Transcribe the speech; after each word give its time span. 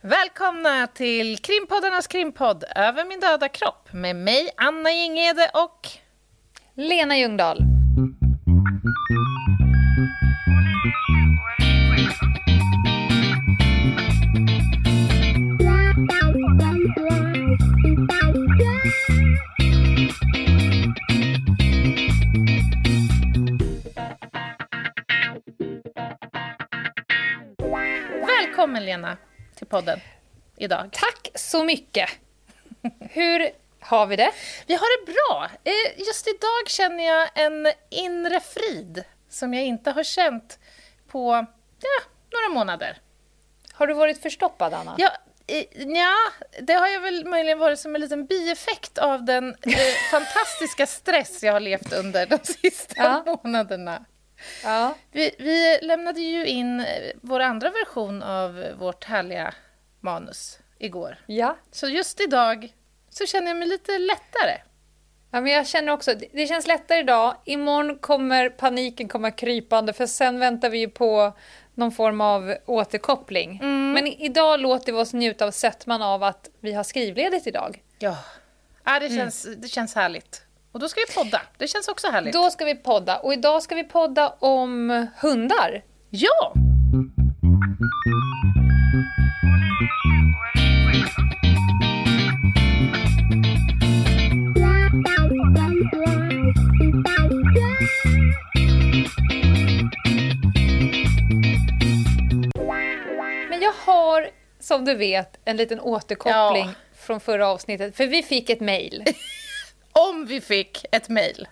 Välkomna 0.00 0.86
till 0.86 1.38
krimpoddarnas 1.38 2.06
krimpodd 2.06 2.64
Över 2.76 3.04
min 3.04 3.20
döda 3.20 3.48
kropp 3.48 3.92
med 3.92 4.16
mig, 4.16 4.50
Anna 4.56 4.90
Jinghede 4.90 5.50
och 5.54 5.88
Lena 6.74 7.18
Ljungdahl. 7.18 7.58
Välkommen 28.26 28.84
Lena 28.84 29.16
till 29.58 29.66
podden 29.66 30.00
idag. 30.56 30.88
Tack 30.92 31.28
så 31.34 31.64
mycket. 31.64 32.10
Hur 33.00 33.50
har 33.80 34.06
vi 34.06 34.16
det? 34.16 34.32
Vi 34.66 34.74
har 34.74 35.06
det 35.06 35.12
bra. 35.12 35.50
Eh, 35.64 35.98
Just 36.06 36.26
idag 36.28 36.68
känner 36.68 37.04
jag 37.04 37.28
en 37.34 37.72
inre 37.90 38.40
frid 38.40 39.04
som 39.28 39.54
jag 39.54 39.64
inte 39.64 39.90
har 39.90 40.02
känt 40.02 40.58
på 41.08 41.46
ja, 41.80 42.02
några 42.32 42.54
månader. 42.54 42.98
Har 43.72 43.86
du 43.86 43.94
varit 43.94 44.22
förstoppad, 44.22 44.74
Anna? 44.74 44.94
Ja, 44.98 45.10
ja, 45.76 46.14
det 46.62 46.72
har 46.72 46.88
jag 46.88 47.00
väl 47.00 47.24
möjligen 47.26 47.58
varit 47.58 47.78
som 47.78 47.94
en 47.94 48.00
liten 48.00 48.26
bieffekt 48.26 48.98
av 48.98 49.24
den 49.24 49.48
eh, 49.62 49.78
fantastiska 50.10 50.86
stress 50.86 51.42
jag 51.42 51.52
har 51.52 51.60
levt 51.60 51.92
under 51.92 52.26
de 52.26 52.38
sista 52.44 52.94
Ja. 52.96 53.38
månaderna. 53.44 54.04
Ja. 54.64 54.94
Vi, 55.12 55.30
vi 55.38 55.78
lämnade 55.82 56.20
ju 56.20 56.46
in 56.46 56.80
eh, 56.80 56.86
vår 57.22 57.40
andra 57.40 57.70
version 57.70 58.22
av 58.22 58.64
vårt 58.78 59.04
härliga 59.04 59.54
manus 60.00 60.58
igår. 60.78 61.16
ja. 61.26 61.56
Så 61.72 61.88
just 61.88 62.20
idag 62.20 62.72
så 63.10 63.26
känner 63.26 63.48
jag 63.48 63.56
mig 63.56 63.68
lite 63.68 63.98
lättare. 63.98 64.58
Ja, 65.30 65.40
men 65.40 65.52
jag 65.52 65.66
känner 65.66 65.92
också, 65.92 66.14
det- 66.32 66.46
känns 66.46 66.66
lättare 66.66 66.98
idag. 66.98 67.36
Imorgon 67.44 67.98
kommer 67.98 68.48
paniken 68.50 69.08
komma 69.08 69.30
krypande 69.30 69.92
för 69.92 70.06
sen 70.06 70.38
väntar 70.38 70.70
vi 70.70 70.78
ju 70.78 70.88
på 70.88 71.32
någon 71.74 71.92
form 71.92 72.20
av 72.20 72.54
återkoppling. 72.66 73.58
Men 73.94 74.06
i- 74.06 74.24
idag 74.24 74.60
låter 74.60 74.92
vi 74.92 74.98
oss 74.98 75.12
njuta 75.12 75.46
av 75.46 75.50
sötman 75.50 76.02
av 76.02 76.22
att 76.22 76.48
vi 76.60 76.72
har 76.72 76.84
skrivledigt 76.84 77.46
idag. 77.46 77.82
Ja, 77.98 78.16
ja 78.84 78.98
det, 79.00 79.08
känns, 79.08 79.48
det 79.56 79.68
känns 79.68 79.94
härligt. 79.94 80.42
Och 80.78 80.82
då 80.82 80.88
ska 80.88 81.00
vi 81.08 81.14
podda. 81.14 81.40
Det 81.56 81.68
känns 81.68 81.88
också 81.88 82.08
härligt. 82.10 82.32
Då 82.32 82.50
ska 82.50 82.64
vi 82.64 82.74
podda 82.74 83.18
och 83.18 83.32
idag 83.32 83.62
ska 83.62 83.74
vi 83.74 83.84
podda 83.84 84.28
om 84.38 85.06
hundar. 85.20 85.82
Ja! 86.10 86.52
Men 103.50 103.60
jag 103.62 103.72
har, 103.84 104.28
som 104.60 104.84
du 104.84 104.94
vet, 104.94 105.38
en 105.44 105.56
liten 105.56 105.80
återkoppling 105.80 106.64
Ja. 106.66 106.72
från 106.98 107.20
förra 107.20 107.48
avsnittet. 107.48 107.96
För 107.96 108.06
vi 108.06 108.22
fick 108.22 108.50
ett 108.50 108.60
mejl. 108.60 109.04
Om 110.18 110.26
vi 110.26 110.40
fick 110.40 110.84
ett 110.92 111.08
mejl. 111.08 111.48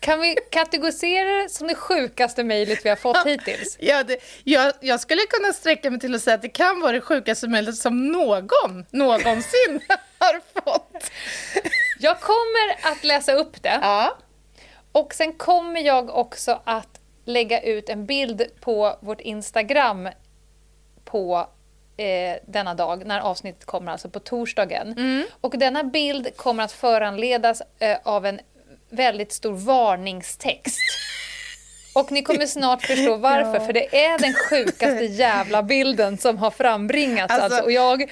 Kan 0.00 0.20
vi 0.20 0.36
kategorisera 0.50 1.42
det 1.42 1.48
som 1.48 1.66
det 1.66 1.74
sjukaste 1.74 2.44
mejlet 2.44 2.84
vi 2.84 2.88
har 2.88 2.96
fått 2.96 3.26
hittills? 3.26 3.76
Ja, 3.80 4.02
det, 4.02 4.16
jag, 4.44 4.72
jag 4.80 5.00
skulle 5.00 5.20
kunna 5.30 5.52
sträcka 5.52 5.90
mig 5.90 6.00
till 6.00 6.14
att 6.14 6.22
säga 6.22 6.34
att 6.34 6.42
det 6.42 6.48
kan 6.48 6.80
vara 6.80 6.92
det 6.92 7.00
sjukaste 7.00 7.48
mejlet 7.48 7.76
som 7.76 8.08
någon 8.08 8.86
någonsin 8.90 9.80
har 10.18 10.60
fått. 10.62 11.10
Jag 12.00 12.20
kommer 12.20 12.92
att 12.92 13.04
läsa 13.04 13.32
upp 13.32 13.62
det. 13.62 13.78
Ja. 13.82 14.18
Och 14.92 15.14
sen 15.14 15.32
kommer 15.32 15.80
jag 15.80 16.10
också 16.10 16.62
att 16.64 17.00
lägga 17.24 17.62
ut 17.62 17.88
en 17.88 18.06
bild 18.06 18.42
på 18.60 18.98
vårt 19.00 19.20
Instagram 19.20 20.08
på 21.04 21.48
eh, 22.02 22.36
denna 22.46 22.74
dag, 22.74 23.06
när 23.06 23.20
avsnittet 23.20 23.64
kommer, 23.64 23.92
alltså 23.92 24.08
på 24.10 24.20
torsdagen. 24.20 25.24
Och 25.40 25.58
denna 25.58 25.84
bild 25.84 26.36
kommer 26.36 26.64
att 26.64 26.72
föranledas 26.72 27.62
eh, 27.78 27.96
av 28.04 28.26
en 28.26 28.40
väldigt 28.90 29.32
stor 29.32 29.52
varningstext. 29.52 30.78
Och 31.94 32.12
ni 32.12 32.22
kommer 32.22 32.46
snart 32.46 32.82
förstå 32.82 33.16
varför, 33.30 33.54
Ja. 33.60 33.66
för 33.66 33.72
det 33.72 33.96
är 34.04 34.18
den 34.18 34.34
sjukaste 34.34 35.04
jävla 35.04 35.62
bilden 35.62 36.18
som 36.18 36.38
har 36.38 36.50
frambringats. 36.50 37.32
Alltså- 37.34 37.44
Alltså, 37.44 37.62
och 37.64 37.72
jag, 37.72 38.10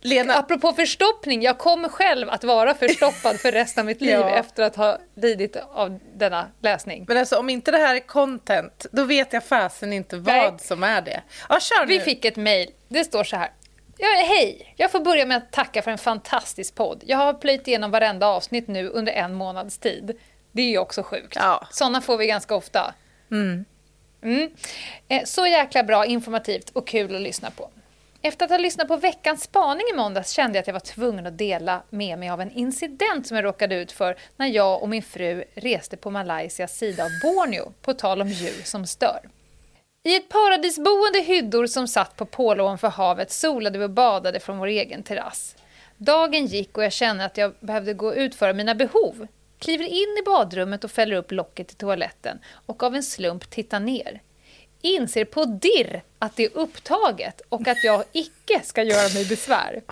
Lena, 0.00 0.34
apropå 0.34 0.72
förstoppning, 0.72 1.42
jag 1.42 1.58
kommer 1.58 1.88
själv 1.88 2.30
att 2.30 2.44
vara 2.44 2.74
förstoppad 2.74 3.40
för 3.40 3.52
resten 3.52 3.80
av 3.82 3.86
mitt 3.86 4.00
liv 4.00 4.10
Ja. 4.10 4.30
efter 4.36 4.62
att 4.62 4.76
ha 4.76 4.98
lidit 5.14 5.56
av 5.72 5.98
denna 6.14 6.46
läsning. 6.62 7.04
men 7.08 7.16
alltså 7.16 7.36
om 7.38 7.50
inte 7.50 7.70
det 7.70 7.78
här 7.78 7.94
är 7.94 8.00
content, 8.00 8.86
då 8.92 9.04
vet 9.04 9.32
jag 9.32 9.44
fasen 9.44 9.92
inte 9.92 10.16
vad 10.16 10.34
Nej. 10.34 10.52
som 10.58 10.82
är 10.82 11.02
det. 11.02 11.22
Ja, 11.48 11.60
kör 11.60 11.86
Vi 11.86 11.98
nu. 11.98 12.04
fick 12.04 12.24
ett 12.24 12.36
mejl. 12.36 12.70
Det 12.88 13.04
står 13.04 13.24
så 13.24 13.36
här. 13.36 13.50
Ja, 13.98 14.08
hej! 14.28 14.74
Jag 14.76 14.90
får 14.92 15.00
börja 15.00 15.26
med 15.26 15.36
att 15.36 15.52
tacka 15.52 15.82
för 15.82 15.90
en 15.90 15.98
fantastisk 15.98 16.74
podd. 16.74 17.02
Jag 17.06 17.18
har 17.18 17.34
plöjt 17.34 17.68
igenom 17.68 17.90
varenda 17.90 18.26
avsnitt 18.26 18.68
nu 18.68 18.88
under 18.88 19.12
en 19.12 19.34
månads 19.34 19.78
tid. 19.78 20.18
Det 20.52 20.62
är 20.62 20.68
ju 20.70 20.78
också 20.78 21.02
sjukt. 21.02 21.36
Ja. 21.40 21.66
Sådana 21.70 22.00
får 22.00 22.16
vi 22.16 22.26
ganska 22.26 22.54
ofta. 22.54 22.94
Mm. 23.30 23.64
Eh, 25.08 25.22
Så 25.24 25.46
jäkla 25.46 25.82
bra, 25.82 26.06
informativt 26.06 26.70
och 26.70 26.86
kul 26.86 27.14
att 27.16 27.22
lyssna 27.22 27.50
på. 27.50 27.70
Efter 28.26 28.44
att 28.44 28.50
ha 28.50 28.58
lyssnat 28.58 28.88
på 28.88 28.96
veckans 28.96 29.42
spaning 29.42 29.86
i 29.92 29.96
måndags 29.96 30.30
kände 30.30 30.56
jag 30.56 30.60
att 30.60 30.66
jag 30.66 30.72
var 30.72 30.80
tvungen 30.80 31.26
att 31.26 31.38
dela 31.38 31.82
med 31.90 32.18
mig 32.18 32.30
av 32.30 32.40
en 32.40 32.50
incident 32.50 33.26
som 33.26 33.36
jag 33.36 33.44
råkade 33.44 33.74
ut 33.74 33.92
för 33.92 34.16
när 34.36 34.46
jag 34.46 34.82
och 34.82 34.88
min 34.88 35.02
fru 35.02 35.44
reste 35.54 35.96
på 35.96 36.10
Malaysias 36.10 36.78
sida 36.78 37.04
av 37.04 37.10
Borneo, 37.22 37.72
på 37.82 37.94
tal 37.94 38.22
om 38.22 38.28
djur 38.28 38.64
som 38.64 38.86
stör. 38.86 39.20
I 40.04 40.16
ett 40.16 40.28
paradisboende 40.28 41.20
hyddor 41.20 41.66
som 41.66 41.88
satt 41.88 42.16
på 42.16 42.26
pålån 42.26 42.78
för 42.78 42.88
havet 42.88 43.30
solade 43.30 43.78
vi 43.78 43.84
och 43.84 43.90
badade 43.90 44.40
från 44.40 44.58
vår 44.58 44.66
egen 44.66 45.02
terrass. 45.02 45.56
Dagen 45.96 46.46
gick 46.46 46.76
och 46.76 46.84
jag 46.84 46.92
kände 46.92 47.24
att 47.24 47.36
jag 47.36 47.54
behövde 47.60 47.94
gå 47.94 48.06
och 48.06 48.16
utföra 48.16 48.52
mina 48.52 48.74
behov. 48.74 49.26
Kliver 49.58 49.86
in 49.86 50.18
i 50.20 50.22
badrummet 50.24 50.84
och 50.84 50.90
fäller 50.90 51.16
upp 51.16 51.32
locket 51.32 51.72
i 51.72 51.74
toaletten 51.74 52.38
och 52.66 52.82
av 52.82 52.94
en 52.94 53.02
slump 53.02 53.50
tittar 53.50 53.80
ner. 53.80 54.20
Inser 54.84 55.24
på 55.24 55.44
dirr 55.44 56.02
att 56.18 56.36
det 56.36 56.44
är 56.44 56.50
upptaget 56.56 57.40
och 57.48 57.68
att 57.68 57.84
jag 57.84 58.04
icke 58.12 58.60
ska 58.64 58.82
göra 58.82 59.08
mig 59.14 59.26
besvär. 59.28 59.82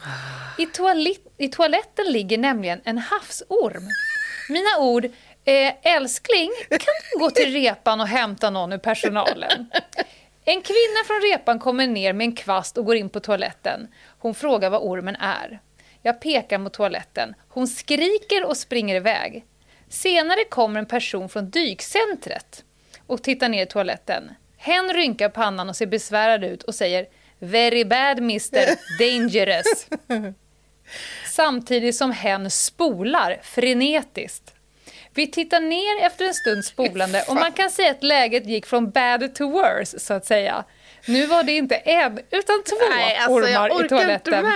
I, 0.59 0.67
toalet- 0.67 1.29
I 1.39 1.49
toaletten 1.49 2.07
ligger 2.13 2.39
nämligen 2.39 2.81
en 2.85 2.99
havsorm. 2.99 3.83
Mina 4.49 4.79
ord, 4.79 5.05
eh, 5.45 5.73
älskling, 5.83 6.51
kan 6.69 6.95
du 7.13 7.19
gå 7.19 7.31
till 7.31 7.53
repan 7.53 8.01
och 8.01 8.09
hämta 8.09 8.51
någon 8.51 8.73
ur 8.73 8.79
personalen? 8.79 9.71
En 10.45 10.63
kvinna 10.63 11.05
från 11.07 11.21
repan 11.33 11.59
kommer 11.59 11.87
ner 11.87 12.13
med 12.13 12.25
en 12.25 12.37
kvast 12.37 12.79
och 12.79 12.85
går 12.85 12.97
in 12.97 13.09
på 13.09 13.21
toaletten. 13.21 13.89
Hon 14.19 14.35
frågar 14.35 14.71
vad 14.71 14.81
ormen 14.83 15.17
är. 15.17 15.61
Jag 16.03 16.21
pekar 16.21 16.59
mot 16.59 16.73
toaletten. 16.73 17.35
Hon 17.49 17.69
skriker 17.69 18.45
och 18.45 18.57
springer 18.57 18.95
iväg. 18.97 19.45
Senare 19.89 20.45
kommer 20.45 20.79
en 20.81 20.87
person 20.87 21.29
från 21.29 21.51
dykcentret 21.51 22.65
och 23.07 23.23
tittar 23.23 23.49
ner 23.49 23.63
i 23.63 23.67
toaletten. 23.67 24.31
Hen 24.65 24.93
rynkar 24.93 25.29
pannan 25.29 25.69
och 25.69 25.77
ser 25.77 25.87
besvärad 25.87 26.45
ut 26.45 26.63
och 26.63 26.75
säger 26.75 27.07
“Very 27.39 27.85
bad 27.85 28.19
Mr 28.19 28.77
Dangerous” 28.99 29.87
samtidigt 31.31 31.97
som 31.97 32.13
hen 32.13 32.51
spolar 32.51 33.41
frenetiskt. 33.43 34.55
Vi 35.15 35.27
tittar 35.27 35.61
ner 35.61 36.07
efter 36.07 36.25
en 36.25 36.35
stund 36.35 36.65
spolande 36.65 37.25
och 37.29 37.35
man 37.35 37.53
kan 37.53 37.71
säga 37.71 37.91
att 37.91 38.03
läget 38.03 38.47
gick 38.47 38.67
från 38.67 38.91
bad 38.91 39.35
to 39.35 39.51
worse, 39.51 39.99
så 39.99 40.15
att 40.15 40.27
säga. 40.27 40.65
Nu 41.07 41.27
var 41.27 41.43
det 41.43 41.53
inte 41.53 41.75
en, 41.75 42.19
utan 42.31 42.63
två 42.63 42.77
Nej, 42.91 43.17
alltså 43.17 43.39
ormar 43.39 43.85
i 43.85 43.89
toaletten. 43.89 44.53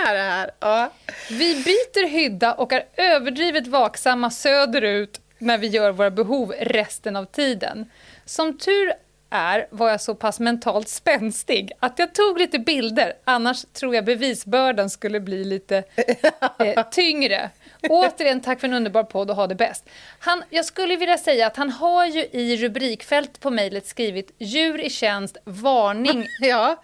Ja. 0.59 0.91
Vi 1.29 1.55
byter 1.55 2.07
hydda 2.07 2.53
och 2.53 2.73
är 2.73 2.85
överdrivet 2.97 3.67
vaksamma 3.67 4.31
söderut 4.31 5.21
när 5.37 5.57
vi 5.57 5.67
gör 5.67 5.91
våra 5.91 6.11
behov 6.11 6.53
resten 6.59 7.15
av 7.15 7.25
tiden. 7.25 7.91
Som 8.25 8.57
tur 8.57 8.93
är 9.29 9.67
var 9.69 9.89
jag 9.89 10.01
så 10.01 10.15
pass 10.15 10.39
mentalt 10.39 10.89
spänstig 10.89 11.71
att 11.79 11.99
jag 11.99 12.13
tog 12.15 12.39
lite 12.39 12.59
bilder, 12.59 13.13
annars 13.23 13.65
tror 13.73 13.95
jag 13.95 14.05
bevisbördan 14.05 14.89
skulle 14.89 15.19
bli 15.19 15.43
lite 15.43 15.83
eh, 16.59 16.89
tyngre. 16.91 17.49
Återigen, 17.89 18.41
tack 18.41 18.59
för 18.59 18.67
en 18.67 18.73
underbar 18.73 19.03
podd 19.03 19.29
och 19.29 19.35
ha 19.35 19.47
det 19.47 19.55
bäst. 19.55 19.85
Han, 20.19 20.43
jag 20.49 20.65
skulle 20.65 20.95
vilja 20.95 21.17
säga 21.17 21.47
att 21.47 21.57
han 21.57 21.69
har 21.69 22.05
ju 22.05 22.19
i 22.31 22.57
rubrikfält 22.57 23.39
på 23.39 23.49
mejlet 23.49 23.87
skrivit 23.87 24.31
djur 24.37 24.81
i 24.81 24.89
tjänst, 24.89 25.37
varning 25.43 26.25
Ja. 26.41 26.83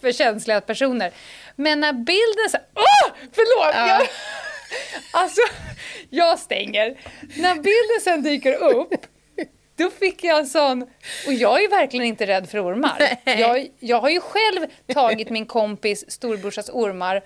för 0.00 0.12
känsliga 0.12 0.60
personer. 0.60 1.10
Men 1.56 1.80
när 1.80 1.92
bilden 1.92 2.50
så 2.50 2.58
Åh! 2.74 3.12
Förlåt! 3.32 3.74
Ja. 3.74 3.88
Jag, 3.88 4.08
alltså, 5.22 5.40
jag 6.10 6.38
stänger. 6.38 6.96
När 7.36 7.54
bilden 7.54 8.00
sen 8.04 8.22
dyker 8.22 8.54
upp 8.54 9.06
Då 9.76 9.90
fick 9.90 10.24
jag 10.24 10.38
en 10.38 10.46
sån... 10.46 10.82
Och 11.26 11.32
jag 11.32 11.64
är 11.64 11.68
verkligen 11.70 12.06
inte 12.06 12.26
rädd 12.26 12.48
för 12.50 12.66
ormar. 12.66 13.16
Jag, 13.24 13.68
jag 13.78 14.00
har 14.00 14.10
ju 14.10 14.20
själv 14.20 14.66
tagit 14.94 15.30
min 15.30 15.46
kompis 15.46 16.10
storbrorsas 16.10 16.70
ormar 16.72 17.22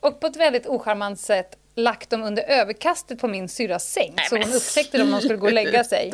och 0.00 0.20
på 0.20 0.26
ett 0.26 0.36
väldigt 0.36 0.66
ocharmant 0.66 1.20
sätt 1.20 1.56
lagt 1.74 2.10
dem 2.10 2.22
under 2.22 2.42
överkastet 2.42 3.18
på 3.20 3.28
min 3.28 3.48
syrras 3.48 3.92
säng. 3.92 4.14
så 4.28 4.36
hon 4.36 4.52
upptäckte 4.54 4.98
dem 4.98 5.06
när 5.06 5.12
hon 5.12 5.22
skulle 5.22 5.36
gå 5.36 5.46
och 5.46 5.52
lägga 5.52 5.84
sig. 5.84 6.12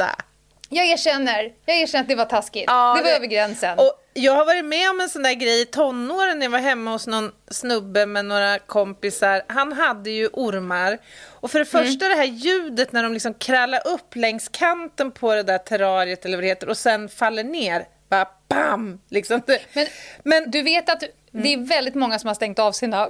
Jag 0.69 0.87
erkänner, 0.87 1.53
jag 1.67 1.77
erkänner 1.77 2.03
att 2.03 2.09
det 2.09 2.15
var 2.15 2.25
taskigt. 2.25 2.65
Ja, 2.67 2.95
det 2.97 3.03
var 3.03 3.11
det- 3.11 3.17
över 3.17 3.27
gränsen. 3.27 3.79
Och 3.79 4.04
jag 4.15 4.33
har 4.33 4.45
varit 4.45 4.65
med 4.65 4.91
om 4.91 5.01
en 5.01 5.09
sån 5.09 5.23
där 5.23 5.33
grej 5.35 5.61
i 5.61 5.65
tonåren 5.67 6.39
när 6.39 6.47
jag 6.47 6.51
var 6.51 6.59
hemma 6.59 6.91
hos 6.91 7.07
någon 7.07 7.33
snubbe 7.51 8.07
med 8.07 8.25
några 8.25 8.59
kompisar. 8.59 9.43
Han 9.49 9.73
hade 9.73 10.11
ju 10.11 10.29
ormar. 10.33 10.99
Och 11.31 11.51
för 11.51 11.59
det 11.59 11.75
Mm. 11.75 11.85
första 11.87 12.09
det 12.09 12.15
här 12.15 12.25
ljudet 12.25 12.93
när 12.93 13.03
de 13.03 13.13
liksom 13.13 13.35
krallar 13.35 13.89
upp 13.89 14.17
längs 14.17 14.49
kanten 14.49 15.11
på 15.13 15.35
det 15.35 15.43
där 15.43 15.59
terrariet 15.59 16.25
eller 16.25 16.37
vad 16.37 16.45
det 16.45 16.49
heter 16.49 16.69
och 16.69 16.79
sen 16.79 17.09
faller 17.09 17.45
ner. 17.45 17.85
Bara 18.11 18.29
bam! 18.49 19.01
Liksom. 19.11 19.41
Men, 19.47 19.87
Men 20.25 20.51
du 20.51 20.63
vet 20.63 20.89
att 20.91 21.01
det 21.33 21.53
är 21.53 21.67
väldigt 21.69 21.95
många 21.95 22.19
som 22.19 22.29
har 22.29 22.35
stängt 22.35 22.59
av 22.59 22.73
sina 22.73 23.09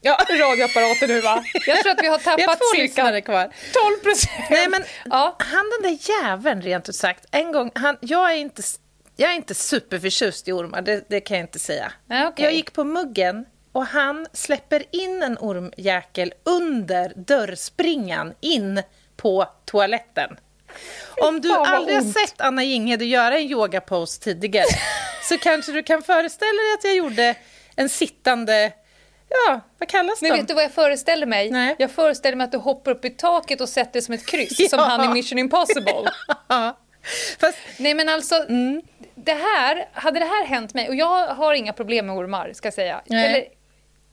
ja, 0.00 0.18
radioapparater 0.30 1.08
nu 1.08 1.20
va? 1.20 1.44
Jag 1.66 1.78
tror 1.82 1.92
att 1.92 2.02
vi 2.02 2.06
har 2.08 2.18
vi 2.18 2.24
tappat 2.24 2.58
två 2.58 2.76
cirka 2.76 3.20
kvar. 3.20 3.50
12 3.72 4.02
procent. 4.02 4.50
Nej, 4.50 4.68
men 4.68 4.84
Ja. 5.04 5.36
han 5.38 5.64
den 5.80 5.90
där 5.90 5.98
jäveln 6.22 6.62
rent 6.62 6.88
ut 6.88 6.94
sagt. 6.96 7.24
En 7.30 7.52
gång, 7.52 7.70
han, 7.74 7.96
jag, 8.00 8.32
är 8.32 8.36
inte, 8.36 8.62
jag 9.16 9.30
är 9.30 9.34
inte 9.34 9.54
superförtjust 9.54 10.48
i 10.48 10.52
ormar, 10.52 10.82
det, 10.82 11.04
det 11.08 11.20
kan 11.20 11.36
jag 11.36 11.44
inte 11.44 11.58
säga. 11.58 11.92
Okej. 12.06 12.44
Jag 12.44 12.52
gick 12.54 12.72
på 12.72 12.84
muggen 12.84 13.44
och 13.72 13.86
han 13.86 14.26
släpper 14.32 14.82
in 14.90 15.22
en 15.22 15.38
ormjäkel 15.40 16.32
under 16.44 17.12
dörrspringan 17.16 18.34
in 18.40 18.82
på 19.16 19.46
toaletten. 19.64 20.36
Om 21.16 21.40
du 21.40 21.52
aldrig 21.52 21.96
har 21.96 22.12
sett 22.26 22.40
Anna 22.40 22.64
Jinghede 22.64 23.04
göra 23.04 23.38
en 23.38 23.50
yogapose 23.50 24.20
tidigare 24.20 24.66
så 25.28 25.38
kanske 25.38 25.72
du 25.72 25.82
kan 25.82 26.02
föreställa 26.02 26.62
dig 26.62 26.74
att 26.78 26.84
jag 26.84 26.96
gjorde 26.96 27.34
en 27.76 27.88
sittande, 27.88 28.72
ja, 29.28 29.60
vad 29.78 29.88
kallas 29.88 30.22
Men 30.22 30.30
de? 30.30 30.36
vet 30.38 30.48
du 30.48 30.54
vad 30.54 30.64
jag 30.64 30.72
föreställer 30.72 31.26
mig? 31.26 31.50
Nej. 31.50 31.76
Jag 31.78 31.90
föreställer 31.90 32.36
mig 32.36 32.44
att 32.44 32.52
du 32.52 32.58
hoppar 32.58 32.90
upp 32.90 33.04
i 33.04 33.10
taket 33.10 33.60
och 33.60 33.68
sätter 33.68 33.92
det 33.92 34.02
som 34.02 34.14
ett 34.14 34.26
kryss, 34.26 34.70
som 34.70 34.78
Ja. 34.78 34.84
han 34.84 35.04
i 35.04 35.08
Mission 35.08 35.38
Impossible. 35.38 36.10
Ja. 36.48 36.78
Fast, 37.40 37.58
Nej 37.78 37.94
men 37.94 38.08
alltså, 38.08 38.34
Mm. 38.48 38.82
Det 39.14 39.34
här, 39.34 39.88
hade 39.92 40.18
det 40.18 40.26
här 40.26 40.46
hänt 40.46 40.74
mig, 40.74 40.88
och 40.88 40.94
jag 40.94 41.26
har 41.26 41.54
inga 41.54 41.72
problem 41.72 42.06
med 42.06 42.16
ormar 42.16 42.52
ska 42.52 42.66
jag 42.66 42.74
säga. 42.74 43.02
Eller, 43.10 43.44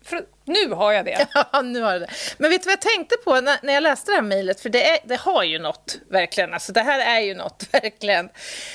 för, 0.04 0.26
nu 0.46 0.70
har 0.70 0.92
jag 0.92 1.06
det. 1.06 1.28
Ja, 1.52 1.62
nu 1.62 1.82
har 1.82 2.00
det. 2.00 2.08
Men 2.38 2.50
vet 2.50 2.62
du 2.64 2.66
vad 2.66 2.74
jag 2.74 2.82
tänkte 2.82 3.16
på 3.24 3.42
när, 3.42 3.60
när 3.64 3.74
jag 3.74 3.84
läste 3.84 4.12
det 4.12 4.16
här 4.16 4.22
mejlet? 4.22 4.62
För 4.62 4.70
det, 4.70 4.90
är, 4.90 5.00
det 5.04 5.20
har 5.20 5.44
ju 5.44 5.60
något, 5.60 5.98
verkligen. 6.10 6.54
Alltså, 6.54 6.72
det 6.72 6.82
här 6.82 7.18
är 7.18 7.20
ju 7.20 7.36
något, 7.36 7.68
verkligen. 7.72 8.30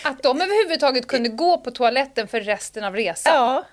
Att 0.04 0.22
de 0.22 0.40
överhuvudtaget 0.40 1.06
kunde 1.06 1.28
gå 1.28 1.58
på 1.58 1.70
toaletten 1.70 2.28
för 2.28 2.40
resten 2.40 2.84
av 2.84 2.96
resan. 2.96 3.34
Ja. 3.34 3.64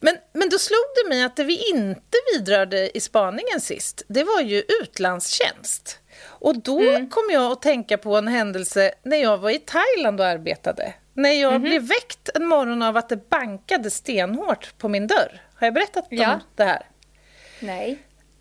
Men, 0.00 0.16
men 0.32 0.48
då 0.48 0.58
slog 0.58 0.86
det 1.02 1.08
mig 1.08 1.24
att 1.24 1.36
det 1.36 1.44
vi 1.44 1.70
inte 1.70 2.18
vidrörde 2.32 2.96
i 2.96 3.00
spaningen 3.00 3.60
sist, 3.60 4.02
det 4.08 4.24
var 4.24 4.40
ju 4.40 4.62
utlandstjänst. 4.82 5.98
Och 6.24 6.62
då 6.62 6.80
kom 7.10 7.30
jag 7.32 7.52
att 7.52 7.62
tänka 7.62 7.98
på 7.98 8.16
en 8.16 8.28
händelse 8.28 8.92
när 9.02 9.16
jag 9.16 9.38
var 9.38 9.50
i 9.50 9.58
Thailand 9.58 10.20
och 10.20 10.26
arbetade. 10.26 10.94
När 11.16 11.30
jag 11.30 11.60
blev 11.60 11.82
väckt 11.82 12.28
en 12.34 12.46
morgon 12.46 12.82
av 12.82 12.96
att 12.96 13.08
det 13.08 13.28
bankade 13.30 13.90
stenhårt 13.90 14.78
på 14.78 14.88
min 14.88 15.06
dörr. 15.06 15.40
Har 15.54 15.66
jag 15.66 15.74
berättat 15.74 16.04
om 16.10 16.16
Ja. 16.16 16.40
det 16.54 16.64
här? 16.64 16.82
Nej. 17.60 17.98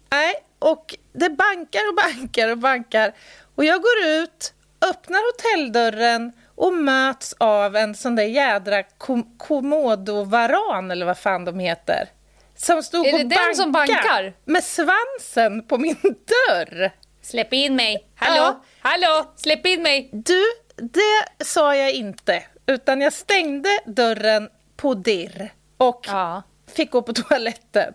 Nej, 0.09 0.33
och 0.59 0.95
det 1.13 1.29
bankar 1.29 1.81
och 1.89 1.95
bankar 1.95 2.49
och 2.49 2.57
bankar. 2.57 3.13
Och 3.55 3.65
jag 3.65 3.81
går 3.81 4.05
ut, 4.05 4.53
öppnar 4.89 5.19
hotelldörren 5.33 6.31
och 6.55 6.73
möts 6.73 7.35
av 7.37 7.75
en 7.75 7.95
sån 7.95 8.15
där 8.15 8.23
jädra 8.23 8.83
kom- 8.83 9.35
komodovaran 9.37 10.91
eller 10.91 11.05
vad 11.05 11.17
fan 11.17 11.45
de 11.45 11.59
heter. 11.59 12.09
Som 12.55 12.83
stod 12.83 13.05
Är 13.07 13.13
och 13.13 13.25
den 13.29 13.55
som 13.55 13.71
bankar? 13.71 14.33
Med 14.45 14.63
svansen 14.63 15.67
på 15.67 15.77
min 15.77 15.95
dörr. 16.01 16.91
Släpp 17.21 17.53
in 17.53 17.75
mig! 17.75 18.07
Hallå! 18.15 18.35
Ja. 18.43 18.63
Hallå! 18.79 19.25
Släpp 19.35 19.65
in 19.65 19.81
mig! 19.81 20.09
Du, 20.13 20.43
det 20.75 21.45
sa 21.45 21.75
jag 21.75 21.91
inte. 21.91 22.43
Utan 22.65 23.01
jag 23.01 23.13
stängde 23.13 23.69
dörren 23.85 24.49
på 24.77 24.93
dirr. 24.93 25.53
Och 25.77 26.05
Ja. 26.07 26.43
fick 26.75 26.91
gå 26.91 27.01
på 27.01 27.13
toaletten. 27.13 27.93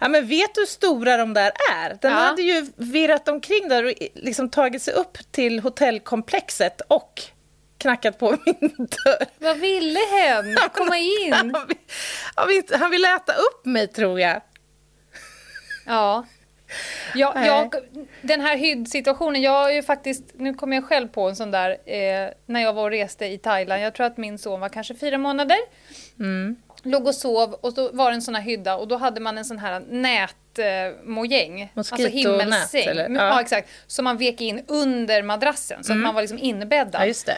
Ja, 0.00 0.08
men 0.08 0.26
vet 0.26 0.54
du 0.54 0.60
hur 0.60 0.66
stora 0.66 1.16
de 1.16 1.34
där 1.34 1.52
är? 1.72 1.98
Den 2.00 2.12
Ja. 2.12 2.18
hade 2.18 2.42
ju 2.42 2.66
virrat 2.76 3.28
omkring 3.28 3.68
där 3.68 3.84
och 3.84 3.92
liksom 4.14 4.50
tagit 4.50 4.82
sig 4.82 4.94
upp 4.94 5.18
till 5.30 5.60
hotellkomplexet 5.60 6.80
och 6.88 7.22
knackat 7.78 8.18
på 8.18 8.30
min 8.46 8.70
dörr. 8.76 9.26
Vad 9.38 9.56
ville 9.58 10.00
hen? 10.00 10.56
Komma 10.74 10.98
in? 10.98 11.32
Han 11.32 11.54
han 12.34 12.48
vill, 12.48 12.62
han 12.72 12.90
vill 12.90 13.04
äta 13.04 13.32
upp 13.32 13.64
mig, 13.64 13.86
tror 13.88 14.20
jag. 14.20 14.40
Ja. 15.86 16.26
Nej. 17.14 17.46
jag, 17.46 17.74
den 18.22 18.40
här 18.40 18.56
hyddsituationen, 18.56 19.42
jag 19.42 19.50
har 19.50 19.70
ju 19.70 19.82
faktiskt, 19.82 20.22
nu 20.34 20.54
kommer 20.54 20.76
jag 20.76 20.84
själv 20.84 21.08
på 21.08 21.28
en 21.28 21.36
sån 21.36 21.50
där, 21.50 21.70
eh, 21.70 22.30
när 22.46 22.60
jag 22.60 22.72
var 22.72 22.82
och 22.84 22.90
reste 22.90 23.26
i 23.26 23.38
Thailand, 23.38 23.82
jag 23.82 23.94
tror 23.94 24.06
att 24.06 24.16
min 24.16 24.38
son 24.38 24.60
var 24.60 24.68
kanske 24.68 24.94
fyra 24.94 25.18
månader, 25.18 25.56
Mm. 26.18 26.56
låg 26.82 27.06
och 27.06 27.14
sov 27.14 27.52
och 27.52 27.74
då 27.74 27.90
var 27.92 28.10
det 28.10 28.14
en 28.14 28.22
sån 28.22 28.34
här 28.34 28.42
hydda 28.42 28.76
och 28.76 28.88
då 28.88 28.96
hade 28.96 29.20
man 29.20 29.38
en 29.38 29.44
sån 29.44 29.58
här 29.58 29.80
nätmojäng, 29.88 31.72
alltså 31.74 31.94
Moskitonät, 31.94 32.12
himmelsäng, 32.42 32.86
eller? 32.88 33.08
ja. 33.08 33.14
Ja. 33.26 33.40
exakt, 33.40 33.68
som 33.86 34.04
man 34.04 34.16
vek 34.18 34.40
in 34.40 34.64
under 34.68 35.22
madrassen 35.22 35.84
så 35.84 35.92
att 35.92 35.98
man 35.98 36.14
var 36.14 36.22
liksom 36.22 36.38
inbäddad. 36.38 37.02
Ja, 37.02 37.06
just 37.06 37.26
det. 37.26 37.36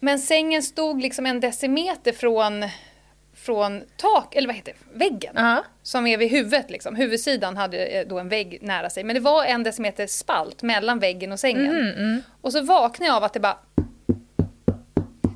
Men 0.00 0.18
sängen 0.18 0.62
stod 0.62 1.02
liksom 1.02 1.26
en 1.26 1.40
decimeter 1.40 2.12
från, 2.12 2.64
från 3.48 3.82
tak, 3.96 4.34
eller 4.34 4.48
vad 4.48 4.56
heter 4.56 4.72
det, 4.72 4.98
väggen. 5.04 5.32
Ja. 5.36 5.64
Som 5.82 6.06
är 6.06 6.16
vid 6.16 6.30
huvudet 6.30 6.70
liksom. 6.70 6.96
Huvudsidan 6.96 7.56
hade 7.56 7.86
eh, 7.86 8.06
då 8.08 8.18
en 8.18 8.28
vägg 8.28 8.58
nära 8.62 8.90
sig. 8.90 9.04
Men 9.04 9.14
det 9.14 9.20
var 9.20 9.44
en 9.44 9.62
decimeter 9.62 10.06
spalt 10.06 10.62
mellan 10.62 10.98
väggen 10.98 11.32
och 11.32 11.40
sängen. 11.40 12.22
Och 12.40 12.52
så 12.52 12.60
vaknade 12.60 13.08
jag 13.08 13.16
av 13.16 13.24
att 13.24 13.32
det 13.32 13.40
bara... 13.40 13.58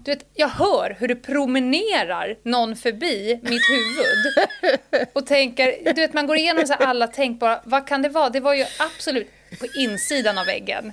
Du 0.05 0.11
vet, 0.11 0.27
jag 0.35 0.49
hör 0.49 0.97
hur 1.01 1.09
det 1.09 1.15
promenerar 1.17 2.37
någon 2.43 2.77
förbi 2.77 3.41
mitt 3.43 3.63
huvud. 3.71 5.07
Och 5.13 5.27
tänker, 5.27 5.95
du 5.95 6.01
vet 6.01 6.13
man 6.13 6.27
går 6.27 6.37
igenom 6.37 6.67
så 6.67 6.75
alla 6.75 7.07
tänkbara, 7.07 7.61
vad 7.65 7.87
kan 7.87 8.03
det 8.03 8.09
vara? 8.09 8.31
Det 8.31 8.41
var 8.41 8.55
ju 8.55 8.65
absolut 8.79 9.31
på 9.61 9.67
insidan 9.79 10.39
av 10.39 10.47
väggen. 10.47 10.93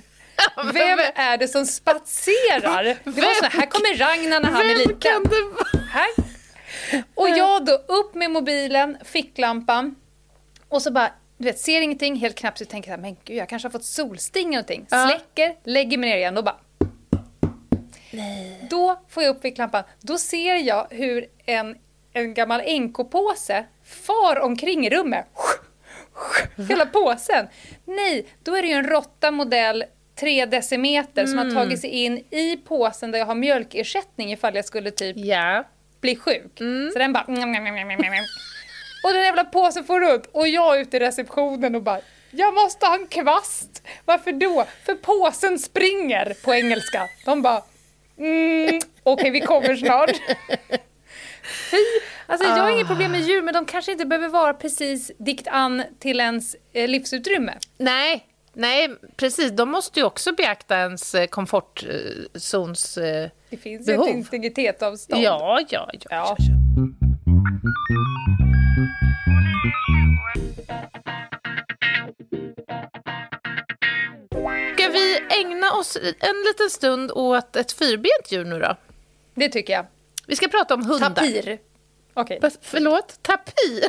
Vem 0.72 0.98
är 1.14 1.36
det 1.36 1.48
som 1.48 1.66
spatserar? 1.66 2.84
Det 2.84 3.20
var 3.20 3.34
så 3.34 3.44
här, 3.44 3.60
här 3.60 3.66
kommer 3.66 3.98
Ragnar 3.98 4.40
när 4.40 4.48
han 4.50 4.62
är 4.62 4.68
Vem 4.68 4.78
liten. 4.78 5.22
det 5.22 5.42
vara? 5.42 5.84
Här. 5.90 6.39
Och 7.14 7.28
jag 7.28 7.64
då 7.64 7.72
upp 7.72 8.14
med 8.14 8.30
mobilen, 8.30 8.96
ficklampan 9.04 9.94
och 10.68 10.82
så 10.82 10.90
bara, 10.90 11.12
du 11.38 11.44
vet, 11.44 11.58
ser 11.58 11.80
ingenting, 11.80 12.16
helt 12.16 12.36
knappt 12.36 12.58
så 12.58 12.64
tänker 12.64 12.90
jag, 12.90 13.00
men 13.00 13.16
gud 13.24 13.36
jag 13.36 13.48
kanske 13.48 13.68
har 13.68 13.72
fått 13.72 13.84
solsting 13.84 14.46
eller 14.46 14.52
någonting. 14.52 14.86
Ja. 14.90 15.08
Släcker, 15.08 15.56
lägger 15.64 15.98
mig 15.98 16.10
ner 16.10 16.16
igen 16.16 16.38
och 16.38 16.44
bara... 16.44 16.56
Då 18.70 19.00
får 19.08 19.22
jag 19.22 19.36
upp 19.36 19.42
ficklampan, 19.42 19.84
då 20.00 20.18
ser 20.18 20.56
jag 20.56 20.86
hur 20.90 21.26
en, 21.46 21.76
en 22.12 22.34
gammal 22.34 22.60
NK-påse 22.60 23.64
far 23.84 24.40
omkring 24.40 24.86
i 24.86 24.90
rummet. 24.90 25.26
Hela 26.68 26.86
påsen. 26.86 27.48
Nej, 27.84 28.26
då 28.42 28.56
är 28.56 28.62
det 28.62 28.68
ju 28.68 28.74
en 28.74 28.86
råtta 28.86 29.30
modell 29.30 29.84
3 30.20 30.46
decimeter 30.46 31.26
som 31.26 31.38
har 31.38 31.50
tagit 31.50 31.80
sig 31.80 31.90
in 31.90 32.24
i 32.30 32.56
påsen 32.56 33.10
där 33.10 33.18
jag 33.18 33.26
har 33.26 33.34
mjölkersättning 33.34 34.32
ifall 34.32 34.56
jag 34.56 34.64
skulle 34.64 34.90
typ 34.90 35.16
Ja. 35.16 35.64
Bli 36.00 36.16
sjuk. 36.16 36.58
Så 36.92 36.98
den 36.98 37.12
bara... 37.12 37.24
Och 39.04 39.12
den 39.12 39.22
jävla 39.22 39.44
påsen 39.44 39.84
får 39.84 40.00
runt 40.00 40.26
och 40.32 40.48
jag 40.48 40.80
ute 40.80 40.96
i 40.96 41.00
receptionen 41.00 41.74
och 41.74 41.82
bara 41.82 42.00
jag 42.30 42.54
måste 42.54 42.86
ha 42.86 42.94
en 42.94 43.06
kvast. 43.06 43.82
Varför 44.04 44.32
då? 44.32 44.66
För 44.84 44.94
påsen 44.94 45.58
springer 45.58 46.34
på 46.44 46.54
engelska. 46.54 47.08
De 47.24 47.42
bara 47.42 47.62
mm, 48.18 48.80
okej 49.02 49.30
vi 49.30 49.40
kommer 49.40 49.76
snart. 49.76 50.10
Fy! 51.70 51.76
Alltså 52.26 52.48
jag 52.48 52.56
har 52.56 52.70
inget 52.70 52.86
problem 52.86 53.12
med 53.12 53.20
djur 53.20 53.42
men 53.42 53.54
de 53.54 53.66
kanske 53.66 53.92
inte 53.92 54.06
behöver 54.06 54.28
vara 54.28 54.54
precis 54.54 55.12
dikt 55.18 55.48
an 55.48 55.82
till 55.98 56.20
ens 56.20 56.56
eh, 56.72 56.88
livsutrymme. 56.88 57.58
Nej, 57.78 58.26
nej, 58.52 58.88
precis. 59.16 59.50
De 59.52 59.70
måste 59.70 60.00
ju 60.00 60.06
också 60.06 60.32
beakta 60.32 60.76
ens 60.76 61.14
eh, 61.14 61.26
komfortzons... 61.26 62.98
Det 63.50 63.56
finns 63.56 63.86
Behov. 63.86 64.06
ju 64.06 64.10
ett 64.12 64.16
integritetsavstånd. 64.16 65.22
Ja, 65.22 65.60
ja, 65.68 65.90
ja. 65.92 65.98
Ja. 66.10 66.36
Ska 74.74 74.88
vi 74.88 75.18
ägna 75.40 75.72
oss 75.72 75.96
en 76.20 76.42
liten 76.46 76.70
stund 76.70 77.12
åt 77.12 77.56
ett 77.56 77.72
fyrbent 77.72 78.32
djur 78.32 78.44
nu 78.44 78.58
då? 78.60 78.76
Det 79.34 79.48
tycker 79.48 79.72
jag. 79.72 79.86
Vi 80.26 80.36
ska 80.36 80.48
prata 80.48 80.74
om 80.74 80.84
hundar. 80.86 81.10
Tapir. 81.10 81.58
Okej. 82.14 82.38
Va- 82.42 82.50
Förlåt? 82.62 83.22
Tapir? 83.22 83.84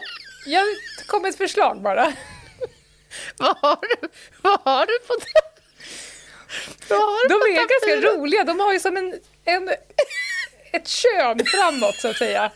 Jag 0.45 0.65
kom 1.07 1.21
med 1.21 1.29
ett 1.29 1.37
förslag 1.37 1.81
bara. 1.81 2.13
Vad 3.37 3.57
har 3.57 3.77
du, 3.81 4.07
vad 4.41 4.59
har 4.61 4.85
du 4.85 4.99
på 5.07 5.13
det? 5.13 5.41
De 7.29 7.33
är 7.33 7.55
ganska 7.55 8.07
roliga. 8.17 8.43
De 8.43 8.59
har 8.59 8.73
ju 8.73 8.79
som 8.79 8.97
en, 8.97 9.19
en, 9.45 9.69
ett 10.71 10.87
kön 10.87 11.39
framåt, 11.45 11.95
så 11.95 12.07
att 12.07 12.17
säga. 12.17 12.51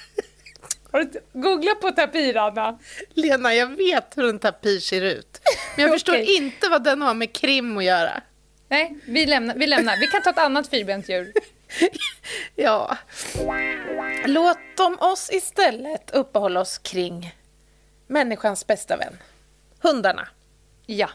Googla 1.34 1.76
på 1.76 1.92
tapir, 1.92 2.38
Anna. 2.38 2.80
Lena, 3.14 3.56
jag 3.56 3.68
vet 3.68 4.18
hur 4.18 4.30
en 4.30 4.40
tapir 4.40 4.80
ser 4.80 5.02
ut. 5.02 5.42
Men 5.76 5.86
jag 5.86 5.94
förstår 5.96 6.14
okay. 6.14 6.36
inte 6.36 6.70
vad 6.70 6.84
den 6.84 7.02
har 7.02 7.14
med 7.14 7.34
krim 7.34 7.78
att 7.78 7.84
göra. 7.84 8.22
Nej, 8.68 8.98
vi 9.06 9.26
lämnar. 9.26 9.56
Vi, 9.56 9.68
lämnar. 9.68 9.98
vi 9.98 10.08
kan 10.08 10.22
ta 10.22 10.30
ett 10.30 10.38
annat 10.38 10.68
fyrbent 10.68 11.10
djur. 11.10 11.34
ja. 12.56 12.98
Låt 14.26 14.58
dem 14.78 14.98
oss 15.00 15.30
istället 15.32 16.12
uppehålla 16.12 16.60
oss 16.60 16.78
kring 16.78 17.36
människans 18.08 18.68
bästa 18.68 18.98
vän. 18.98 19.18
Hundarna. 19.80 20.28
Ja. 20.86 21.10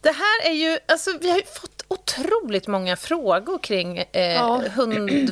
Det 0.00 0.12
här 0.12 0.50
är 0.50 0.54
ju, 0.54 0.78
alltså 0.88 1.10
vi 1.20 1.30
har 1.30 1.36
ju 1.36 1.44
fått 1.44 1.84
otroligt 1.88 2.66
många 2.66 2.96
frågor 2.96 3.58
kring 3.58 3.98
eh, 3.98 4.34
ja. 4.34 4.62
hund, 4.74 5.30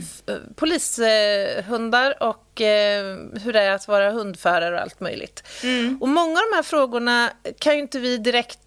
polishundar 0.56 2.22
och 2.22 2.60
eh, 2.60 3.04
hur 3.42 3.52
det 3.52 3.60
är 3.60 3.70
att 3.70 3.88
vara 3.88 4.10
hundförare 4.10 4.74
och 4.74 4.80
allt 4.80 5.00
möjligt. 5.00 5.42
Mm. 5.62 5.98
Och 6.00 6.08
många 6.08 6.40
av 6.40 6.44
de 6.50 6.56
här 6.56 6.62
frågorna 6.62 7.30
kan 7.58 7.74
ju 7.74 7.80
inte 7.80 7.98
vi 7.98 8.16
direkt 8.16 8.58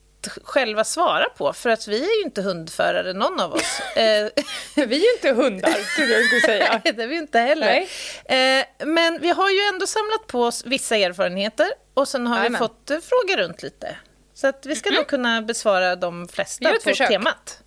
själva 0.44 0.84
svara 0.84 1.30
på, 1.30 1.54
för 1.54 1.70
att 1.70 1.88
vi 1.88 2.04
är 2.04 2.18
ju 2.18 2.24
inte 2.24 2.42
hundförare, 2.42 3.14
någon 3.14 3.40
av 3.40 3.54
oss. 3.54 3.82
Eh, 3.96 4.30
vi 4.76 4.96
är 4.96 5.00
ju 5.00 5.14
inte 5.14 5.44
hundar, 5.44 5.94
skulle 5.94 6.14
jag 6.14 6.26
skulle 6.26 6.42
säga. 6.42 6.82
Nej, 6.84 6.94
det 6.94 7.04
är 7.04 7.08
vi 7.08 7.16
inte 7.16 7.40
heller. 7.40 7.88
Eh, 8.26 8.66
men 8.86 9.22
vi 9.22 9.30
har 9.30 9.50
ju 9.50 9.60
ändå 9.60 9.88
samlat 9.88 10.28
på 10.28 10.44
oss 10.44 10.66
vissa 10.66 10.96
erfarenheter 10.98 11.68
och 11.94 12.08
sen 12.08 12.28
har 12.28 12.38
Amen. 12.38 12.52
vi 12.52 12.58
fått 12.58 12.92
eh, 12.92 13.00
fråga 13.00 13.44
runt 13.44 13.64
lite. 13.64 13.96
Så 14.44 14.48
att 14.48 14.66
vi 14.66 14.76
ska 14.76 14.90
mm. 14.90 14.98
nog 14.98 15.08
kunna 15.08 15.42
besvara 15.42 15.96
de 15.96 16.28
flesta 16.28 16.74
på 16.74 16.80
försök. 16.84 17.08
temat. 17.08 17.64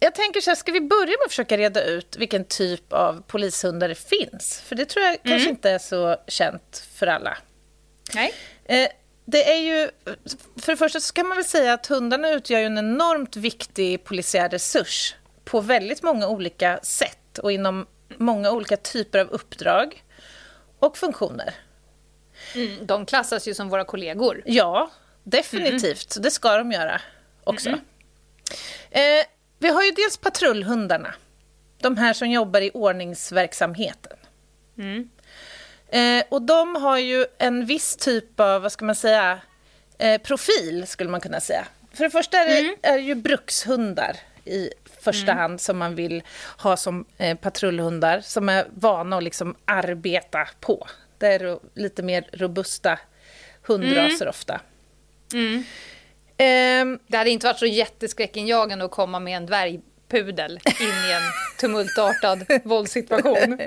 Jag 0.00 0.14
tänker 0.14 0.40
så 0.40 0.50
här, 0.50 0.54
ska 0.54 0.72
vi 0.72 0.80
börja 0.80 1.06
med 1.06 1.24
att 1.24 1.30
försöka 1.30 1.56
reda 1.56 1.84
ut 1.84 2.16
vilken 2.16 2.44
typ 2.44 2.92
av 2.92 3.22
polishundar 3.26 3.88
det 3.88 3.94
finns? 3.94 4.60
För 4.60 4.76
det 4.76 4.84
tror 4.84 5.04
jag 5.04 5.10
mm. 5.10 5.20
kanske 5.24 5.50
inte 5.50 5.70
är 5.70 5.78
så 5.78 6.16
känt 6.26 6.86
för 6.94 7.06
alla. 7.06 7.38
Nej. 8.14 8.34
Det 9.24 9.52
är 9.52 9.56
ju, 9.56 9.90
för 10.60 10.72
det 10.72 10.76
första 10.76 11.00
så 11.00 11.12
kan 11.12 11.28
man 11.28 11.36
väl 11.36 11.44
säga 11.44 11.72
att 11.72 11.86
hundarna 11.86 12.30
utgör 12.30 12.60
en 12.60 12.78
enormt 12.78 13.36
viktig 13.36 14.04
polisiär 14.04 14.48
resurs 14.48 15.14
på 15.44 15.60
väldigt 15.60 16.02
många 16.02 16.28
olika 16.28 16.80
sätt 16.82 17.38
och 17.38 17.52
inom 17.52 17.86
många 18.16 18.50
olika 18.50 18.76
typer 18.76 19.18
av 19.18 19.28
uppdrag 19.28 20.04
och 20.78 20.98
funktioner. 20.98 21.54
Mm, 22.54 22.86
de 22.86 23.06
klassas 23.06 23.48
ju 23.48 23.54
som 23.54 23.68
våra 23.68 23.84
kollegor. 23.84 24.42
Ja, 24.46 24.90
definitivt. 25.24 26.16
Mm. 26.16 26.22
Det 26.22 26.30
ska 26.30 26.56
de 26.56 26.72
göra 26.72 27.00
också. 27.44 27.68
Mm. 27.68 27.80
Eh, 28.90 29.26
vi 29.58 29.68
har 29.68 29.82
ju 29.82 29.90
dels 29.90 30.16
patrullhundarna. 30.16 31.14
De 31.78 31.96
här 31.96 32.12
som 32.12 32.30
jobbar 32.30 32.60
i 32.60 32.70
ordningsverksamheten. 32.74 34.16
Mm. 34.78 35.10
Eh, 35.88 36.24
och 36.28 36.42
de 36.42 36.76
har 36.76 36.98
ju 36.98 37.26
en 37.38 37.66
viss 37.66 37.96
typ 37.96 38.40
av, 38.40 38.62
vad 38.62 38.72
ska 38.72 38.84
man 38.84 38.94
säga, 38.94 39.40
eh, 39.98 40.20
profil 40.20 40.86
skulle 40.86 41.10
man 41.10 41.20
kunna 41.20 41.40
säga. 41.40 41.66
För 41.92 42.04
det 42.04 42.10
första 42.10 42.38
är 42.38 42.46
det, 42.46 42.58
mm. 42.58 42.74
är 42.82 42.98
ju 42.98 43.14
brukshundar 43.14 44.16
i 44.44 44.70
första 45.00 45.32
mm. 45.32 45.38
hand 45.38 45.60
som 45.60 45.78
man 45.78 45.94
vill 45.94 46.22
ha 46.58 46.76
som 46.76 47.04
eh, 47.18 47.36
patrullhundar 47.38 48.20
som 48.20 48.48
är 48.48 48.66
vana 48.74 49.16
att 49.16 49.22
liksom 49.22 49.56
arbeta 49.64 50.48
på. 50.60 50.88
Det 51.18 51.26
är 51.26 51.58
lite 51.74 52.02
mer 52.02 52.28
robusta 52.32 52.98
hundraser 53.62 54.24
mm. 54.24 54.28
ofta. 54.28 54.60
Mm. 55.32 55.64
Eh, 56.36 56.98
det 57.06 57.16
hade 57.16 57.30
inte 57.30 57.46
varit 57.46 57.58
så 57.58 57.66
jätteskräckinjagande 57.66 58.84
att 58.84 58.90
komma 58.90 59.20
med 59.20 59.36
en 59.36 59.46
dvärg 59.46 59.80
pudel 60.08 60.60
in 60.80 60.86
i 60.86 61.12
en 61.12 61.22
tumultartad 61.60 62.46
våldssituation. 62.64 63.58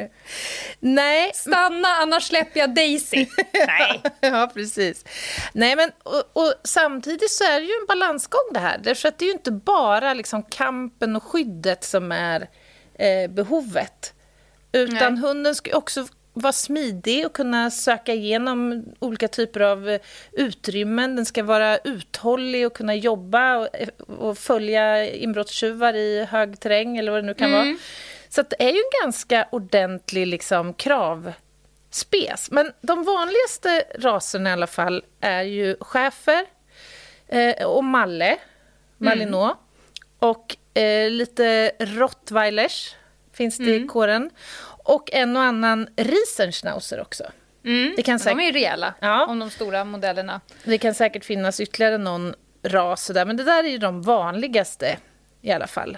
Nej. 0.79 1.31
Stanna, 1.33 1.87
annars 1.87 2.23
släpper 2.23 2.59
jag 2.59 2.75
Daisy. 2.75 3.25
Nej. 3.53 4.01
ja, 4.19 4.51
precis. 4.53 5.05
Nej, 5.53 5.75
men 5.75 5.91
och, 6.03 6.23
och, 6.33 6.53
samtidigt 6.63 7.31
så 7.31 7.43
är 7.43 7.59
det 7.59 7.65
ju 7.65 7.73
en 7.81 7.85
balansgång 7.87 8.49
det 8.53 8.59
här. 8.59 8.77
Därför 8.83 9.09
att 9.09 9.17
det 9.17 9.25
är 9.25 9.27
ju 9.27 9.33
inte 9.33 9.51
bara 9.51 10.13
liksom 10.13 10.43
kampen 10.43 11.15
och 11.15 11.23
skyddet 11.23 11.83
som 11.83 12.11
är 12.11 12.49
eh, 12.99 13.29
behovet. 13.29 14.13
Utan 14.71 15.13
Nej. 15.13 15.23
hunden 15.23 15.55
ska 15.55 15.77
också 15.77 16.07
vara 16.41 16.53
smidig 16.53 17.25
och 17.25 17.33
kunna 17.33 17.71
söka 17.71 18.13
igenom 18.13 18.85
olika 18.99 19.27
typer 19.27 19.59
av 19.59 19.97
utrymmen. 20.31 21.15
Den 21.15 21.25
ska 21.25 21.43
vara 21.43 21.77
uthållig 21.77 22.67
och 22.67 22.73
kunna 22.73 22.95
jobba 22.95 23.57
och, 23.57 23.67
och 24.07 24.37
följa 24.37 25.13
inbrottstjuvar 25.13 25.93
i 25.93 26.25
hög 26.29 26.59
terräng 26.59 26.97
eller 26.97 27.11
vad 27.11 27.23
det 27.23 27.27
nu 27.27 27.33
kan 27.33 27.53
mm. 27.53 27.67
vara. 27.67 27.77
Så 28.29 28.41
det 28.41 28.55
är 28.59 28.69
ju 28.69 28.77
en 28.77 29.03
ganska 29.03 29.47
ordentlig 29.51 30.27
liksom, 30.27 30.73
kravspes. 30.73 32.51
Men 32.51 32.71
de 32.81 33.03
vanligaste 33.03 33.83
raserna 33.99 34.49
i 34.49 34.53
alla 34.53 34.67
fall 34.67 35.03
är 35.19 35.43
ju 35.43 35.75
schäfer 35.79 36.45
eh, 37.27 37.65
och 37.65 37.83
malle, 37.83 38.37
malinois. 38.97 39.51
Mm. 39.51 39.57
Och 40.19 40.77
eh, 40.77 41.09
lite 41.09 41.71
rottweilers 41.79 42.95
finns 43.33 43.57
det 43.57 43.63
mm. 43.63 43.83
i 43.83 43.87
kåren. 43.87 44.29
Och 44.87 45.13
en 45.13 45.35
och 45.35 45.43
annan 45.43 45.87
Riesenschnauzer 45.95 47.01
också. 47.01 47.23
Mm. 47.65 47.93
Det 47.95 48.03
kan 48.03 48.19
säkert... 48.19 48.37
De 48.37 48.43
är 48.43 48.47
ju 48.47 48.51
rejäla, 48.51 48.93
ja. 48.99 49.25
om 49.25 49.39
de 49.39 49.49
stora 49.49 49.83
modellerna. 49.83 50.41
Det 50.63 50.77
kan 50.77 50.93
säkert 50.93 51.25
finnas 51.25 51.59
ytterligare 51.59 51.97
någon 51.97 52.33
ras 52.63 53.07
där, 53.07 53.25
men 53.25 53.37
det 53.37 53.43
där 53.43 53.63
är 53.63 53.67
ju 53.67 53.77
de 53.77 54.01
vanligaste 54.01 54.97
i 55.41 55.51
alla 55.51 55.67
fall. 55.67 55.97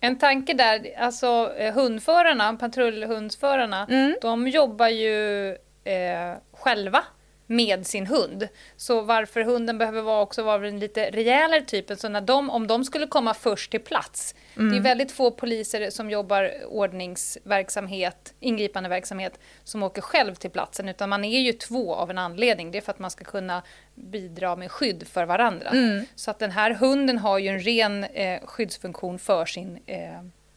En 0.00 0.18
tanke 0.18 0.54
där, 0.54 0.94
alltså 0.98 1.54
eh, 1.56 1.74
hundförarna, 1.74 2.52
patrullhundsförarna, 2.54 3.86
mm. 3.90 4.16
de 4.22 4.48
jobbar 4.48 4.88
ju 4.88 5.48
eh, 5.84 6.36
själva 6.52 7.04
med 7.50 7.86
sin 7.86 8.06
hund. 8.06 8.48
Så 8.76 9.00
varför 9.00 9.40
hunden 9.40 9.78
behöver 9.78 10.02
vara 10.02 10.22
också 10.22 10.42
vara 10.42 10.58
den 10.58 10.78
lite 10.78 11.10
rejälare 11.10 11.62
typen. 11.62 11.96
Så 11.96 12.08
när 12.08 12.20
de, 12.20 12.50
om 12.50 12.66
de 12.66 12.84
skulle 12.84 13.06
komma 13.06 13.34
först 13.34 13.70
till 13.70 13.80
plats. 13.80 14.34
Mm. 14.56 14.68
Det 14.68 14.74
är 14.74 14.78
mm. 14.78 14.82
väldigt 14.82 15.12
få 15.12 15.30
poliser 15.30 15.90
som 15.90 16.10
jobbar 16.10 16.52
ordningsverksamhet, 16.66 18.34
ingripande 18.40 18.88
verksamhet, 18.88 19.38
som 19.64 19.82
åker 19.82 20.02
själv 20.02 20.34
till 20.34 20.50
platsen. 20.50 20.88
Utan 20.88 21.08
man 21.08 21.24
är 21.24 21.40
ju 21.40 21.52
två 21.52 21.94
av 21.94 22.10
en 22.10 22.18
anledning. 22.18 22.70
Det 22.70 22.78
är 22.78 22.82
för 22.82 22.92
att 22.92 22.98
man 22.98 23.10
ska 23.10 23.24
kunna 23.24 23.62
bidra 23.94 24.56
med 24.56 24.70
skydd 24.70 25.08
för 25.08 25.24
varandra. 25.24 25.68
Mm. 25.68 26.04
Så 26.14 26.30
att 26.30 26.38
den 26.38 26.50
här 26.50 26.70
hunden 26.70 27.18
har 27.18 27.38
ju 27.38 27.48
en 27.48 27.60
ren 27.60 28.04
eh, 28.04 28.40
skyddsfunktion 28.44 29.18
för 29.18 29.46
sin 29.46 29.78
eh, 29.86 29.98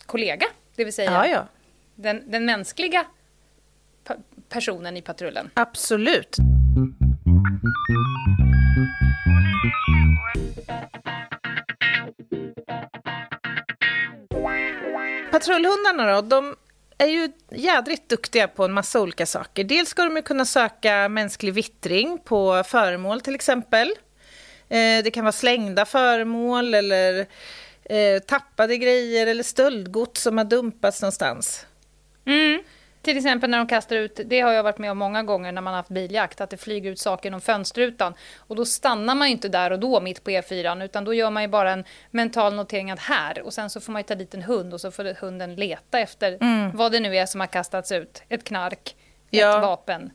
kollega. 0.06 0.46
Det 0.76 0.84
vill 0.84 0.94
säga 0.94 1.12
ja, 1.12 1.28
ja. 1.28 1.48
Den, 1.96 2.32
den 2.32 2.46
mänskliga 2.46 3.06
personen 4.50 4.98
i 4.98 5.02
patrullen. 5.02 5.50
Absolut. 5.54 6.38
Patrullhundarna 15.32 16.16
då, 16.16 16.22
de 16.22 16.56
är 16.98 17.08
ju 17.08 17.32
jädrigt 17.52 18.10
duktiga 18.10 18.48
på 18.48 18.66
en 18.66 18.74
massa 18.74 19.02
olika 19.02 19.26
saker. 19.26 19.64
Dels 19.64 19.90
ska 19.90 20.04
de 20.04 20.16
ju 20.16 20.22
kunna 20.22 20.46
söka 20.46 21.10
mänsklig 21.10 21.54
vittring 21.54 22.18
på 22.24 22.64
föremål 22.64 23.22
till 23.22 23.36
exempel. 23.36 23.88
Eh, 24.70 25.04
det 25.04 25.14
kan 25.14 25.24
vara 25.24 25.32
slängda 25.32 25.86
föremål 25.86 26.74
eller 26.74 27.26
eh, 27.84 28.20
tappade 28.28 28.78
grejer 28.78 29.28
eller 29.28 29.44
stöldgods 29.44 30.22
som 30.22 30.38
har 30.38 30.46
dumpats 30.46 31.02
någonstans. 31.02 31.66
Mm. 32.26 32.64
Till 33.04 33.18
exempel 33.18 33.50
när 33.50 33.58
de 33.58 33.68
kastar 33.68 33.96
ut, 33.96 34.20
det 34.26 34.42
har 34.42 34.52
jag 34.52 34.64
varit 34.64 34.78
med 34.78 34.92
om 34.92 34.98
många 34.98 35.24
gånger 35.24 35.52
när 35.52 35.62
man 35.62 35.74
har 35.74 35.78
haft 35.80 35.90
biljakt, 35.90 36.42
att 36.42 36.50
det 36.50 36.58
flyger 36.58 36.92
ut 36.92 37.00
saker 37.00 37.26
genom 37.26 37.42
fönsterrutan. 37.42 38.14
Och 38.38 38.56
då 38.56 38.66
stannar 38.66 39.16
man 39.16 39.28
ju 39.28 39.32
inte 39.32 39.50
där 39.50 39.72
och 39.72 39.80
då 39.80 40.02
mitt 40.02 40.24
på 40.24 40.30
E4, 40.32 40.86
utan 40.86 41.06
då 41.06 41.14
gör 41.14 41.30
man 41.30 41.44
ju 41.44 41.50
bara 41.50 41.72
en 41.72 41.84
mental 42.12 42.54
notering 42.54 42.92
att 42.92 43.00
här, 43.00 43.42
och 43.42 43.54
sen 43.54 43.70
så 43.70 43.82
får 43.82 43.92
man 43.92 44.00
ju 44.00 44.04
ta 44.04 44.16
dit 44.16 44.34
en 44.34 44.42
hund 44.42 44.74
och 44.74 44.82
så 44.82 44.92
får 44.92 45.22
hunden 45.22 45.56
leta 45.56 46.00
efter 46.00 46.38
mm. 46.42 46.78
vad 46.78 46.92
det 46.92 47.00
nu 47.00 47.18
är 47.18 47.26
som 47.26 47.40
har 47.40 47.48
kastats 47.48 47.92
ut. 47.92 48.24
Ett 48.30 48.44
knark, 48.44 48.96
ja. 49.30 49.58
ett 49.58 49.62
vapen. 49.64 50.12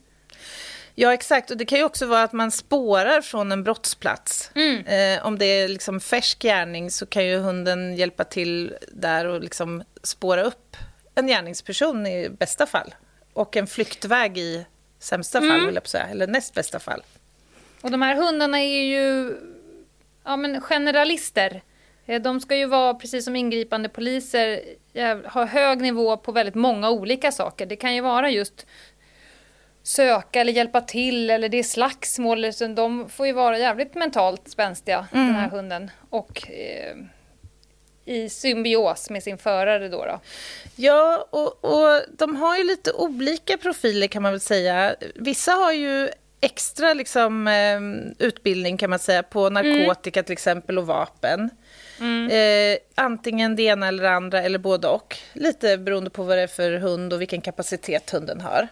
Ja, 0.95 1.13
exakt. 1.13 1.51
Och 1.51 1.57
det 1.57 1.65
kan 1.65 1.79
ju 1.79 1.85
också 1.85 2.05
vara 2.05 2.23
att 2.23 2.33
man 2.33 2.51
spårar 2.51 3.21
från 3.21 3.51
en 3.51 3.63
brottsplats. 3.63 4.51
Mm. 4.55 4.85
Eh, 4.85 5.25
om 5.25 5.37
det 5.37 5.45
är 5.45 5.67
liksom 5.67 5.99
färsk 5.99 6.41
gärning 6.41 6.91
så 6.91 7.05
kan 7.05 7.25
ju 7.25 7.37
hunden 7.37 7.95
hjälpa 7.95 8.23
till 8.23 8.75
där 8.91 9.25
och 9.25 9.41
liksom 9.41 9.83
spåra 10.03 10.43
upp 10.43 10.77
en 11.19 11.27
gärningsperson 11.27 12.07
i 12.07 12.29
bästa 12.29 12.65
fall. 12.65 12.95
Och 13.33 13.57
en 13.57 13.67
flyktväg 13.67 14.37
i 14.37 14.65
sämsta 14.99 15.37
mm. 15.37 15.49
fall, 15.49 15.65
vill 15.65 15.75
jag 15.75 15.87
säga. 15.87 16.07
Eller 16.07 16.27
näst 16.27 16.53
bästa 16.53 16.79
fall. 16.79 17.01
Och 17.81 17.91
de 17.91 18.01
här 18.01 18.15
hundarna 18.15 18.59
är 18.59 18.83
ju 18.83 19.37
ja, 20.23 20.37
men 20.37 20.61
generalister. 20.61 21.61
Eh, 22.05 22.21
de 22.21 22.39
ska 22.39 22.55
ju 22.55 22.65
vara, 22.65 22.93
precis 22.93 23.25
som 23.25 23.35
ingripande 23.35 23.89
poliser, 23.89 24.61
ha 25.29 25.45
hög 25.45 25.81
nivå 25.81 26.17
på 26.17 26.31
väldigt 26.31 26.55
många 26.55 26.89
olika 26.89 27.31
saker. 27.31 27.65
Det 27.65 27.75
kan 27.75 27.95
ju 27.95 28.01
vara 28.01 28.29
just 28.29 28.65
söka 29.83 30.41
eller 30.41 30.53
hjälpa 30.53 30.81
till 30.81 31.29
eller 31.29 31.49
det 31.49 31.59
är 31.59 31.63
slagsmål. 31.63 32.45
de 32.75 33.09
får 33.09 33.27
ju 33.27 33.33
vara 33.33 33.57
jävligt 33.57 33.95
mentalt 33.95 34.49
spänstiga, 34.49 35.07
mm. 35.13 35.27
den 35.27 35.35
här 35.35 35.49
hunden. 35.49 35.91
Och 36.09 36.51
eh, 36.51 36.95
i 38.09 38.29
symbios 38.29 39.09
med 39.09 39.23
sin 39.23 39.37
förare 39.37 39.89
då. 39.89 40.05
då. 40.05 40.19
Ja, 40.75 41.27
och, 41.29 41.65
och 41.65 42.01
de 42.17 42.35
har 42.35 42.57
ju 42.57 42.63
lite 42.63 42.91
olika 42.91 43.57
profiler 43.57 44.07
kan 44.07 44.21
man 44.21 44.31
väl 44.31 44.39
säga. 44.39 44.95
Vissa 45.15 45.51
har 45.51 45.71
ju 45.71 46.09
extra 46.41 46.93
liksom, 46.93 47.47
eh, 47.47 48.25
utbildning 48.27 48.77
kan 48.77 48.89
man 48.89 48.99
säga 48.99 49.23
på 49.23 49.49
narkotika 49.49 50.19
mm. 50.19 50.25
till 50.25 50.33
exempel 50.33 50.77
och 50.77 50.87
vapen. 50.87 51.49
Mm. 51.99 52.31
Eh, 52.31 52.77
antingen 52.95 53.55
det 53.55 53.63
ena 53.63 53.87
eller 53.87 54.03
det 54.03 54.11
andra 54.11 54.41
eller 54.43 54.59
både 54.59 54.87
och. 54.87 55.17
Lite 55.33 55.77
beroende 55.77 56.09
på 56.09 56.23
vad 56.23 56.37
det 56.37 56.43
är 56.43 56.47
för 56.47 56.71
hund 56.71 57.13
och 57.13 57.21
vilken 57.21 57.41
kapacitet 57.41 58.09
hunden 58.09 58.41
har. 58.41 58.67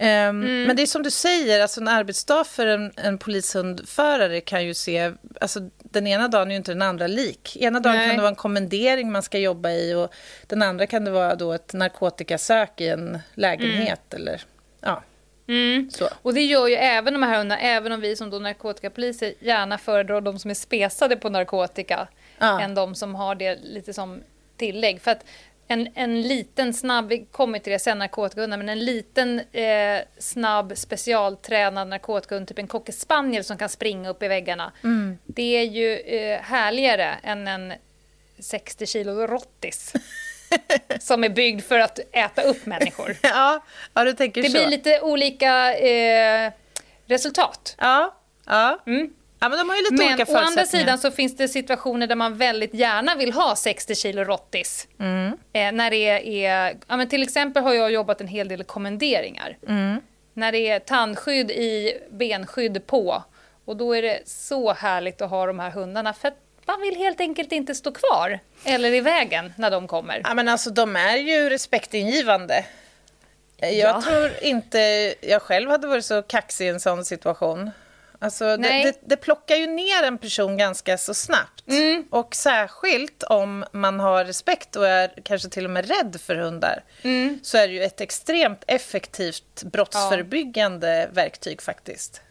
Um, 0.00 0.06
mm. 0.06 0.62
Men 0.62 0.76
det 0.76 0.82
är 0.82 0.86
som 0.86 1.02
du 1.02 1.10
säger, 1.10 1.60
alltså 1.60 1.80
en 1.80 1.88
arbetsdag 1.88 2.44
för 2.44 2.66
en, 2.66 2.92
en 2.96 3.18
polishundförare 3.18 4.40
kan 4.40 4.64
ju 4.64 4.74
se... 4.74 5.12
Alltså, 5.40 5.60
den 5.78 6.06
ena 6.06 6.28
dagen 6.28 6.48
är 6.48 6.50
ju 6.52 6.56
inte 6.56 6.72
den 6.72 6.82
andra 6.82 7.06
lik. 7.06 7.56
Ena 7.60 7.80
dagen 7.80 7.96
Nej. 7.96 8.06
kan 8.06 8.16
det 8.16 8.22
vara 8.22 8.30
en 8.30 8.36
kommendering 8.36 9.12
man 9.12 9.22
ska 9.22 9.38
jobba 9.38 9.70
i 9.70 9.94
och 9.94 10.14
den 10.46 10.62
andra 10.62 10.86
kan 10.86 11.04
det 11.04 11.10
vara 11.10 11.34
då 11.34 11.52
ett 11.52 11.72
narkotikasök 11.72 12.80
i 12.80 12.88
en 12.88 13.18
lägenhet. 13.34 14.14
Mm. 14.14 14.22
Eller, 14.22 14.42
ja. 14.80 15.02
Mm. 15.48 15.90
Och 16.22 16.34
det 16.34 16.44
gör 16.44 16.66
ju 16.66 16.74
även 16.74 17.12
de 17.12 17.22
här 17.22 17.38
hundarna, 17.38 17.60
även 17.60 17.92
om 17.92 18.00
vi 18.00 18.16
som 18.16 18.30
då 18.30 18.38
narkotikapoliser 18.38 19.34
gärna 19.40 19.78
föredrar 19.78 20.20
de 20.20 20.38
som 20.38 20.50
är 20.50 20.54
spesade 20.54 21.16
på 21.16 21.28
narkotika 21.28 22.08
ja. 22.38 22.60
än 22.60 22.74
de 22.74 22.94
som 22.94 23.14
har 23.14 23.34
det 23.34 23.58
lite 23.62 23.92
som 23.92 24.22
tillägg. 24.56 25.00
För 25.00 25.10
att 25.10 25.24
en, 25.68 25.88
en 25.94 26.22
liten 26.22 26.74
snabb, 26.74 27.08
vi 27.08 27.26
kommer 27.30 27.58
till 27.58 27.72
det 27.72 27.78
sen, 27.78 27.98
narkotikahundar, 27.98 28.58
men 28.58 28.68
en 28.68 28.84
liten 28.84 29.40
eh, 29.52 30.00
snabb 30.18 30.72
specialtränad 30.76 31.88
narkotikahund, 31.88 32.48
typ 32.48 32.58
en 32.58 32.66
cocker 32.66 32.92
spaniel 32.92 33.44
som 33.44 33.58
kan 33.58 33.68
springa 33.68 34.10
upp 34.10 34.22
i 34.22 34.28
väggarna. 34.28 34.72
Mm. 34.84 35.18
Det 35.24 35.56
är 35.56 35.64
ju 35.64 35.98
eh, 35.98 36.40
härligare 36.40 37.18
än 37.22 37.48
en 37.48 37.72
60 38.38 38.86
kilo 38.86 39.26
rottis. 39.26 39.92
som 41.00 41.24
är 41.24 41.28
byggd 41.28 41.64
för 41.64 41.78
att 41.78 41.98
äta 42.12 42.42
upp 42.42 42.66
människor. 42.66 43.16
ja, 43.22 43.64
ja, 43.94 44.04
du 44.04 44.12
tänker 44.12 44.42
det 44.42 44.48
så. 44.48 44.58
blir 44.58 44.68
lite 44.68 45.00
olika 45.00 45.78
eh, 45.78 46.52
resultat. 47.06 47.74
Ja, 47.78 48.16
ja. 48.46 48.82
Mm. 48.86 49.10
Ja, 49.40 49.48
men 49.48 49.58
de 49.58 49.68
har 49.68 49.76
ju 49.76 49.82
lite 49.82 49.94
men 49.94 50.14
olika 50.14 50.32
å 50.32 50.36
andra 50.36 50.64
sidan 50.64 50.98
så 50.98 51.10
finns 51.10 51.36
det 51.36 51.48
situationer 51.48 52.06
där 52.06 52.16
man 52.16 52.36
väldigt 52.36 52.74
gärna 52.74 53.14
vill 53.14 53.32
ha 53.32 53.56
60 53.56 53.94
kilo 53.94 54.24
rottis. 54.24 54.88
Mm. 54.98 55.32
Eh, 55.52 55.72
när 55.72 55.90
det 55.90 56.46
är, 56.46 56.76
ja, 56.88 56.96
men 56.96 57.08
till 57.08 57.22
exempel 57.22 57.62
har 57.62 57.74
jag 57.74 57.92
jobbat 57.92 58.20
en 58.20 58.28
hel 58.28 58.48
del 58.48 58.64
kommenderingar. 58.64 59.56
Mm. 59.68 60.00
När 60.34 60.52
det 60.52 60.68
är 60.68 60.78
tandskydd 60.78 61.50
i, 61.50 61.98
benskydd 62.10 62.86
på. 62.86 63.22
Och 63.64 63.76
då 63.76 63.96
är 63.96 64.02
det 64.02 64.28
så 64.28 64.72
härligt 64.72 65.22
att 65.22 65.30
ha 65.30 65.46
de 65.46 65.58
här 65.58 65.70
hundarna. 65.70 66.12
För 66.12 66.32
man 66.66 66.80
vill 66.80 66.96
helt 66.96 67.20
enkelt 67.20 67.52
inte 67.52 67.74
stå 67.74 67.92
kvar 67.92 68.38
eller 68.64 68.94
i 68.94 69.00
vägen 69.00 69.52
när 69.56 69.70
de 69.70 69.88
kommer. 69.88 70.20
Ja, 70.24 70.34
men 70.34 70.48
alltså, 70.48 70.70
de 70.70 70.96
är 70.96 71.16
ju 71.16 71.50
respektingivande. 71.50 72.64
Jag 73.56 73.72
ja. 73.72 74.02
tror 74.02 74.30
inte 74.42 75.14
jag 75.20 75.42
själv 75.42 75.70
hade 75.70 75.86
varit 75.86 76.04
så 76.04 76.22
kaxig 76.22 76.66
i 76.66 76.68
en 76.68 76.80
sån 76.80 77.04
situation. 77.04 77.70
Alltså, 78.26 78.56
det, 78.56 78.68
det, 78.68 78.98
det, 79.04 79.16
plockar 79.16 79.56
ju 79.56 79.66
ner 79.66 80.02
en 80.02 80.18
person 80.18 80.56
ganska 80.56 80.98
så 80.98 81.14
snabbt. 81.14 81.68
Mm. 81.68 82.04
Och 82.10 82.34
särskilt 82.34 83.22
om 83.22 83.64
man 83.72 84.00
har 84.00 84.24
respekt 84.24 84.76
och 84.76 84.88
är 84.88 85.12
kanske 85.22 85.48
till 85.48 85.64
och 85.64 85.70
med 85.70 85.88
rädd 85.88 86.20
för 86.20 86.34
hundar 86.36 86.84
mm. 87.02 87.38
så 87.42 87.58
är 87.58 87.68
det 87.68 87.74
ju 87.74 87.82
ett 87.82 88.00
extremt 88.00 88.64
effektivt 88.66 89.62
brottsförebyggande 89.62 91.00
ja. 91.00 91.06
verktyg 91.12 91.62
faktiskt. 91.62 92.22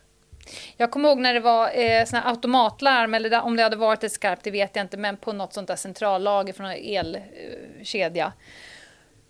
Jag 0.77 0.91
kommer 0.91 1.09
ihåg 1.09 1.19
när 1.19 1.33
det 1.33 1.39
var 1.39 1.79
eh, 1.79 2.05
såna 2.05 2.23
automatlarm, 2.23 3.13
eller 3.13 3.41
om 3.41 3.55
det 3.55 3.63
hade 3.63 3.75
varit 3.75 4.03
ett 4.03 4.11
skarpt, 4.11 4.43
det 4.43 4.51
vet 4.51 4.75
jag 4.75 4.83
inte, 4.83 4.97
men 4.97 5.17
på 5.17 5.33
något 5.33 5.53
sånt 5.53 5.67
där 5.67 5.75
centrallager 5.75 6.53
från 6.53 6.65
en 6.65 6.77
elkedja. 6.83 8.33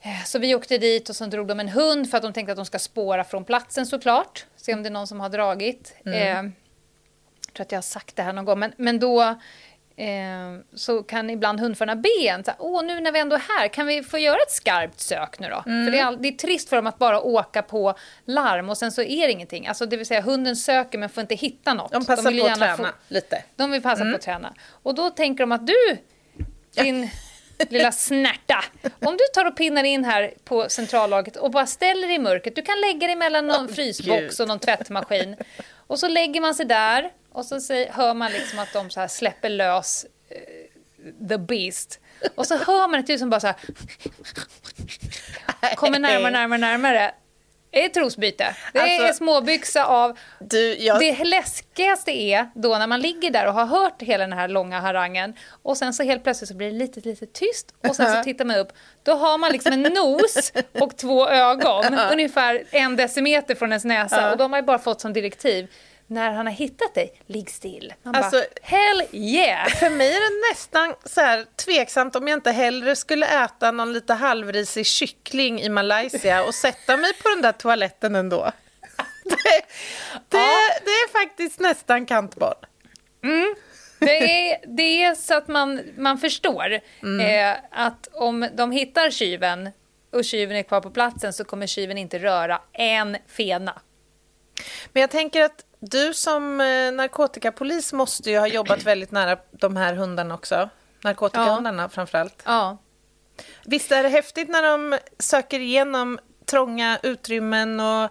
Eh, 0.02 0.24
så 0.26 0.40
vi 0.40 0.56
åkte 0.56 0.78
dit 0.78 1.10
och 1.10 1.16
så 1.16 1.26
drog 1.26 1.48
de 1.48 1.60
en 1.60 1.70
hund 1.70 2.10
för 2.10 2.18
att 2.18 2.24
de 2.24 2.34
tänkte 2.34 2.52
att 2.52 2.58
de 2.58 2.66
ska 2.66 2.80
spåra 2.80 3.24
från 3.24 3.46
platsen 3.46 3.86
såklart. 3.86 4.46
Se 4.66 4.74
om 4.74 4.84
det 4.84 4.90
är 4.90 4.92
någon 4.92 5.08
som 5.08 5.20
har 5.20 5.30
dragit. 5.30 5.96
Mm. 6.06 6.20
Eh, 6.20 6.54
jag 7.46 7.54
tror 7.54 7.66
att 7.66 7.72
jag 7.72 7.78
har 7.78 7.84
sagt 7.84 8.16
det 8.16 8.24
här 8.24 8.34
någon 8.34 8.46
gång, 8.46 8.60
men, 8.60 8.74
men 8.78 9.00
då 9.00 9.22
eh, 9.96 10.60
så 10.76 11.04
kan 11.04 11.30
ibland 11.30 11.60
hundförarna 11.60 11.96
be 11.96 12.10
en, 12.28 12.44
så 12.44 12.52
åh 12.60 12.84
nu 12.84 13.02
när 13.02 13.12
vi 13.12 13.20
ändå 13.20 13.36
är 13.36 13.60
här, 13.60 13.68
kan 13.68 13.88
vi 13.88 14.04
få 14.04 14.18
göra 14.18 14.38
ett 14.38 14.52
skarpt 14.52 15.00
sök 15.00 15.40
nu 15.40 15.50
då? 15.50 15.64
Mm. 15.66 15.86
För 15.86 15.92
det 15.92 16.00
är, 16.00 16.06
all, 16.06 16.22
det 16.22 16.28
är 16.28 16.32
trist 16.32 16.70
för 16.70 16.76
dem 16.76 16.88
att 16.88 16.98
bara 16.98 17.22
åka 17.22 17.62
på 17.62 17.96
larm 18.26 18.70
och 18.70 18.78
sen 18.78 18.92
så 18.92 19.02
är 19.02 19.28
det 19.28 19.32
ingenting. 19.32 19.68
Alltså 19.68 19.86
det 19.86 19.98
vill 19.98 20.06
säga 20.06 20.22
hunden 20.22 20.56
söker 20.56 20.98
men 20.98 21.10
får 21.10 21.22
inte 21.22 21.36
hitta 21.36 21.74
något. 21.74 21.92
De 21.92 22.06
passar 22.06 22.32
de 22.32 22.40
på 22.40 22.48
att 22.48 22.58
träna 22.58 22.78
få, 22.78 22.88
lite. 23.08 23.44
De 23.56 23.72
vill 23.72 23.82
passa 23.82 24.02
mm. 24.02 24.14
på 24.14 24.16
att 24.16 24.22
träna. 24.22 24.54
Och 24.84 24.96
då 24.96 25.10
tänker 25.10 25.44
de 25.44 25.52
att 25.52 25.68
du, 25.68 25.98
din... 26.72 27.04
Ja 27.04 27.10
lilla 27.70 27.92
snärta. 27.92 28.64
Om 29.00 29.18
du 29.18 29.24
tar 29.34 29.46
och 29.46 29.58
pinnar 29.58 29.84
in 29.84 30.06
här 30.06 30.34
på 30.44 30.70
centrallagret 30.70 31.36
och 31.36 31.52
bara 31.52 31.66
ställer 31.66 32.08
dig 32.08 32.16
i 32.16 32.20
mörkret. 32.20 32.56
Du 32.56 32.62
kan 32.62 32.82
lägga 32.82 33.08
dig 33.08 33.16
mellan 33.16 33.48
någon 33.48 33.66
oh, 33.66 33.74
frysbox 33.74 34.40
och 34.40 34.48
någon 34.48 34.60
tvättmaskin. 34.60 35.36
Och 35.88 36.00
så 36.00 36.08
lägger 36.08 36.42
man 36.42 36.56
sig 36.56 36.66
där 36.66 37.12
och 37.32 37.46
så 37.46 37.56
hör 37.90 38.14
man 38.14 38.32
liksom 38.32 38.60
att 38.60 38.74
de 38.74 38.90
så 38.90 39.00
här 39.00 39.08
släpper 39.08 39.50
lös 39.50 40.06
uh, 40.32 41.28
the 41.28 41.38
beast. 41.38 42.00
Och 42.36 42.48
så 42.48 42.58
hör 42.58 42.88
man 42.88 43.00
ett 43.00 43.10
ljud 43.10 43.20
som 43.20 43.30
bara 43.30 43.40
så 43.40 43.48
här 43.48 43.56
kommer 45.76 46.00
närmare, 46.00 46.32
närmare, 46.32 46.60
närmare 46.60 47.14
är 47.76 47.90
trosbyte. 47.90 48.56
Det 48.74 48.80
alltså, 48.80 49.04
är 49.04 49.14
småbyxa 49.14 49.86
av... 49.86 50.18
Du, 50.40 50.76
jag... 50.76 51.00
Det 51.00 51.24
läskigaste 51.24 52.12
är 52.12 52.50
då 52.56 52.78
när 52.78 52.88
man 52.88 53.02
ligger 53.02 53.32
där 53.32 53.48
och 53.48 53.54
har 53.54 53.66
hört 53.66 54.02
hela 54.02 54.24
den 54.28 54.38
här 54.38 54.48
långa 54.48 54.80
harangen 54.80 55.34
och 55.64 55.78
sen 55.78 55.94
så 55.94 56.04
helt 56.04 56.24
plötsligt 56.24 56.48
så 56.48 56.56
blir 56.56 56.72
det 56.72 56.78
lite, 56.78 57.00
lite 57.00 57.26
tyst 57.26 57.74
och 57.88 57.96
sen 57.96 58.16
så 58.16 58.24
tittar 58.24 58.46
man 58.46 58.56
upp. 58.56 58.74
Då 59.04 59.14
har 59.14 59.38
man 59.38 59.52
liksom 59.52 59.74
en 59.74 59.82
nos 59.94 60.52
och 60.82 60.98
två 60.98 61.30
ögon, 61.30 62.00
ungefär 62.12 62.64
en 62.72 62.96
decimeter 62.96 63.56
från 63.56 63.70
ens 63.72 63.86
näsa 63.86 64.32
och 64.32 64.38
de 64.38 64.52
har 64.52 64.60
ju 64.60 64.66
bara 64.66 64.80
fått 64.80 65.02
som 65.02 65.14
direktiv 65.14 65.68
när 66.08 66.32
han 66.32 66.46
har 66.46 66.54
hittat 66.54 66.94
dig, 66.94 67.22
ligg 67.26 67.50
still. 67.50 67.94
Man 68.04 68.16
alltså, 68.16 68.38
bara, 68.38 68.46
hell 68.62 69.04
yeah! 69.12 69.68
För 69.68 69.90
mig 69.90 70.08
är 70.08 70.20
det 70.20 70.54
nästan 70.54 70.96
så 71.06 71.22
här 71.22 71.46
tveksamt 71.66 72.16
om 72.16 72.28
jag 72.28 72.38
inte 72.38 72.52
hellre 72.52 72.96
skulle 72.96 73.44
äta 73.46 73.72
någon 73.72 73.94
lite 73.94 74.14
halvrisig 74.14 74.86
kyckling 74.86 75.62
i 75.62 75.70
Malaysia 75.70 76.44
och 76.44 76.56
sätta 76.56 76.98
mig 76.98 77.14
på 77.14 77.30
den 77.30 77.42
där 77.42 77.52
toaletten 77.52 78.16
ändå. 78.16 78.52
Det, 79.24 79.36
det, 80.30 80.38
ja. 80.38 80.80
det 80.86 80.92
är 80.92 81.12
faktiskt 81.12 81.60
nästan 81.60 82.06
kantboll. 82.06 82.56
Mm. 83.24 83.56
Det 84.00 84.52
är, 84.52 84.58
det 84.68 85.04
är 85.04 85.16
så 85.16 85.34
att 85.34 85.48
man, 85.48 85.82
man 85.98 86.18
förstår 86.18 86.80
mm. 87.04 87.20
eh, 87.20 87.58
att 87.72 88.08
om 88.14 88.50
de 88.54 88.72
hittar 88.72 89.10
tjuven 89.10 89.70
och 90.12 90.26
tjuven 90.26 90.58
är 90.58 90.64
kvar 90.64 90.82
på 90.82 90.90
platsen 90.90 91.34
så 91.34 91.44
kommer 91.44 91.68
tjuven 91.68 91.98
inte 91.98 92.20
röra 92.20 92.62
en 92.74 93.18
fena. 93.28 93.82
Men 94.94 95.02
jag 95.02 95.12
tänker 95.12 95.42
att 95.42 95.66
du 95.80 96.14
som 96.14 96.62
eh, 96.62 96.92
narkotikapolis 96.92 97.94
måste 97.94 98.32
ju 98.32 98.40
ha 98.40 98.48
jobbat 98.48 98.84
väldigt 98.84 99.12
nära 99.12 99.38
de 99.52 99.78
här 99.78 99.94
hundarna 99.94 100.34
också. 100.34 100.70
Narkotikahundarna 101.04 101.84
ja. 101.84 101.90
framförallt. 101.90 102.44
Ja. 102.46 102.78
Visst 103.66 103.92
är 103.92 104.04
det 104.04 104.10
häftigt 104.10 104.50
när 104.50 104.64
de 104.64 104.98
söker 105.20 105.60
igenom 105.60 106.20
trånga 106.46 107.00
utrymmen 107.04 107.80
och 107.80 108.10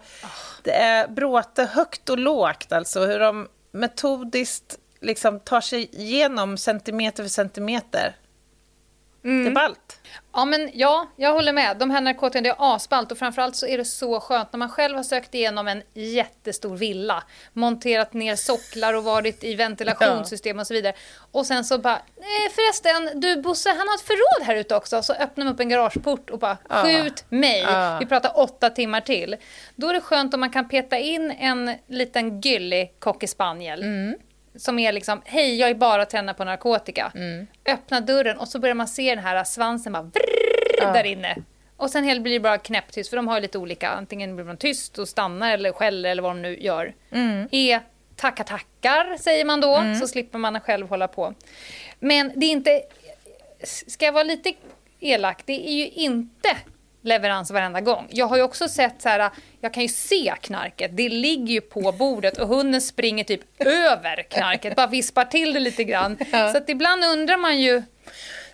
det 0.63 0.73
är 0.73 1.09
bråte 1.09 1.65
högt 1.65 2.09
och 2.11 2.19
lågt, 2.19 2.73
alltså 2.73 3.07
hur 3.07 3.19
de 3.19 3.49
metodiskt 3.73 4.79
liksom 5.01 5.41
tar 5.41 5.61
sig 5.61 5.89
igenom 5.93 6.59
centimeter 6.59 7.23
för 7.23 7.31
centimeter. 7.31 8.17
Mm. 9.25 9.45
Det 9.45 9.51
är 9.51 9.55
ballt. 9.55 10.01
Ja, 10.33 10.45
men 10.45 10.71
ja, 10.75 11.09
jag 11.17 11.33
håller 11.33 11.53
med. 11.53 11.77
De 11.77 11.91
här 11.91 12.01
narkotikan, 12.01 12.43
det 12.43 12.49
är 12.49 12.75
asballt 12.75 13.13
och 13.13 13.19
framförallt 13.19 13.57
så 13.57 13.67
är 13.67 13.79
det 13.79 13.85
så 13.85 14.21
skönt 14.21 14.53
när 14.53 14.59
man 14.59 14.69
själv 14.69 14.97
har 14.97 15.03
sökt 15.03 15.35
igenom 15.35 15.69
en 15.69 15.83
jättestor 15.95 16.77
villa, 16.77 17.25
monterat 17.53 18.13
ner 18.13 18.37
socklar 18.37 18.95
och 18.95 19.05
varit 19.05 19.45
i 19.45 19.55
ventilationssystem 19.55 20.59
och 20.59 20.67
så 20.67 20.75
vidare. 20.75 20.95
Och 21.33 21.47
sen 21.47 21.65
så 21.65 21.79
bara, 21.79 21.97
eh, 21.97 22.53
förresten, 22.55 23.21
du 23.21 23.43
Bosse, 23.43 23.69
han 23.69 23.89
har 23.89 23.95
ett 23.95 24.01
förråd 24.01 24.47
här 24.47 24.57
ute 24.57 24.77
också. 24.77 25.03
Så 25.03 25.13
öppnar 25.13 25.45
man 25.45 25.55
upp 25.55 25.61
en 25.61 25.69
garageport 25.69 26.31
och 26.31 26.39
bara, 26.39 26.57
skjut 26.69 27.25
mig. 27.29 27.67
Vi 28.01 28.07
pratar 28.07 28.39
åtta 28.39 28.71
timmar 28.71 29.01
till. 29.01 29.37
Då 29.77 29.89
är 29.89 29.95
det 29.95 30.01
skönt 30.01 30.35
om 30.35 30.41
man 30.41 30.51
kan 30.51 30.69
peta 30.69 30.99
in 30.99 31.31
en 31.31 31.75
liten 31.89 32.41
gyllig 32.41 32.95
cocker 32.99 33.25
mm 33.83 34.15
som 34.57 34.79
är 34.79 34.93
liksom, 34.93 35.23
hej 35.25 35.57
jag 35.57 35.71
är 35.71 35.75
bara 35.75 36.07
tränad 36.07 36.37
på 36.37 36.45
narkotika. 36.45 37.13
Mm. 37.15 37.47
Öppna 37.67 38.01
dörren 38.01 38.39
och 38.39 38.49
så 38.49 38.59
börjar 38.59 38.75
man 38.75 38.89
se 38.89 39.15
den 39.15 39.25
här 39.25 39.45
svansen 39.45 39.93
bara 39.93 40.03
vrrr, 40.03 40.77
ja. 40.79 40.93
där 40.93 41.05
inne. 41.05 41.37
Och 41.77 41.91
sen 41.91 42.05
helt 42.05 42.23
blir 42.23 42.33
det 42.33 42.41
bara 42.41 42.59
knäpptyst, 42.59 43.11
för 43.11 43.17
de 43.17 43.29
har 43.29 43.41
lite 43.41 43.59
olika, 43.59 43.89
antingen 43.89 44.37
blir 44.37 44.45
de 44.45 44.57
tyst 44.57 44.99
och 44.99 45.09
stannar 45.09 45.53
eller 45.53 45.73
skäller 45.73 46.11
eller 46.11 46.23
vad 46.23 46.31
de 46.31 46.43
nu 46.43 46.59
gör. 46.59 46.95
Mm. 47.11 47.49
E 47.53 47.81
tackar 48.17 48.45
tackar 48.45 49.17
säger 49.17 49.45
man 49.45 49.61
då, 49.61 49.77
mm. 49.77 49.95
så 49.95 50.09
slipper 50.09 50.39
man 50.39 50.61
själv 50.61 50.89
hålla 50.89 51.09
på. 51.09 51.35
Men 51.99 52.33
det 52.37 52.47
är 52.47 52.51
inte, 52.51 52.83
ska 53.87 54.05
jag 54.05 54.13
vara 54.13 54.25
lite 54.25 54.53
elak, 55.01 55.43
det 55.45 55.69
är 55.69 55.75
ju 55.75 55.89
inte 55.89 56.57
leverans 57.05 57.51
varenda 57.51 57.81
gång. 57.81 58.07
Jag 58.11 58.27
har 58.27 58.37
ju 58.37 58.43
också 58.43 58.69
sett 58.69 59.03
så 59.03 59.09
här, 59.09 59.31
jag 59.61 59.75
kan 59.75 59.83
ju 59.83 59.89
se 59.89 60.35
knarket, 60.41 60.97
det 60.97 61.09
ligger 61.09 61.55
ju 61.55 61.61
på 61.61 61.93
bordet 61.99 62.39
och 62.39 62.49
hunden 62.49 62.81
springer 62.81 63.25
typ 63.25 63.41
över 63.59 64.23
knarket, 64.23 64.77
bara 64.77 64.87
vispar 64.87 65.25
till 65.25 65.53
det 65.53 65.61
lite 65.61 65.85
grann. 65.85 66.17
Ja. 66.33 66.53
Så 66.53 66.59
att 66.59 66.69
ibland 66.69 67.05
undrar 67.05 67.37
man 67.37 67.61
ju 67.61 67.77
Och 67.77 67.83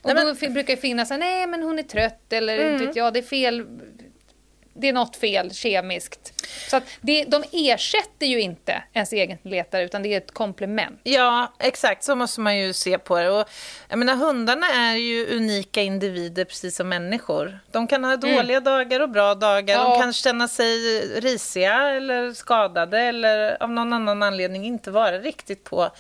Nej, 0.03 0.15
men... 0.15 0.27
då 0.27 0.51
brukar 0.51 0.77
det 0.77 0.81
finnas, 0.81 1.11
nej 1.11 1.47
men 1.47 1.63
hon 1.63 1.79
är 1.79 1.83
trött 1.83 2.33
eller 2.33 2.59
mm. 2.59 2.73
inte 2.73 2.87
vet 2.87 2.97
jag, 2.97 3.13
det 3.13 3.19
är 3.19 3.23
fel 3.23 3.67
det 4.81 4.89
är 4.89 4.93
något 4.93 5.17
fel 5.17 5.55
kemiskt. 5.55 6.47
Så 6.71 6.77
att 6.77 6.85
det, 7.01 7.25
de 7.25 7.45
ersätter 7.53 8.27
ju 8.27 8.41
inte 8.41 8.83
ens 8.93 9.13
egen 9.13 9.39
letare 9.43 9.85
utan 9.85 10.03
det 10.03 10.15
är 10.15 10.19
ett 10.19 10.35
komplement. 10.35 11.01
Ja, 11.03 11.53
exakt. 11.59 12.05
Så 12.05 12.15
måste 12.15 12.41
man 12.41 12.59
ju 12.59 12.73
se 12.73 12.99
på 12.99 13.19
det. 13.19 13.31
Och, 13.31 13.49
jag 13.89 13.99
menar, 13.99 14.15
hundarna 14.15 14.67
är 14.67 14.97
ju 14.97 15.37
unika 15.37 15.83
individer 15.83 16.45
precis 16.45 16.77
som 16.77 16.89
människor. 16.89 17.59
De 17.73 17.87
kan 17.87 18.05
ha 18.05 18.13
mm. 18.13 18.21
dåliga 18.21 18.57
mm. 18.57 18.65
dagar 18.65 19.01
och 19.01 19.11
bra 19.11 19.35
dagar. 19.35 19.75
Ja. 19.75 19.85
De 19.85 20.03
kan 20.03 20.13
känna 20.13 20.49
sig 20.49 21.01
risiga 21.21 21.91
eller 21.91 22.33
skadade 22.33 23.01
eller 23.01 23.63
av 23.63 23.71
någon 23.71 23.93
annan 23.93 24.23
anledning 24.23 24.67
inte 24.67 24.91
vara 24.91 25.19
riktigt 25.19 25.65
på 25.65 25.91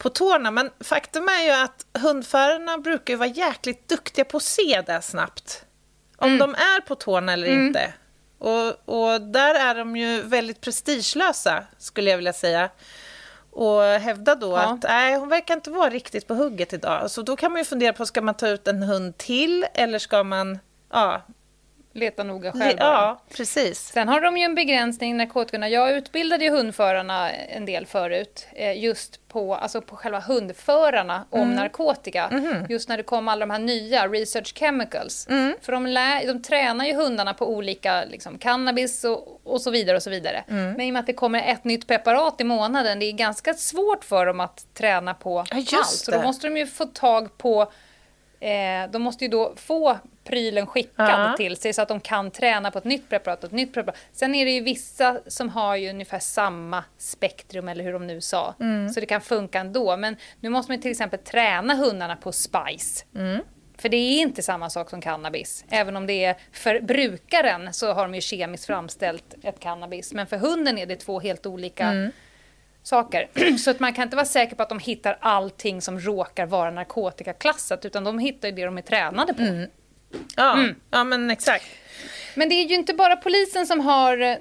på 0.00 0.08
tårna. 0.08 0.50
Men 0.50 0.70
faktum 0.80 1.28
är 1.28 1.44
ju 1.44 1.50
att 1.50 1.86
hundförarna 2.02 2.78
brukar 2.78 3.16
vara 3.16 3.28
jäkligt 3.28 3.88
duktiga 3.88 4.24
på 4.24 4.36
att 4.36 4.42
se 4.42 4.82
det 4.86 5.02
snabbt. 5.02 5.64
Om 6.16 6.28
mm. 6.28 6.38
de 6.38 6.54
är 6.54 6.80
på 6.80 6.94
tårna 6.94 7.32
eller 7.32 7.46
mm. 7.46 7.66
inte. 7.66 7.92
Och, 8.40 8.88
och 8.88 9.20
där 9.20 9.54
är 9.54 9.74
de 9.74 9.96
ju 9.96 10.22
väldigt 10.22 10.60
prestigelösa, 10.60 11.64
skulle 11.78 12.10
jag 12.10 12.16
vilja 12.16 12.32
säga. 12.32 12.70
Och 13.50 13.82
hävda 13.82 14.34
då 14.34 14.50
ja. 14.50 14.60
att 14.60 14.82
nej, 14.82 15.16
hon 15.16 15.28
verkar 15.28 15.54
inte 15.54 15.70
vara 15.70 15.90
riktigt 15.90 16.26
på 16.26 16.34
hugget 16.34 16.72
idag. 16.72 17.10
Så 17.10 17.22
då 17.22 17.36
kan 17.36 17.52
man 17.52 17.60
ju 17.60 17.64
fundera 17.64 17.92
på, 17.92 18.06
ska 18.06 18.22
man 18.22 18.34
ta 18.34 18.48
ut 18.48 18.68
en 18.68 18.82
hund 18.82 19.18
till 19.18 19.66
eller 19.74 19.98
ska 19.98 20.24
man 20.24 20.58
ja, 20.92 21.22
leta 21.92 22.24
noga 22.24 22.52
själv. 22.52 22.76
Ja, 22.78 23.22
precis. 23.36 23.78
Sen 23.78 24.08
har 24.08 24.20
de 24.20 24.36
ju 24.36 24.44
en 24.44 24.54
begränsning, 24.54 25.16
narkotikerna. 25.16 25.68
Jag 25.68 25.96
utbildade 25.96 26.44
ju 26.44 26.50
hundförarna 26.50 27.30
en 27.30 27.66
del 27.66 27.86
förut, 27.86 28.46
eh, 28.52 28.84
just 28.84 29.28
på, 29.28 29.54
alltså 29.54 29.80
på 29.80 29.96
själva 29.96 30.20
hundförarna 30.20 31.24
om 31.30 31.40
mm. 31.40 31.56
narkotika. 31.56 32.28
Mm. 32.28 32.66
Just 32.68 32.88
när 32.88 32.96
det 32.96 33.02
kom 33.02 33.28
alla 33.28 33.46
de 33.46 33.50
här 33.50 33.58
nya 33.58 34.08
research 34.08 34.54
chemicals. 34.58 35.26
Mm. 35.30 35.54
För 35.60 35.72
de, 35.72 35.86
lä, 35.86 36.24
de 36.26 36.42
tränar 36.42 36.84
ju 36.84 36.94
hundarna 36.94 37.34
på 37.34 37.48
olika 37.48 38.04
liksom, 38.04 38.38
cannabis 38.38 39.04
och, 39.04 39.40
och 39.44 39.60
så 39.60 39.70
vidare. 39.70 39.96
och 39.96 40.02
så 40.02 40.10
vidare. 40.10 40.44
Mm. 40.48 40.72
Men 40.72 40.80
i 40.80 40.90
och 40.90 40.92
med 40.92 41.00
att 41.00 41.06
det 41.06 41.12
kommer 41.12 41.42
ett 41.52 41.64
nytt 41.64 41.86
preparat 41.86 42.40
i 42.40 42.44
månaden, 42.44 42.98
det 42.98 43.06
är 43.06 43.12
ganska 43.12 43.54
svårt 43.54 44.04
för 44.04 44.26
dem 44.26 44.40
att 44.40 44.74
träna 44.74 45.14
på 45.14 45.44
ja, 45.50 45.56
allt. 45.56 45.86
Så 45.86 46.10
då 46.10 46.22
måste 46.22 46.46
de 46.46 46.56
ju 46.56 46.66
få 46.66 46.84
tag 46.84 47.38
på 47.38 47.72
Eh, 48.40 48.90
de 48.90 49.02
måste 49.02 49.24
ju 49.24 49.30
då 49.30 49.52
få 49.56 49.98
prylen 50.24 50.66
skickad 50.66 51.08
uh-huh. 51.08 51.36
till 51.36 51.56
sig 51.56 51.72
så 51.72 51.82
att 51.82 51.88
de 51.88 52.00
kan 52.00 52.30
träna 52.30 52.70
på 52.70 52.78
ett 52.78 52.84
nytt 52.84 53.08
preparat 53.08 53.38
och 53.38 53.44
ett 53.44 53.52
nytt 53.52 53.74
preparat. 53.74 53.98
Sen 54.12 54.34
är 54.34 54.44
det 54.44 54.50
ju 54.50 54.60
vissa 54.60 55.20
som 55.26 55.48
har 55.48 55.76
ju 55.76 55.90
ungefär 55.90 56.18
samma 56.18 56.84
spektrum 56.98 57.68
eller 57.68 57.84
hur 57.84 57.92
de 57.92 58.06
nu 58.06 58.20
sa. 58.20 58.54
Mm. 58.60 58.88
Så 58.88 59.00
det 59.00 59.06
kan 59.06 59.20
funka 59.20 59.60
ändå. 59.60 59.96
Men 59.96 60.16
nu 60.40 60.48
måste 60.48 60.72
man 60.72 60.80
till 60.80 60.90
exempel 60.90 61.18
träna 61.18 61.74
hundarna 61.74 62.16
på 62.16 62.32
spice. 62.32 63.04
Mm. 63.16 63.40
För 63.78 63.88
det 63.88 63.96
är 63.96 64.20
inte 64.20 64.42
samma 64.42 64.70
sak 64.70 64.90
som 64.90 65.00
cannabis. 65.00 65.64
Även 65.70 65.96
om 65.96 66.06
det 66.06 66.24
är 66.24 66.36
för 66.52 66.80
brukaren 66.80 67.72
så 67.72 67.92
har 67.92 68.02
de 68.02 68.14
ju 68.14 68.20
kemiskt 68.20 68.66
framställt 68.66 69.34
ett 69.42 69.60
cannabis. 69.60 70.12
Men 70.12 70.26
för 70.26 70.36
hunden 70.36 70.78
är 70.78 70.86
det 70.86 70.96
två 70.96 71.20
helt 71.20 71.46
olika 71.46 71.84
mm 71.84 72.12
saker. 72.82 73.28
Så 73.58 73.70
att 73.70 73.80
man 73.80 73.92
kan 73.92 74.02
inte 74.02 74.16
vara 74.16 74.26
säker 74.26 74.56
på 74.56 74.62
att 74.62 74.68
de 74.68 74.78
hittar 74.78 75.18
allting 75.20 75.82
som 75.82 76.00
råkar 76.00 76.46
vara 76.46 76.70
narkotikaklassat, 76.70 77.84
utan 77.84 78.04
de 78.04 78.18
hittar 78.18 78.48
ju 78.48 78.54
det 78.54 78.64
de 78.64 78.78
är 78.78 78.82
tränade 78.82 79.34
på. 79.34 79.42
Mm. 79.42 79.70
Ja, 80.36 80.54
mm. 80.54 80.74
ja, 80.90 81.04
men 81.04 81.30
exakt. 81.30 81.64
Men 82.34 82.48
det 82.48 82.54
är 82.54 82.68
ju 82.68 82.74
inte 82.74 82.94
bara 82.94 83.16
polisen 83.16 83.66
som 83.66 83.80
har 83.80 84.20
eh, 84.20 84.36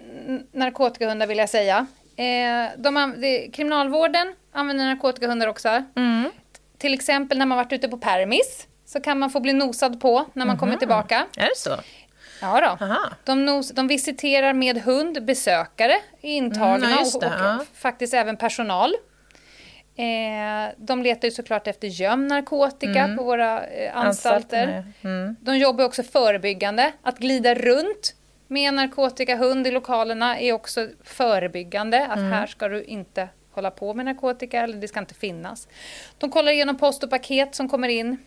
narkotikahundar, 0.51 1.27
vill 1.27 1.37
jag 1.37 1.49
säga. 1.49 1.87
Eh, 2.15 2.69
de, 2.77 3.15
det, 3.17 3.51
kriminalvården 3.53 4.35
använder 4.51 4.85
narkotikahundar 4.85 5.47
också. 5.47 5.83
Mm. 5.95 6.31
Till 6.77 6.93
exempel 6.93 7.37
när 7.37 7.45
man 7.45 7.57
varit 7.57 7.73
ute 7.73 7.87
på 7.87 7.97
permis 7.97 8.67
så 8.85 9.01
kan 9.01 9.19
man 9.19 9.29
få 9.29 9.39
bli 9.39 9.53
nosad 9.53 10.01
på 10.01 10.17
när 10.33 10.45
man 10.45 10.49
mm 10.49 10.59
kommer 10.59 10.75
tillbaka. 10.75 11.27
Är 11.37 11.45
det 11.45 11.57
så? 11.57 11.75
Ja 12.41 12.77
då. 12.79 12.95
De, 13.23 13.45
nos, 13.45 13.69
de 13.69 13.87
visiterar 13.87 14.53
med 14.53 14.77
hund 14.77 15.25
besökare, 15.25 15.95
intagna 16.21 16.87
mm, 16.87 16.99
och, 16.99 17.15
och 17.15 17.23
ja. 17.23 17.65
faktiskt 17.73 18.13
även 18.13 18.37
personal. 18.37 18.95
Eh, 19.95 20.73
de 20.77 21.03
letar 21.03 21.27
ju 21.27 21.31
såklart 21.31 21.67
efter 21.67 21.87
gömd 21.87 22.27
narkotika 22.27 22.99
mm. 22.99 23.17
på 23.17 23.23
våra 23.23 23.67
eh, 23.67 23.97
anstalter. 23.97 24.85
Mm. 25.01 25.35
De 25.41 25.57
jobbar 25.57 25.85
också 25.85 26.03
förebyggande. 26.03 26.91
Att 27.01 27.17
glida 27.19 27.55
runt 27.55 28.15
med 28.47 28.67
en 28.67 28.75
narkotikahund 28.75 29.67
i 29.67 29.71
lokalerna 29.71 30.39
är 30.39 30.53
också 30.53 30.87
förebyggande. 31.03 32.05
Att 32.05 32.17
mm. 32.17 32.31
här 32.31 32.47
ska 32.47 32.67
du 32.67 32.83
inte 32.83 33.29
hålla 33.51 33.71
på 33.71 33.93
med 33.93 34.05
narkotika 34.05 34.61
eller 34.61 34.77
det 34.77 34.87
ska 34.87 34.99
inte 34.99 35.13
finnas. 35.13 35.67
De 36.17 36.31
kollar 36.31 36.51
igenom 36.51 36.77
post 36.77 37.03
och 37.03 37.09
paket 37.09 37.55
som 37.55 37.69
kommer 37.69 37.87
in 37.87 38.17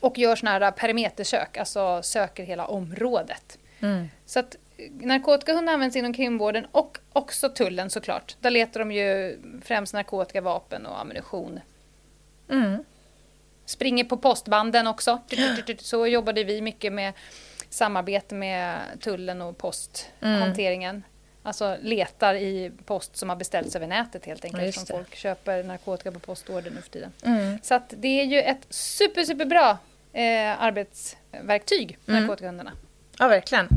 och 0.00 0.18
gör 0.18 0.36
såna 0.36 0.50
här 0.50 0.70
perimetersök, 0.70 1.56
alltså 1.56 2.02
söker 2.02 2.44
hela 2.44 2.66
området. 2.66 3.58
Mm. 3.80 4.08
Så 4.26 4.38
att 4.38 4.56
narkotikahundar 5.00 5.72
används 5.72 5.96
inom 5.96 6.12
kriminalvården 6.12 6.66
och 6.72 6.98
också 7.12 7.48
tullen 7.48 7.90
såklart. 7.90 8.36
Där 8.40 8.50
letar 8.50 8.80
de 8.80 8.92
ju 8.92 9.38
främst 9.64 9.94
narkotika, 9.94 10.40
vapen 10.40 10.86
och 10.86 11.00
ammunition. 11.00 11.60
Mm. 12.50 12.84
Springer 13.64 14.04
på 14.04 14.16
postbanden 14.16 14.86
också. 14.86 15.20
Så 15.78 16.06
jobbade 16.06 16.44
vi 16.44 16.60
mycket 16.60 16.92
med 16.92 17.12
samarbete 17.68 18.34
med 18.34 18.80
tullen 19.00 19.42
och 19.42 19.58
posthanteringen. 19.58 20.94
Mm. 20.96 21.02
Alltså 21.46 21.76
letar 21.82 22.34
i 22.34 22.72
post 22.84 23.16
som 23.16 23.28
har 23.28 23.36
beställts 23.36 23.76
över 23.76 23.86
nätet 23.86 24.26
helt 24.26 24.44
enkelt. 24.44 24.74
Som 24.74 24.86
folk 24.86 25.14
köper 25.14 25.62
narkotika 25.62 26.12
på 26.12 26.18
postorder 26.18 26.70
nu 26.70 26.82
för 26.82 26.90
tiden. 26.90 27.12
Mm. 27.24 27.58
Så 27.62 27.74
att 27.74 27.94
det 27.96 28.20
är 28.20 28.24
ju 28.24 28.40
ett 28.40 28.66
super, 28.70 29.24
superbra 29.24 29.78
eh, 30.12 30.62
arbetsverktyg, 30.62 31.98
mm. 32.06 32.20
narkotikahundarna. 32.20 32.72
Ja, 33.18 33.28
verkligen. 33.28 33.68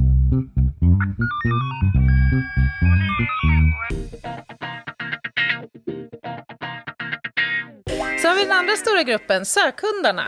Så 8.22 8.28
har 8.28 8.36
vi 8.36 8.44
den 8.44 8.52
andra 8.52 8.76
stora 8.76 9.04
gruppen, 9.04 9.46
sökhundarna. 9.46 10.28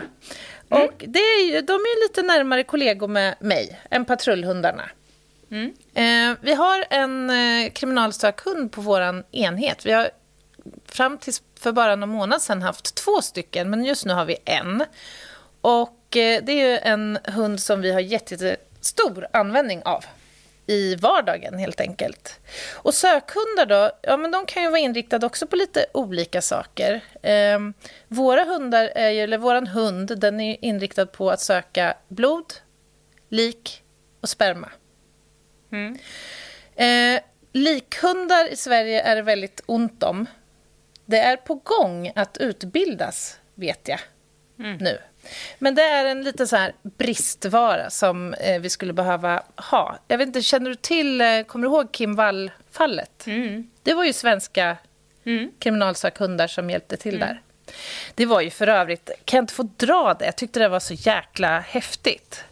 Mm. 0.70 0.84
Och 0.84 1.04
det 1.08 1.18
är 1.18 1.46
ju, 1.46 1.60
de 1.60 1.72
är 1.72 2.08
lite 2.08 2.22
närmare 2.22 2.64
kollegor 2.64 3.08
med 3.08 3.34
mig 3.40 3.80
än 3.90 4.04
patrullhundarna. 4.04 4.90
Mm. 5.52 5.74
Eh, 5.94 6.38
vi 6.40 6.54
har 6.54 6.84
en 6.90 7.30
eh, 7.30 7.70
kriminalsökhund 7.72 8.72
på 8.72 8.80
vår 8.80 9.24
enhet. 9.32 9.86
Vi 9.86 9.92
har 9.92 10.10
fram 10.86 11.18
till 11.18 11.32
för 11.60 11.72
bara 11.72 11.96
någon 11.96 12.08
månad 12.08 12.42
sedan 12.42 12.62
haft 12.62 12.94
två 12.94 13.22
stycken, 13.22 13.70
men 13.70 13.84
just 13.84 14.06
nu 14.06 14.12
har 14.12 14.24
vi 14.24 14.36
en. 14.44 14.84
Och 15.60 16.16
eh, 16.16 16.42
det 16.42 16.52
är 16.52 16.70
ju 16.70 16.78
en 16.78 17.18
hund 17.24 17.60
som 17.60 17.80
vi 17.80 17.92
har 17.92 18.00
jättestor 18.00 19.26
användning 19.32 19.82
av 19.84 20.04
i 20.66 20.94
vardagen 20.94 21.58
helt 21.58 21.80
enkelt. 21.80 22.40
Och 22.74 22.94
sökhundar 22.94 23.66
då, 23.66 23.90
ja 24.02 24.16
men 24.16 24.30
de 24.30 24.46
kan 24.46 24.62
ju 24.62 24.68
vara 24.68 24.80
inriktade 24.80 25.26
också 25.26 25.46
på 25.46 25.56
lite 25.56 25.86
olika 25.94 26.42
saker. 26.42 27.00
Eh, 27.22 27.58
våra 28.08 28.44
hundar 28.44 28.84
är 28.84 29.10
ju, 29.10 29.20
eller 29.20 29.38
våran 29.38 29.66
hund, 29.66 30.18
den 30.18 30.40
är 30.40 30.64
inriktad 30.64 31.06
på 31.06 31.30
att 31.30 31.40
söka 31.40 31.94
blod, 32.08 32.54
lik 33.28 33.82
och 34.20 34.28
sperma. 34.28 34.68
Mm. 35.72 35.98
Eh, 36.76 37.22
likhundar 37.52 38.52
i 38.52 38.56
Sverige 38.56 39.02
är 39.02 39.16
det 39.16 39.22
väldigt 39.22 39.62
ont 39.66 40.02
om. 40.02 40.26
Det 41.06 41.18
är 41.18 41.36
på 41.36 41.54
gång 41.54 42.12
att 42.14 42.38
utbildas, 42.38 43.38
vet 43.54 43.88
jag, 43.88 44.00
mm. 44.58 44.76
nu. 44.76 44.98
Men 45.58 45.74
det 45.74 45.82
är 45.82 46.04
en 46.04 46.22
liten 46.22 46.48
så 46.48 46.56
här 46.56 46.72
bristvara 46.82 47.90
som 47.90 48.34
eh, 48.34 48.60
vi 48.60 48.70
skulle 48.70 48.92
behöva 48.92 49.42
ha. 49.56 49.98
Jag 50.08 50.18
vet 50.18 50.26
inte, 50.26 50.42
känner 50.42 50.70
du 50.70 50.76
till, 50.76 51.20
eh, 51.20 51.42
kommer 51.42 51.68
du 51.68 51.74
ihåg 51.74 51.92
Kim 51.92 52.14
Wall-fallet? 52.14 53.26
Mm. 53.26 53.70
Det 53.82 53.94
var 53.94 54.04
ju 54.04 54.12
svenska 54.12 54.76
mm. 55.24 55.50
kriminalsakhundar 55.58 56.46
som 56.46 56.70
hjälpte 56.70 56.96
till 56.96 57.14
mm. 57.14 57.28
där. 57.28 57.42
Det 58.14 58.26
var 58.26 58.40
ju 58.40 58.50
för 58.50 58.66
övrigt, 58.66 59.10
kan 59.24 59.36
jag 59.36 59.42
inte 59.42 59.54
få 59.54 59.68
dra 59.76 60.14
det? 60.18 60.24
Jag 60.24 60.36
tyckte 60.36 60.60
det 60.60 60.68
var 60.68 60.80
så 60.80 60.94
jäkla 60.94 61.60
häftigt. 61.60 62.44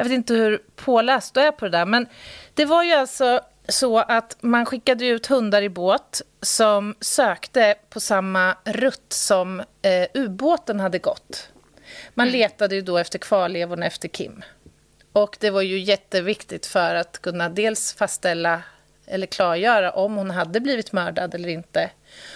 Jag 0.00 0.04
vet 0.04 0.12
inte 0.12 0.34
hur 0.34 0.62
påläst 0.76 1.34
du 1.34 1.40
är 1.40 1.52
på 1.52 1.64
det 1.64 1.70
där, 1.70 1.86
men 1.86 2.06
det 2.54 2.64
var 2.64 2.84
ju 2.84 2.92
alltså 2.92 3.40
så 3.68 3.98
att 3.98 4.36
man 4.40 4.66
skickade 4.66 5.06
ut 5.06 5.26
hundar 5.26 5.62
i 5.62 5.68
båt 5.68 6.22
som 6.42 6.94
sökte 7.00 7.74
på 7.90 8.00
samma 8.00 8.56
rutt 8.64 9.12
som 9.12 9.60
eh, 9.60 10.06
ubåten 10.14 10.80
hade 10.80 10.98
gått. 10.98 11.48
Man 12.14 12.28
mm. 12.28 12.40
letade 12.40 12.74
ju 12.74 12.80
då 12.80 12.98
efter 12.98 13.18
kvarlevorna 13.18 13.86
efter 13.86 14.08
Kim. 14.08 14.42
Och 15.12 15.36
det 15.40 15.50
var 15.50 15.62
ju 15.62 15.78
jätteviktigt 15.78 16.66
för 16.66 16.94
att 16.94 17.22
kunna 17.22 17.48
dels 17.48 17.94
fastställa 17.94 18.62
eller 19.06 19.26
klargöra 19.26 19.90
om 19.90 20.16
hon 20.16 20.30
hade 20.30 20.60
blivit 20.60 20.92
mördad 20.92 21.34
eller 21.34 21.48
inte. 21.48 21.90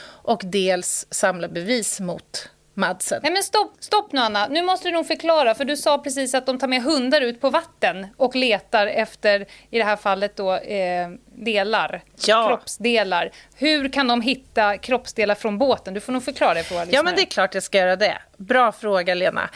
Och 0.07 0.40
dels 0.44 1.07
samla 1.11 1.48
bevis 1.48 2.00
mot 2.00 2.50
Madsen. 2.76 3.20
Nej 3.22 3.32
men 3.32 3.42
stopp, 3.42 3.72
stopp 3.80 4.12
nu 4.12 4.20
Anna, 4.20 4.46
nu 4.46 4.62
måste 4.62 4.88
du 4.88 4.92
nog 4.92 5.06
förklara 5.06 5.54
för 5.54 5.64
du 5.64 5.76
sa 5.76 5.98
precis 5.98 6.34
att 6.34 6.46
de 6.46 6.58
tar 6.58 6.68
med 6.68 6.82
hundar 6.82 7.20
ut 7.20 7.40
på 7.40 7.50
vatten 7.50 8.06
och 8.16 8.34
letar 8.37 8.87
efter, 8.87 9.40
i 9.70 9.78
det 9.78 9.84
här 9.84 9.96
fallet 9.96 10.37
då, 10.37 10.52
eh, 10.54 11.08
delar, 11.37 12.02
Ja. 12.26 12.48
kroppsdelar. 12.48 13.30
Hur 13.56 13.88
kan 13.88 14.06
de 14.08 14.20
hitta 14.20 14.78
kroppsdelar 14.78 15.34
från 15.34 15.58
båten? 15.58 15.94
Du 15.94 16.00
får 16.00 16.12
nog 16.12 16.22
förklara 16.24 16.54
det 16.54 16.62
för 16.62 16.74
våra 16.74 16.82
Ja, 16.82 16.87
lyssnare. 16.87 17.04
men 17.04 17.14
det 17.14 17.22
är 17.22 17.26
klart 17.26 17.54
jag 17.54 17.62
ska 17.62 17.78
göra 17.78 17.96
det. 17.96 18.18
Bra 18.37 18.72
fråga, 18.72 19.14
Lena. 19.14 19.50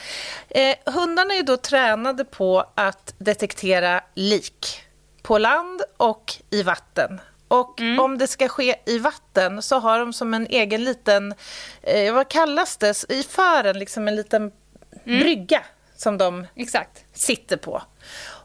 Eh, 0.48 0.74
hundarna 0.94 1.34
är 1.34 1.42
då 1.42 1.56
tränade 1.56 2.24
på 2.24 2.64
att 2.74 3.14
detektera 3.18 4.00
lik 4.14 4.82
på 5.22 5.38
land 5.38 5.82
och 5.96 6.34
i 6.50 6.62
vatten. 6.62 7.20
Och 7.48 7.80
om 7.98 8.18
det 8.18 8.26
ska 8.26 8.48
ske 8.48 8.76
i 8.86 8.98
vatten 8.98 9.62
så 9.62 9.78
har 9.78 9.98
de 9.98 10.12
som 10.12 10.34
en 10.34 10.46
egen 10.46 10.84
liten, 10.84 11.34
eh, 11.82 12.14
vad 12.14 12.28
kallas 12.28 12.76
det, 12.76 13.04
i 13.08 13.22
fören 13.22 13.78
liksom 13.78 14.08
en 14.08 14.16
liten 14.16 14.52
brygga 15.04 15.62
som 15.96 16.18
de 16.18 16.46
Exakt. 16.54 17.04
sitter 17.12 17.56
på. 17.56 17.82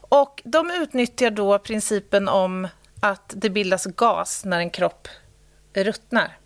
Och 0.08 0.42
de 0.44 0.70
utnyttjar 0.70 1.30
då 1.30 1.58
principen 1.58 2.28
om 2.28 2.68
att 3.00 3.32
det 3.36 3.50
bildas 3.50 3.84
gas 3.84 4.44
när 4.44 4.58
en 4.58 4.70
kropp 4.70 5.08
ruttnar. 5.74 6.36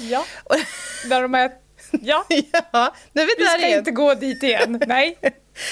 Ja. 0.00 0.24
Där 1.08 1.22
de 1.22 1.34
är... 1.34 1.52
Ja. 1.90 2.26
ja, 2.72 2.94
nu 3.12 3.24
vi 3.24 3.44
ska 3.44 3.66
igen. 3.66 3.78
inte 3.78 3.90
gå 3.90 4.14
dit 4.14 4.42
igen. 4.42 4.82
Nej. 4.86 5.18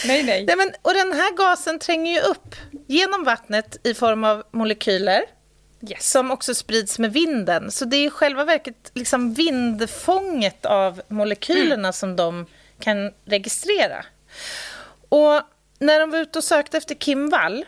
Nej, 0.06 0.22
nej. 0.22 0.44
Nej, 0.44 0.56
men, 0.56 0.72
och 0.82 0.94
den 0.94 1.12
här 1.12 1.36
gasen 1.36 1.78
tränger 1.78 2.12
ju 2.12 2.20
upp 2.20 2.56
genom 2.86 3.24
vattnet 3.24 3.86
i 3.86 3.94
form 3.94 4.24
av 4.24 4.44
molekyler 4.50 5.22
Yes. 5.88 6.10
som 6.10 6.30
också 6.30 6.54
sprids 6.54 6.98
med 6.98 7.12
vinden. 7.12 7.70
Så 7.70 7.84
det 7.84 7.96
är 7.96 8.06
i 8.06 8.10
själva 8.10 8.44
verket 8.44 8.90
liksom 8.94 9.34
vindfånget 9.34 10.66
av 10.66 11.02
molekylerna 11.08 11.92
som 11.92 12.16
de 12.16 12.46
kan 12.78 13.12
registrera. 13.24 14.04
Och 15.08 15.40
när 15.78 16.00
de 16.00 16.10
var 16.10 16.18
ute 16.18 16.38
och 16.38 16.44
sökte 16.44 16.76
efter 16.76 16.94
Kim 16.94 17.30
Wall 17.30 17.64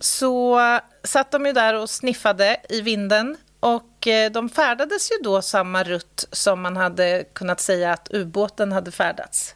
så 0.00 0.60
satt 1.04 1.30
de 1.30 1.46
ju 1.46 1.52
där 1.52 1.74
och 1.74 1.90
sniffade 1.90 2.56
i 2.68 2.80
vinden 2.80 3.36
och 3.60 4.06
eh, 4.06 4.30
de 4.30 4.48
färdades 4.48 5.10
ju 5.10 5.14
då 5.22 5.42
samma 5.42 5.82
rutt 5.84 6.28
som 6.32 6.60
man 6.62 6.76
hade 6.76 7.24
kunnat 7.32 7.60
säga 7.60 7.92
att 7.92 8.08
ubåten 8.10 8.72
hade 8.72 8.90
färdats. 8.90 9.54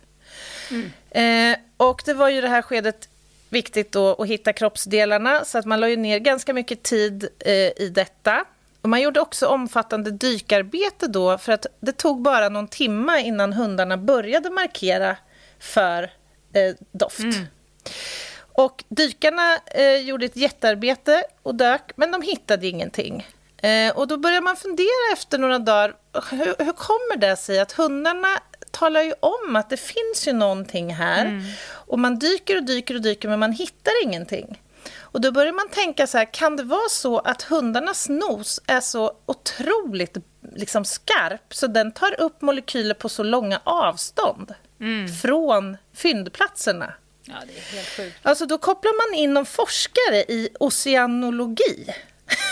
Eh, 1.11 1.57
och 1.77 2.03
det 2.05 2.15
var 2.15 2.29
ju 2.29 2.41
det 2.41 2.49
här 2.49 2.63
skedet 2.63 3.09
viktigt 3.53 3.93
då 3.93 4.15
att 4.15 4.29
hitta 4.29 4.53
kroppsdelarna 4.53 5.45
så 5.45 5.59
att 5.59 5.65
man 5.65 5.81
la 5.81 5.87
ner 5.87 6.19
ganska 6.19 6.55
mycket 6.55 6.83
tid 6.83 7.29
eh, 7.39 7.53
i 7.55 7.93
detta. 7.95 8.45
Och 8.83 8.89
man 8.89 9.01
gjorde 9.01 9.21
också 9.21 9.47
omfattande 9.47 10.11
dykarbete 10.11 11.09
då 11.09 11.39
för 11.39 11.53
att 11.53 11.67
det 11.81 11.93
tog 11.93 12.23
bara 12.23 12.49
någon 12.49 12.69
timme 12.69 13.21
innan 13.21 13.53
hundarna 13.53 13.97
började 13.97 14.51
markera 14.51 15.17
för 15.59 16.03
eh, 16.53 16.75
doft. 16.93 17.25
Och 18.55 18.85
dykarna 18.89 19.59
eh, 19.67 19.97
gjorde 19.97 20.27
ett 20.27 20.37
jättearbete 20.37 21.25
och 21.43 21.55
dök, 21.55 21.83
men 21.97 22.13
de 22.13 22.23
hittade 22.23 22.67
ingenting. 22.67 23.27
Eh, 23.57 23.97
och 23.97 24.09
då 24.09 24.17
börjar 24.17 24.41
man 24.41 24.57
fundera 24.57 25.13
efter 25.13 25.39
några 25.39 25.59
dagar, 25.59 25.95
hur, 26.31 26.65
hur 26.65 26.73
kommer 26.73 27.17
det 27.17 27.37
sig 27.37 27.61
att 27.61 27.73
hundarna 27.73 28.29
talar 28.73 29.03
ju 29.03 29.15
om 29.21 29.57
att 29.57 29.71
det 29.71 29.77
finns 29.77 30.29
ju 30.29 30.33
någonting 30.33 30.95
här. 30.95 31.43
Och 31.71 31.99
man 31.99 32.19
dyker 32.19 32.57
och 32.57 32.65
dyker 32.65 32.95
och 32.95 33.03
dyker, 33.03 33.29
men 33.29 33.39
man 33.39 33.53
hittar 33.53 33.93
ingenting. 34.05 34.61
Och 35.01 35.21
då 35.21 35.33
börjar 35.33 35.53
man 35.53 35.69
tänka 35.69 36.07
så 36.07 36.19
här, 36.19 36.25
kan 36.33 36.57
det 36.57 36.63
vara 36.63 36.89
så 36.89 37.19
att 37.19 37.43
hundarnas 37.43 38.09
nos 38.09 38.61
är 38.67 38.81
så 38.81 39.13
otroligt 39.27 40.17
liksom, 40.55 40.85
skarp 40.85 41.55
så 41.55 41.67
den 41.67 41.93
tar 41.93 42.21
upp 42.21 42.43
molekyler 42.43 42.95
på 42.95 43.09
så 43.09 43.23
långa 43.23 43.61
avstånd 43.65 44.55
från 45.23 45.77
fyndplatserna? 45.95 46.95
Ja, 47.25 47.35
det 47.47 47.59
är 47.59 47.77
helt 47.77 47.89
sjukt. 47.89 48.17
Alltså 48.23 48.47
då 48.47 48.59
kopplar 48.59 49.11
man 49.11 49.19
in 49.19 49.35
någon 49.35 49.47
forskare 49.47 50.17
i 50.17 50.49
oceanologi 50.61 51.95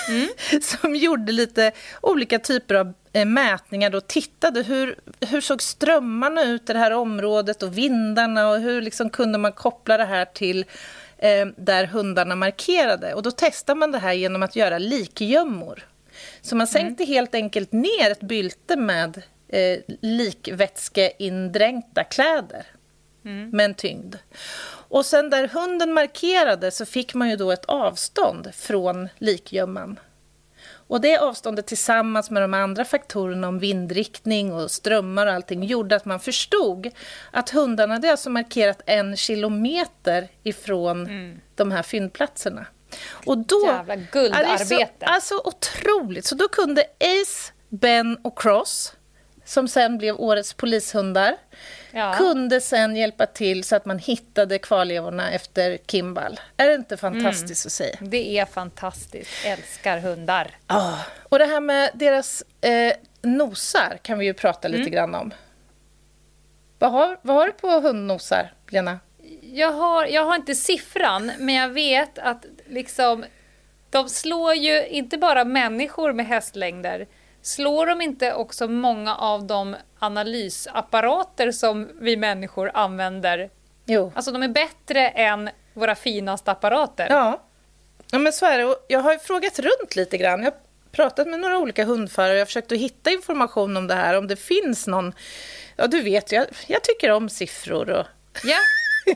som 0.63 0.97
gjorde 0.97 1.33
lite 1.33 1.73
olika 2.01 2.39
typer 2.39 2.75
av 2.75 2.93
eh, 3.13 3.25
mätningar 3.25 3.95
och 3.95 4.07
tittade 4.07 4.63
hur, 4.63 4.99
hur 5.21 5.41
såg 5.41 5.63
strömmarna 5.63 6.45
ut 6.45 6.71
i 6.71 6.73
det 6.73 6.79
här 6.79 6.91
området 6.91 7.63
och 7.63 7.79
vindarna 7.79 8.49
och 8.49 8.61
hur 8.61 8.83
liksom 8.83 9.11
kunde 9.11 9.39
man 9.39 9.53
koppla 9.53 9.97
det 9.97 10.05
här 10.05 10.25
till 10.25 10.65
eh, 11.19 11.47
där 11.57 11.87
hundarna 11.87 12.37
markerade. 12.37 13.15
Och 13.15 13.23
då 13.23 13.31
testar 13.31 13.75
man 13.75 13.93
det 13.93 13.99
här 13.99 14.13
genom 14.13 14.43
att 14.43 14.57
göra 14.57 14.79
likgömmor. 14.79 15.87
Så 16.41 16.57
man 16.57 16.67
sänkte 16.67 17.05
helt 17.05 17.35
enkelt 17.35 17.73
ner 17.73 18.11
ett 18.11 18.21
bylte 18.21 18.77
med 18.77 19.23
eh, 19.49 19.79
likvätskeindränkta 20.01 22.05
kläder 22.05 22.67
med 23.23 23.65
en 23.65 23.75
tyngd. 23.75 24.17
Och 24.91 25.07
sen 25.07 25.31
där 25.31 25.49
hunden 25.49 25.93
markerade 25.93 26.71
så 26.71 26.87
fick 26.87 27.15
man 27.15 27.31
ju 27.31 27.37
då 27.37 27.51
ett 27.51 27.65
avstånd 27.65 28.55
från 28.55 29.09
likgömman. 29.19 30.01
Och 30.91 31.01
det 31.01 31.19
avståndet 31.19 31.67
tillsammans 31.67 32.31
med 32.31 32.43
de 32.43 32.55
andra 32.55 32.85
faktorerna 32.85 33.49
om 33.49 33.59
vindriktning 33.59 34.53
och 34.53 34.71
strömmar 34.71 35.27
och 35.27 35.33
allting 35.33 35.65
gjorde 35.65 35.97
att 35.97 36.05
man 36.05 36.21
förstod 36.21 36.91
att 37.31 37.51
hundarna 37.51 37.95
hade 37.95 38.11
alltså 38.11 38.31
markerat 38.31 38.83
en 38.87 39.17
kilometer 39.17 40.29
ifrån 40.43 41.09
de 41.55 41.71
här 41.71 41.83
fyndplatserna. 41.83 42.67
Och 43.27 43.39
då, 43.39 43.67
Jävla 43.67 43.97
guldarbete. 43.97 44.67
Så, 44.67 45.07
alltså 45.07 45.43
otroligt. 45.45 46.25
Så 46.25 46.35
då 46.35 46.49
kunde 46.49 46.83
Ace, 46.83 47.53
Ben 47.69 48.17
och 48.23 48.39
Cross, 48.39 48.93
som 49.45 49.69
sen 49.69 49.99
blev 49.99 50.21
årets 50.21 50.53
polishundar, 50.55 51.37
Ja. 51.93 52.15
kunde 52.19 52.61
sen 52.61 52.97
hjälpa 52.97 53.27
till 53.27 53.65
så 53.65 53.77
att 53.77 53.85
man 53.85 53.99
hittade 53.99 54.59
kvarlevorna 54.59 55.33
efter 55.33 55.79
Kimball. 55.87 56.41
Är 56.57 56.69
det 56.69 56.75
inte 56.75 56.97
fantastiskt 56.97 57.67
att 57.67 57.73
säga? 57.73 57.97
Det 58.01 58.39
är 58.39 58.45
fantastiskt. 58.45 59.47
Älskar 59.47 59.99
hundar. 59.99 60.51
Ja. 60.67 60.99
Och 61.23 61.39
det 61.39 61.45
här 61.45 61.61
med 61.61 61.91
deras 61.95 62.43
eh, 62.61 62.93
nosar 63.23 63.99
kan 64.03 64.19
vi 64.19 64.25
ju 64.25 64.35
prata 64.35 64.69
lite 64.69 64.91
grann 64.91 65.15
om. 65.15 65.35
Vad 66.79 66.93
har, 66.93 67.19
vad 67.23 67.37
har 67.37 67.47
du 67.47 67.53
på 67.53 67.69
hundnosar, 67.69 68.53
Lena? 68.69 68.99
Jag 69.43 69.73
har, 69.73 70.07
jag 70.07 70.25
har 70.25 70.37
inte 70.37 70.55
siffran, 70.55 71.33
men 71.39 71.55
jag 71.55 71.69
vet 71.69 72.19
att 72.19 72.45
liksom, 72.67 73.25
de 73.91 74.09
slår 74.09 74.55
ju 74.55 74.87
inte 74.87 75.19
bara 75.19 75.45
människor 75.45 76.13
med 76.13 76.27
hästlängder. 76.27 77.07
Slår 77.43 77.87
de 77.87 78.01
inte 78.01 78.35
också 78.35 78.69
många 78.69 79.17
av 79.17 79.47
de 79.47 79.77
analysapparater 79.99 81.53
som 81.53 81.89
vi 82.01 82.17
människor 82.17 82.71
använder? 82.75 83.51
Jo. 83.87 84.13
Alltså 84.15 84.33
de 84.33 84.43
är 84.43 84.49
bättre 84.49 85.09
än 85.09 85.51
våra 85.75 85.95
finaste 85.95 86.51
apparater. 86.51 87.07
Ja. 87.11 87.43
ja, 88.11 88.19
men 88.19 88.33
så 88.33 88.47
är 88.47 88.59
det. 88.59 88.65
Och 88.65 88.85
jag 88.89 89.01
har 89.01 89.19
frågat 89.19 89.59
runt 89.59 89.97
lite 89.97 90.19
grann. 90.19 90.43
Jag 90.43 90.51
har 90.51 90.59
pratat 90.93 91.29
med 91.29 91.41
några 91.41 91.59
olika 91.59 91.85
hundförare 91.85 92.31
och 92.31 92.37
jag 92.37 92.41
har 92.41 92.47
försökt 92.47 92.73
att 92.73 92.79
hitta 92.79 93.11
information 93.11 93.77
om 93.77 93.87
det 93.87 93.95
här. 93.95 94.19
Om 94.19 94.27
det 94.27 94.37
finns 94.37 94.87
någon... 94.87 95.13
Ja, 95.77 95.87
du 95.87 96.03
vet, 96.03 96.33
jag, 96.33 96.47
jag 96.67 96.85
tycker 96.85 97.11
om 97.11 97.29
siffror 97.29 97.91
och... 97.91 98.07
Ja. 98.45 98.59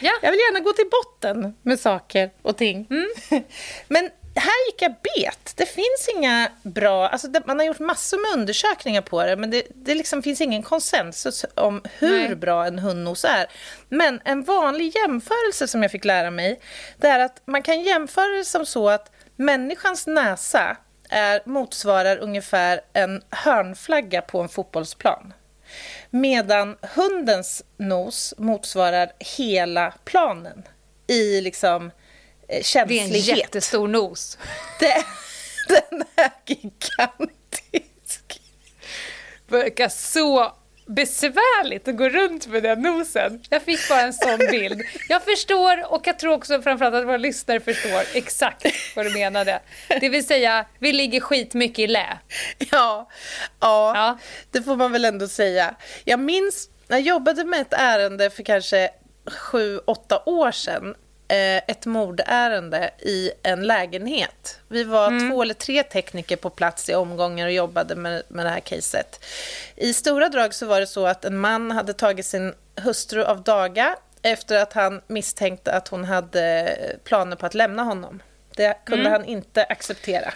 Ja. 0.00 0.12
Jag 0.22 0.30
vill 0.30 0.40
gärna 0.40 0.60
gå 0.60 0.72
till 0.72 0.90
botten 0.90 1.56
med 1.62 1.80
saker 1.80 2.30
och 2.42 2.56
ting. 2.56 2.86
Men 3.88 4.10
här 4.40 4.66
gick 4.66 4.82
jag 4.82 4.94
bet. 5.02 5.52
Det 5.56 5.66
finns 5.66 6.08
inga 6.16 6.48
bra... 6.62 7.08
Alltså 7.08 7.28
man 7.44 7.58
har 7.58 7.66
gjort 7.66 7.78
massor 7.78 8.18
med 8.18 8.40
undersökningar 8.40 9.02
på 9.02 9.24
det 9.24 9.36
men 9.36 9.50
det, 9.50 9.62
det 9.74 9.94
liksom 9.94 10.22
finns 10.22 10.40
ingen 10.40 10.62
konsensus 10.62 11.44
om 11.54 11.82
hur 11.98 12.28
Nej. 12.28 12.36
bra 12.36 12.66
en 12.66 12.78
hundnos 12.78 13.24
är. 13.24 13.46
Men 13.88 14.20
en 14.24 14.42
vanlig 14.42 14.96
jämförelse 14.96 15.68
som 15.68 15.82
jag 15.82 15.92
fick 15.92 16.04
lära 16.04 16.30
mig 16.30 16.60
det 16.96 17.06
är 17.08 17.20
att 17.20 17.42
man 17.44 17.62
kan 17.62 17.82
jämföra 17.82 18.38
det 18.38 18.44
som 18.44 18.66
så 18.66 18.88
att 18.88 19.10
människans 19.36 20.06
näsa 20.06 20.76
är, 21.08 21.42
motsvarar 21.44 22.16
ungefär 22.16 22.80
en 22.92 23.22
hörnflagga 23.30 24.22
på 24.22 24.40
en 24.40 24.48
fotbollsplan. 24.48 25.34
Medan 26.10 26.76
hundens 26.94 27.64
nos 27.76 28.34
motsvarar 28.38 29.12
hela 29.18 29.94
planen 30.04 30.62
i 31.06 31.40
liksom 31.40 31.90
eh, 32.56 32.62
Det 32.62 32.78
är 32.78 32.90
en 32.90 32.98
känslighet. 32.98 33.38
jättestor 33.38 33.88
nos. 33.88 34.38
Det, 34.80 35.04
den 35.68 36.04
är 36.16 36.30
gigantisk. 36.46 38.40
verkar 39.48 39.88
så 39.88 40.52
besvärligt 40.86 41.88
att 41.88 41.96
gå 41.96 42.08
runt 42.08 42.46
med 42.46 42.62
den 42.62 42.82
nosen. 42.82 43.42
Jag 43.50 43.62
fick 43.62 43.88
bara 43.88 44.00
en 44.00 44.12
sån 44.12 44.38
bild. 44.38 44.82
Jag 45.08 45.22
förstår 45.24 45.92
och 45.92 46.02
jag 46.06 46.18
tror 46.18 46.32
också 46.34 46.62
framförallt 46.62 46.94
att 46.94 47.04
våra 47.06 47.16
lyssnare 47.16 47.60
förstår 47.60 48.02
exakt 48.14 48.66
vad 48.96 49.06
du 49.06 49.10
menade. 49.10 49.60
Det 50.00 50.08
vill 50.08 50.26
säga, 50.26 50.66
vi 50.78 50.92
ligger 50.92 51.20
skitmycket 51.20 51.78
i 51.78 51.86
lä. 51.86 52.18
Ja, 52.58 53.08
ja, 53.60 53.92
Ja. 53.94 54.18
det 54.50 54.62
får 54.62 54.76
man 54.76 54.92
väl 54.92 55.04
ändå 55.04 55.28
säga. 55.28 55.74
Jag 56.04 56.20
minns 56.20 56.68
när 56.88 56.96
jag 56.96 57.06
jobbade 57.06 57.44
med 57.44 57.60
ett 57.60 57.72
ärende 57.72 58.30
för 58.30 58.42
kanske 58.42 58.90
sju, 59.26 59.78
åtta 59.78 60.22
år 60.26 60.50
sedan 60.52 60.94
ett 61.32 61.86
mordärende 61.86 62.90
i 62.98 63.30
en 63.42 63.66
lägenhet. 63.66 64.58
Vi 64.68 64.84
var 64.84 65.06
mm. 65.06 65.30
två 65.30 65.42
eller 65.42 65.54
tre 65.54 65.82
tekniker 65.82 66.36
på 66.36 66.50
plats 66.50 66.88
i 66.88 66.94
omgångar 66.94 67.46
och 67.46 67.52
jobbade 67.52 67.96
med, 67.96 68.22
med 68.28 68.46
det 68.46 68.50
här 68.50 68.60
caset. 68.60 69.24
I 69.76 69.94
stora 69.94 70.28
drag 70.28 70.54
så 70.54 70.66
var 70.66 70.80
det 70.80 70.86
så 70.86 71.06
att 71.06 71.24
en 71.24 71.38
man 71.38 71.70
hade 71.70 71.92
tagit 71.92 72.26
sin 72.26 72.54
hustru 72.76 73.24
av 73.24 73.42
daga 73.42 73.96
efter 74.22 74.62
att 74.62 74.72
han 74.72 75.00
misstänkte 75.06 75.72
att 75.72 75.88
hon 75.88 76.04
hade 76.04 76.76
planer 77.04 77.36
på 77.36 77.46
att 77.46 77.54
lämna 77.54 77.82
honom. 77.82 78.22
Det 78.56 78.78
kunde 78.84 79.06
mm. 79.06 79.12
han 79.12 79.24
inte 79.24 79.64
acceptera. 79.64 80.34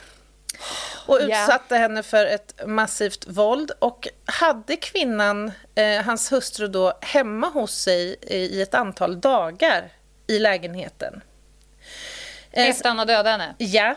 Och 1.06 1.18
utsatte 1.22 1.74
yeah. 1.74 1.82
henne 1.82 2.02
för 2.02 2.26
ett 2.26 2.54
massivt 2.66 3.26
våld. 3.26 3.72
Och 3.78 4.09
hade 4.24 4.76
kvinnan, 4.76 5.52
eh, 5.74 6.02
hans 6.02 6.32
hustru, 6.32 6.68
då 6.68 6.98
hemma 7.00 7.48
hos 7.48 7.74
sig 7.74 8.16
i 8.22 8.62
ett 8.62 8.74
antal 8.74 9.20
dagar 9.20 9.92
i 10.27 10.39
lägenheten. 10.39 11.23
Eh, 12.53 12.69
Efter 12.69 12.89
han 12.89 12.99
hade 12.99 13.12
dödat 13.12 13.33
henne? 13.33 13.55
Ja. 13.59 13.97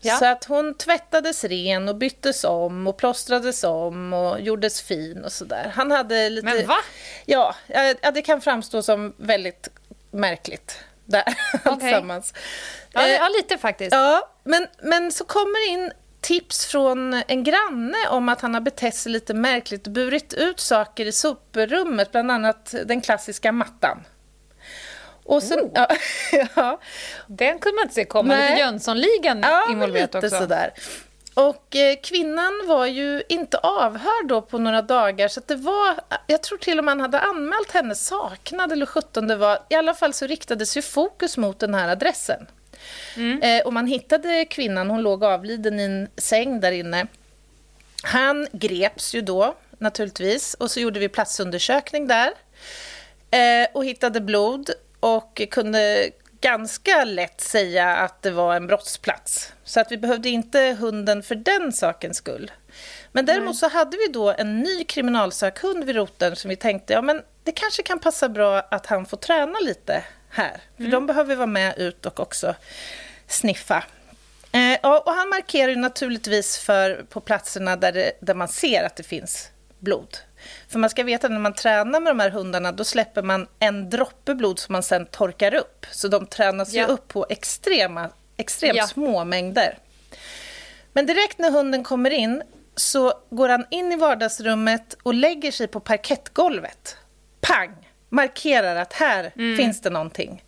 ja. 0.00 0.16
Så 0.16 0.24
att 0.24 0.44
hon 0.44 0.74
tvättades 0.74 1.44
ren 1.44 1.88
och 1.88 1.96
byttes 1.96 2.44
om 2.44 2.86
och 2.86 2.96
plåstrades 2.96 3.64
om 3.64 4.12
och 4.12 4.40
gjordes 4.40 4.82
fin 4.82 5.24
och 5.24 5.32
sådär. 5.32 5.72
Han 5.74 5.90
hade 5.90 6.30
lite... 6.30 6.44
Men 6.44 6.66
va? 6.66 6.76
Ja, 7.26 7.54
ja 7.66 8.10
det 8.14 8.22
kan 8.22 8.40
framstå 8.40 8.82
som 8.82 9.14
väldigt 9.16 9.68
märkligt 10.10 10.78
där 11.04 11.24
okay. 11.54 11.72
alltsammans. 11.72 12.34
Ja, 12.92 13.08
ja, 13.08 13.28
lite 13.28 13.58
faktiskt. 13.58 13.92
Ja, 13.92 14.30
men, 14.44 14.66
men 14.82 15.12
så 15.12 15.24
kommer 15.24 15.70
in 15.70 15.92
tips 16.20 16.66
från 16.66 17.22
en 17.26 17.44
granne 17.44 18.08
om 18.10 18.28
att 18.28 18.40
han 18.40 18.54
har 18.54 18.60
betett 18.60 18.94
sig 18.94 19.12
lite 19.12 19.34
märkligt 19.34 19.86
och 19.86 19.92
burit 19.92 20.34
ut 20.34 20.60
saker 20.60 21.06
i 21.06 21.12
soprummet, 21.12 22.12
bland 22.12 22.30
annat 22.30 22.74
den 22.84 23.00
klassiska 23.00 23.52
mattan. 23.52 24.04
Och 25.24 25.42
sen, 25.42 25.60
oh. 25.60 25.70
ja, 25.74 25.88
ja. 26.54 26.80
Den 27.26 27.58
kunde 27.58 27.76
man 27.76 27.82
inte 27.82 27.94
se 27.94 28.04
komma. 28.04 28.34
Nej. 28.34 28.50
Lite 28.50 28.60
Jönssonligan 28.60 29.40
ja, 29.42 29.66
involverat 29.70 30.14
lite 30.14 30.26
också. 30.26 30.38
Sådär. 30.38 30.72
Och 31.34 31.76
eh, 31.76 31.96
kvinnan 32.02 32.52
var 32.66 32.86
ju 32.86 33.22
inte 33.28 33.58
avhörd 33.58 34.28
då 34.28 34.42
på 34.42 34.58
några 34.58 34.82
dagar 34.82 35.28
så 35.28 35.40
det 35.46 35.56
var, 35.56 35.94
jag 36.26 36.42
tror 36.42 36.58
till 36.58 36.78
och 36.78 36.84
med 36.84 36.96
man 36.96 37.00
hade 37.00 37.20
anmält 37.20 37.72
henne 37.72 37.94
saknad 37.94 38.72
eller 38.72 38.86
17 38.86 39.26
det 39.26 39.36
var. 39.36 39.58
I 39.68 39.74
alla 39.74 39.94
fall 39.94 40.12
så 40.12 40.26
riktades 40.26 40.76
ju 40.76 40.82
fokus 40.82 41.36
mot 41.36 41.58
den 41.58 41.74
här 41.74 41.88
adressen. 41.88 42.46
Mm. 43.16 43.42
Eh, 43.42 43.66
och 43.66 43.72
man 43.72 43.86
hittade 43.86 44.44
kvinnan, 44.44 44.90
hon 44.90 45.02
låg 45.02 45.24
avliden 45.24 45.80
i 45.80 45.82
en 45.82 46.08
säng 46.16 46.60
där 46.60 46.72
inne. 46.72 47.06
Han 48.02 48.46
greps 48.52 49.14
ju 49.14 49.20
då 49.20 49.54
naturligtvis 49.78 50.54
och 50.54 50.70
så 50.70 50.80
gjorde 50.80 51.00
vi 51.00 51.08
platsundersökning 51.08 52.06
där 52.06 52.30
eh, 53.30 53.68
och 53.72 53.84
hittade 53.84 54.20
blod 54.20 54.70
och 55.04 55.42
kunde 55.50 56.10
ganska 56.40 57.04
lätt 57.04 57.40
säga 57.40 57.96
att 57.96 58.22
det 58.22 58.30
var 58.30 58.56
en 58.56 58.66
brottsplats. 58.66 59.52
Så 59.64 59.80
att 59.80 59.92
vi 59.92 59.98
behövde 59.98 60.28
inte 60.28 60.76
hunden 60.80 61.22
för 61.22 61.34
den 61.34 61.72
sakens 61.72 62.16
skull. 62.16 62.52
Men 63.12 63.26
däremot 63.26 63.56
så 63.56 63.68
hade 63.68 63.96
vi 63.96 64.12
då 64.12 64.30
en 64.38 64.60
ny 64.60 64.84
kriminalsökhund 64.84 65.84
vid 65.84 65.96
roten 65.96 66.36
som 66.36 66.48
vi 66.48 66.56
tänkte, 66.56 66.92
ja 66.92 67.02
men 67.02 67.22
det 67.42 67.52
kanske 67.52 67.82
kan 67.82 67.98
passa 67.98 68.28
bra 68.28 68.58
att 68.58 68.86
han 68.86 69.06
får 69.06 69.16
träna 69.16 69.58
lite 69.58 70.04
här. 70.30 70.60
För 70.76 70.82
mm. 70.82 70.90
de 70.90 71.06
behöver 71.06 71.36
vara 71.36 71.46
med 71.46 71.78
ut 71.78 72.06
och 72.06 72.20
också 72.20 72.54
sniffa. 73.26 73.84
Eh, 74.52 74.90
och, 74.90 75.06
och, 75.06 75.12
han 75.12 75.28
markerar 75.28 75.76
naturligtvis 75.76 76.58
för, 76.58 77.06
på 77.08 77.20
platserna 77.20 77.76
där, 77.76 77.92
det, 77.92 78.12
där 78.20 78.34
man 78.34 78.48
ser 78.48 78.84
att 78.84 78.96
det 78.96 79.02
finns 79.02 79.50
blod. 79.78 80.16
För 80.68 80.78
man 80.78 80.90
ska 80.90 81.04
veta 81.04 81.28
när 81.28 81.38
man 81.38 81.54
tränar 81.54 82.00
med 82.00 82.10
de 82.10 82.20
här 82.20 82.30
hundarna 82.30 82.72
då 82.72 82.84
släpper 82.84 83.22
man 83.22 83.46
en 83.58 83.90
droppe 83.90 84.34
blod 84.34 84.58
som 84.58 84.72
man 84.72 84.82
sen 84.82 85.06
torkar 85.06 85.54
upp. 85.54 85.86
Så 85.90 86.08
de 86.08 86.26
tränas 86.26 86.72
ja. 86.72 86.82
ju 86.82 86.92
upp 86.92 87.08
på 87.08 87.26
extrema, 87.28 88.10
extremt 88.36 88.76
ja. 88.76 88.86
små 88.86 89.24
mängder. 89.24 89.78
Men 90.92 91.06
direkt 91.06 91.38
när 91.38 91.50
hunden 91.50 91.84
kommer 91.84 92.10
in 92.10 92.42
så 92.76 93.12
går 93.30 93.48
han 93.48 93.66
in 93.70 93.92
i 93.92 93.96
vardagsrummet 93.96 94.96
och 95.02 95.14
lägger 95.14 95.52
sig 95.52 95.66
på 95.66 95.80
parkettgolvet. 95.80 96.96
Pang! 97.40 97.88
Markerar 98.08 98.76
att 98.76 98.92
här 98.92 99.32
mm. 99.36 99.56
finns 99.56 99.80
det 99.80 99.90
någonting. 99.90 100.42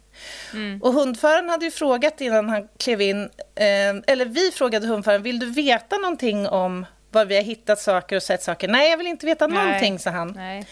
Mm. 0.53 0.83
Och 0.83 0.93
hundföraren 0.93 1.49
hade 1.49 1.65
ju 1.65 1.71
frågat 1.71 2.21
innan 2.21 2.49
han 2.49 2.69
klev 2.79 3.01
in, 3.01 3.23
eh, 3.55 3.95
eller 4.07 4.25
vi 4.25 4.51
frågade 4.51 4.87
hundföraren, 4.87 5.23
vill 5.23 5.39
du 5.39 5.51
veta 5.51 5.97
någonting 5.97 6.49
om 6.49 6.87
var 7.17 7.25
vi 7.25 7.37
har 7.37 7.43
hittat 7.43 7.81
saker 7.81 8.17
och 8.17 8.23
sett 8.23 8.43
saker? 8.43 8.69
Nej, 8.69 8.91
jag 8.91 8.97
vill 8.97 9.07
inte 9.07 9.27
veta 9.27 9.47
Nej. 9.47 9.65
någonting, 9.65 9.99
sa 9.99 10.11
han. 10.11 10.33
Nej. 10.37 10.67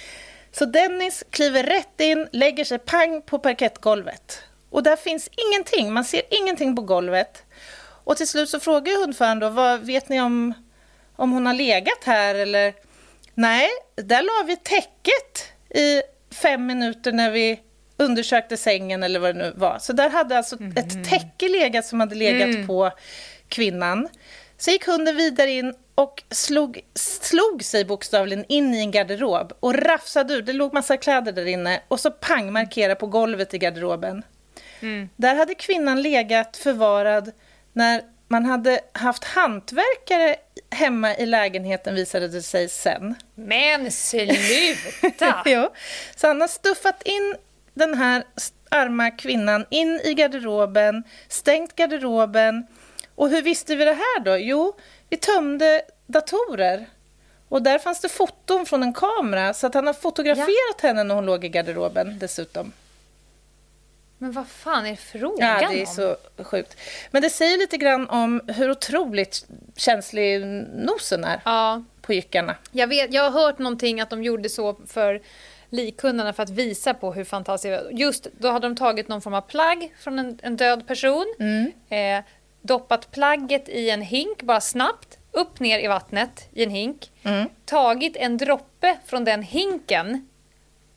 Så 0.52 0.64
Dennis 0.64 1.24
kliver 1.30 1.62
rätt 1.62 2.00
in, 2.00 2.28
lägger 2.32 2.64
sig 2.64 2.78
pang 2.78 3.22
på 3.22 3.38
parkettgolvet. 3.38 4.42
Och 4.70 4.82
där 4.82 4.96
finns 4.96 5.28
ingenting, 5.48 5.92
man 5.92 6.04
ser 6.04 6.22
ingenting 6.30 6.76
på 6.76 6.82
golvet. 6.82 7.42
Och 8.04 8.16
till 8.16 8.28
slut 8.28 8.48
så 8.48 8.60
frågar 8.60 9.00
hundföraren 9.00 9.38
då, 9.38 9.48
vad 9.48 9.80
vet 9.80 10.08
ni 10.08 10.20
om, 10.20 10.54
om 11.16 11.32
hon 11.32 11.46
har 11.46 11.54
legat 11.54 12.04
här 12.04 12.34
eller? 12.34 12.74
Nej, 13.34 13.68
där 13.94 14.22
la 14.22 14.46
vi 14.46 14.56
täcket 14.56 15.52
i 15.74 16.02
fem 16.34 16.66
minuter 16.66 17.12
när 17.12 17.30
vi 17.30 17.60
undersökte 17.96 18.56
sängen 18.56 19.02
eller 19.02 19.20
vad 19.20 19.34
det 19.34 19.38
nu 19.38 19.52
var. 19.56 19.78
Så 19.78 19.92
där 19.92 20.10
hade 20.10 20.38
alltså 20.38 20.56
mm. 20.56 20.76
ett 20.76 21.10
täcke 21.10 21.48
legat 21.48 21.86
som 21.86 22.00
hade 22.00 22.14
legat 22.14 22.48
mm. 22.48 22.66
på 22.66 22.90
kvinnan. 23.48 24.08
Så 24.58 24.70
gick 24.70 24.86
hunden 24.86 25.16
vidare 25.16 25.50
in 25.50 25.74
och 25.94 26.22
slog, 26.30 26.80
slog 26.94 27.64
sig 27.64 27.84
bokstavligen 27.84 28.44
in 28.48 28.74
i 28.74 28.78
en 28.78 28.90
garderob 28.90 29.52
och 29.60 29.74
rafsade 29.74 30.34
ur. 30.34 30.42
Det 30.42 30.52
låg 30.52 30.72
massa 30.72 30.96
kläder 30.96 31.32
där 31.32 31.46
inne 31.46 31.82
och 31.88 32.00
så 32.00 32.10
pang 32.10 32.52
markerade 32.52 32.94
på 32.94 33.06
golvet 33.06 33.54
i 33.54 33.58
garderoben. 33.58 34.22
Mm. 34.80 35.08
Där 35.16 35.34
hade 35.34 35.54
kvinnan 35.54 36.02
legat 36.02 36.56
förvarad 36.56 37.32
när 37.72 38.02
man 38.28 38.44
hade 38.44 38.80
haft 38.92 39.24
hantverkare 39.24 40.36
hemma 40.70 41.16
i 41.16 41.26
lägenheten 41.26 41.94
visade 41.94 42.28
det 42.28 42.42
sig 42.42 42.68
sen. 42.68 43.14
Men 43.34 43.90
sluta! 43.90 45.42
jo. 45.46 45.68
Så 46.16 46.26
han 46.26 46.40
har 46.40 46.48
stuffat 46.48 47.02
in 47.04 47.34
den 47.74 47.94
här 47.94 48.24
arma 48.68 49.10
kvinnan 49.10 49.66
in 49.70 50.00
i 50.04 50.14
garderoben, 50.14 51.04
stängt 51.28 51.76
garderoben. 51.76 52.66
Och 53.14 53.28
hur 53.28 53.42
visste 53.42 53.76
vi 53.76 53.84
det 53.84 53.92
här 53.92 54.20
då? 54.20 54.36
Jo, 54.36 54.76
vi 55.08 55.16
tömde 55.16 55.82
datorer. 56.06 56.86
Och 57.48 57.62
där 57.62 57.78
fanns 57.78 58.00
det 58.00 58.08
foton 58.08 58.66
från 58.66 58.82
en 58.82 58.92
kamera, 58.92 59.54
så 59.54 59.66
att 59.66 59.74
han 59.74 59.86
har 59.86 59.94
fotograferat 59.94 60.78
ja. 60.82 60.88
henne 60.88 61.04
när 61.04 61.14
hon 61.14 61.26
låg 61.26 61.44
i 61.44 61.48
garderoben 61.48 62.18
dessutom. 62.18 62.72
Men 64.18 64.32
vad 64.32 64.48
fan 64.48 64.86
är 64.86 64.96
frågan 64.96 65.62
Ja, 65.62 65.68
det 65.68 65.82
är 65.82 65.86
så 65.86 66.16
sjukt. 66.44 66.76
Men 67.10 67.22
det 67.22 67.30
säger 67.30 67.58
lite 67.58 67.76
grann 67.76 68.08
om 68.08 68.40
hur 68.48 68.70
otroligt 68.70 69.46
känslig 69.76 70.46
nosen 70.74 71.24
är 71.24 71.40
ja. 71.44 71.84
på 72.00 72.12
jyckarna. 72.12 72.56
Jag, 72.72 72.86
vet, 72.86 73.12
jag 73.14 73.30
har 73.30 73.30
hört 73.30 73.58
någonting 73.58 74.00
att 74.00 74.10
de 74.10 74.22
gjorde 74.22 74.48
så 74.48 74.76
för 74.86 75.22
likhundarna 75.70 76.32
för 76.32 76.42
att 76.42 76.50
visa 76.50 76.94
på 76.94 77.12
hur 77.12 77.24
fantastiskt 77.24 77.82
Just 77.90 78.26
då 78.38 78.50
hade 78.50 78.66
de 78.66 78.76
tagit 78.76 79.08
någon 79.08 79.22
form 79.22 79.34
av 79.34 79.40
plagg 79.40 79.94
från 79.98 80.18
en, 80.18 80.38
en 80.42 80.56
död 80.56 80.86
person, 80.86 81.34
mm. 81.38 81.72
eh, 81.88 82.24
doppat 82.64 83.10
plagget 83.10 83.68
i 83.68 83.90
en 83.90 84.02
hink 84.02 84.42
bara 84.42 84.60
snabbt, 84.60 85.18
upp 85.32 85.60
ner 85.60 85.78
i 85.78 85.86
vattnet 85.86 86.48
i 86.52 86.64
en 86.64 86.70
hink, 86.70 87.12
mm. 87.22 87.48
tagit 87.64 88.16
en 88.16 88.36
droppe 88.36 88.96
från 89.06 89.24
den 89.24 89.42
hinken 89.42 90.28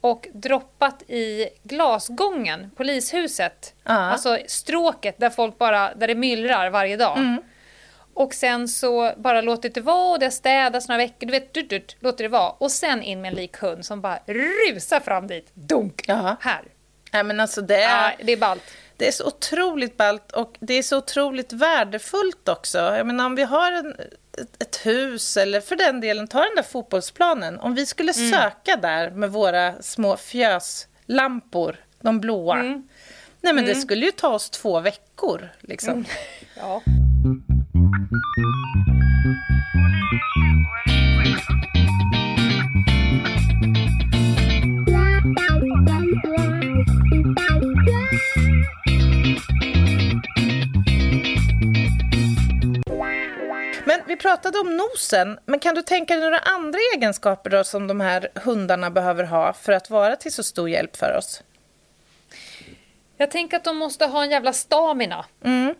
och 0.01 0.27
droppat 0.33 1.01
i 1.07 1.49
glasgången, 1.63 2.71
polishuset. 2.75 3.73
Uh. 3.89 3.95
Alltså 3.95 4.37
stråket 4.47 5.19
där 5.19 5.29
folk 5.29 5.57
bara, 5.57 5.93
där 5.93 6.07
det 6.07 6.15
myllrar 6.15 6.69
varje 6.69 6.97
dag. 6.97 7.17
Mm. 7.17 7.41
Och 8.13 8.33
sen 8.33 8.67
så 8.67 9.13
bara 9.17 9.41
låtit 9.41 9.75
det 9.75 9.81
vara 9.81 10.11
och 10.11 10.19
det 10.19 10.31
städas 10.31 10.87
några 10.87 10.97
veckor, 10.97 11.27
du 11.27 11.31
vet, 11.31 11.53
du, 11.53 11.61
du, 11.61 11.85
låter 11.99 12.23
det 12.23 12.29
vara. 12.29 12.49
Och 12.49 12.71
sen 12.71 13.03
in 13.03 13.21
med 13.21 13.29
en 13.29 13.35
lik 13.35 13.57
hund 13.57 13.85
som 13.85 14.01
bara 14.01 14.19
rusar 14.25 14.99
fram 14.99 15.27
dit, 15.27 15.51
dunk, 15.53 16.01
Jaha. 16.07 16.37
här. 16.39 16.61
Nej 17.11 17.23
men 17.23 17.39
alltså 17.39 17.61
det 17.61 17.83
är... 17.83 18.15
Det 18.23 18.31
är 18.31 18.37
ballt. 18.37 18.63
Det 18.97 19.07
är 19.07 19.11
så 19.11 19.27
otroligt 19.27 19.97
ballt 19.97 20.31
och 20.31 20.55
det 20.59 20.73
är 20.73 20.83
så 20.83 20.97
otroligt 20.97 21.53
värdefullt 21.53 22.49
också. 22.49 22.77
Jag 22.77 23.07
menar 23.07 23.25
om 23.25 23.35
vi 23.35 23.43
har 23.43 23.71
en, 23.71 23.95
ett 24.59 24.85
hus 24.85 25.37
eller 25.37 25.61
för 25.61 25.75
den 25.75 26.01
delen, 26.01 26.27
ta 26.27 26.39
den 26.39 26.55
där 26.55 26.63
fotbollsplanen. 26.63 27.59
Om 27.59 27.75
vi 27.75 27.85
skulle 27.85 28.11
mm. 28.11 28.31
söka 28.31 28.75
där 28.75 29.11
med 29.11 29.31
våra 29.31 29.81
små 29.81 30.17
fjöslampor, 30.17 31.75
de 32.01 32.19
blåa. 32.19 32.59
Mm. 32.59 32.87
Nej 33.41 33.53
men 33.53 33.63
mm. 33.63 33.65
det 33.65 33.81
skulle 33.81 34.05
ju 34.05 34.11
ta 34.11 34.29
oss 34.29 34.49
två 34.49 34.79
veckor 34.79 35.49
liksom. 35.59 35.93
Mm. 35.93 36.05
Ja. 36.55 36.81
Vi 54.17 54.21
pratade 54.21 54.59
om 54.59 54.77
nosen, 54.77 55.39
men 55.45 55.59
kan 55.59 55.75
du 55.75 55.81
tänka 55.81 56.13
dig 56.13 56.23
några 56.23 56.39
andra 56.39 56.79
egenskaper 56.95 57.49
då 57.49 57.63
som 57.63 57.87
de 57.87 57.99
här 57.99 58.29
hundarna 58.35 58.89
behöver 58.89 59.23
ha 59.23 59.53
för 59.53 59.73
att 59.73 59.89
vara 59.89 60.15
till 60.15 60.33
så 60.33 60.43
stor 60.43 60.69
hjälp 60.69 60.95
för 60.97 61.17
oss? 61.17 61.43
Jag 63.17 63.31
tänker 63.31 63.57
att 63.57 63.63
de 63.63 63.77
måste 63.77 64.05
ha 64.05 64.23
en 64.23 64.29
jävla 64.29 64.53
stamina. 64.53 65.25
Mm. 65.43 65.75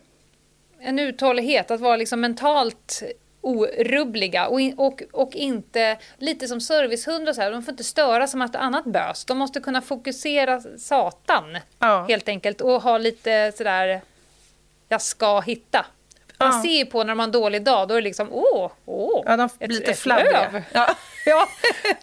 En 0.79 0.99
uthållighet, 0.99 1.71
att 1.71 1.79
vara 1.79 1.95
liksom 1.95 2.21
mentalt 2.21 3.03
orubbliga 3.41 4.47
och, 4.47 4.61
in, 4.61 4.73
och, 4.77 5.03
och 5.11 5.35
inte, 5.35 5.97
lite 6.17 6.47
som 6.47 6.61
servicehundar 6.61 7.33
så 7.33 7.41
här, 7.41 7.51
de 7.51 7.63
får 7.63 7.71
inte 7.71 7.83
störa 7.83 8.27
som 8.27 8.41
ett 8.41 8.55
annat 8.55 8.85
bös. 8.85 9.25
De 9.25 9.37
måste 9.37 9.59
kunna 9.59 9.81
fokusera 9.81 10.61
satan 10.77 11.57
Ja. 11.79 12.05
helt 12.09 12.29
enkelt 12.29 12.61
och 12.61 12.81
ha 12.81 12.97
lite 12.97 13.51
sådär, 13.57 14.01
jag 14.89 15.01
ska 15.01 15.39
hitta. 15.39 15.85
Man 16.39 16.51
Ja. 16.55 16.61
ser 16.61 16.69
ju 16.77 16.85
på 16.85 17.03
när 17.03 17.15
man 17.15 17.19
har 17.19 17.23
en 17.27 17.31
dålig 17.31 17.63
dag, 17.63 17.87
då 17.87 17.93
är 17.93 17.97
det 17.97 18.03
liksom 18.03 18.27
åh, 18.31 18.71
åh, 18.85 19.23
Ja, 19.25 19.37
de 19.37 19.45
ett- 19.45 19.59
blir 19.59 19.67
lite 19.67 19.91
ett 19.91 19.99
flabbiga. 19.99 20.49
löv. 20.51 20.63
Ja. 20.73 20.95
Ja, 21.25 21.47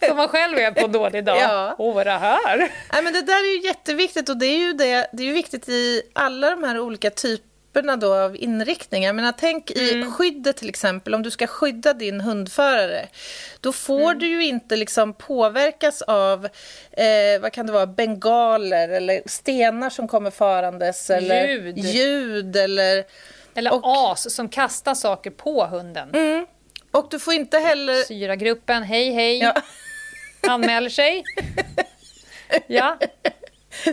som 0.09 0.17
man 0.17 0.29
själv 0.29 0.59
är 0.59 0.71
på 0.71 0.85
en 0.85 0.93
dålig 0.93 1.25
dag. 1.25 1.39
Ja. 1.41 1.75
Åh, 1.79 1.95
vad 1.95 2.01
är 2.01 2.05
det 2.13 2.19
här? 2.19 2.57
Nej, 2.93 3.03
men 3.03 3.13
det 3.13 3.23
där 3.23 3.33
är 3.53 3.57
ju 3.57 3.67
jätteviktigt 3.67 4.29
och 4.29 4.37
det 4.37 4.47
är 4.47 4.59
ju, 4.59 4.73
det, 4.73 5.07
det 5.13 5.23
är 5.23 5.27
ju 5.27 5.33
viktigt 5.33 5.69
i 5.69 6.03
alla 6.13 6.51
de 6.51 6.65
här 6.65 6.79
olika 6.81 7.11
typerna 7.11 7.97
då 7.97 8.15
av 8.15 8.37
inriktningar. 8.37 9.13
Men 9.13 9.33
tänk 9.39 9.71
i 9.71 10.11
skyddet 10.19 10.57
till 10.57 10.69
exempel, 10.69 11.15
om 11.15 11.23
du 11.23 11.31
ska 11.31 11.47
skydda 11.47 11.93
din 11.93 12.21
hundförare, 12.21 13.07
då 13.61 13.73
får 13.73 14.15
du 14.15 14.27
ju 14.27 14.45
inte 14.47 14.77
liksom 14.77 15.13
påverkas 15.15 16.03
av, 16.03 16.45
eh, 16.93 17.41
vad 17.41 17.53
kan 17.53 17.67
det 17.67 17.73
vara, 17.73 17.87
bengaler 17.87 18.89
eller 18.89 19.23
stenar 19.27 19.91
som 19.91 20.09
kommer 20.09 20.31
farandes 20.31 21.11
eller 21.11 21.49
Ljud. 21.49 21.79
ljud 21.79 22.57
eller... 22.57 23.05
Eller 23.55 23.73
Och- 23.75 23.83
as 24.13 24.35
som 24.35 24.49
kastar 24.49 24.95
saker 24.95 25.31
på 25.31 25.65
hunden. 25.67 26.11
Mm. 26.15 26.47
Och 26.91 27.07
du 27.11 27.19
får 27.19 27.35
inte 27.35 27.59
heller... 27.59 28.03
Syragruppen, 28.03 28.83
hej 28.83 29.13
hej, 29.13 29.39
Ja. 29.39 29.55
anmäler 30.49 30.91
sig. 30.91 31.23
Ja, 32.67 32.99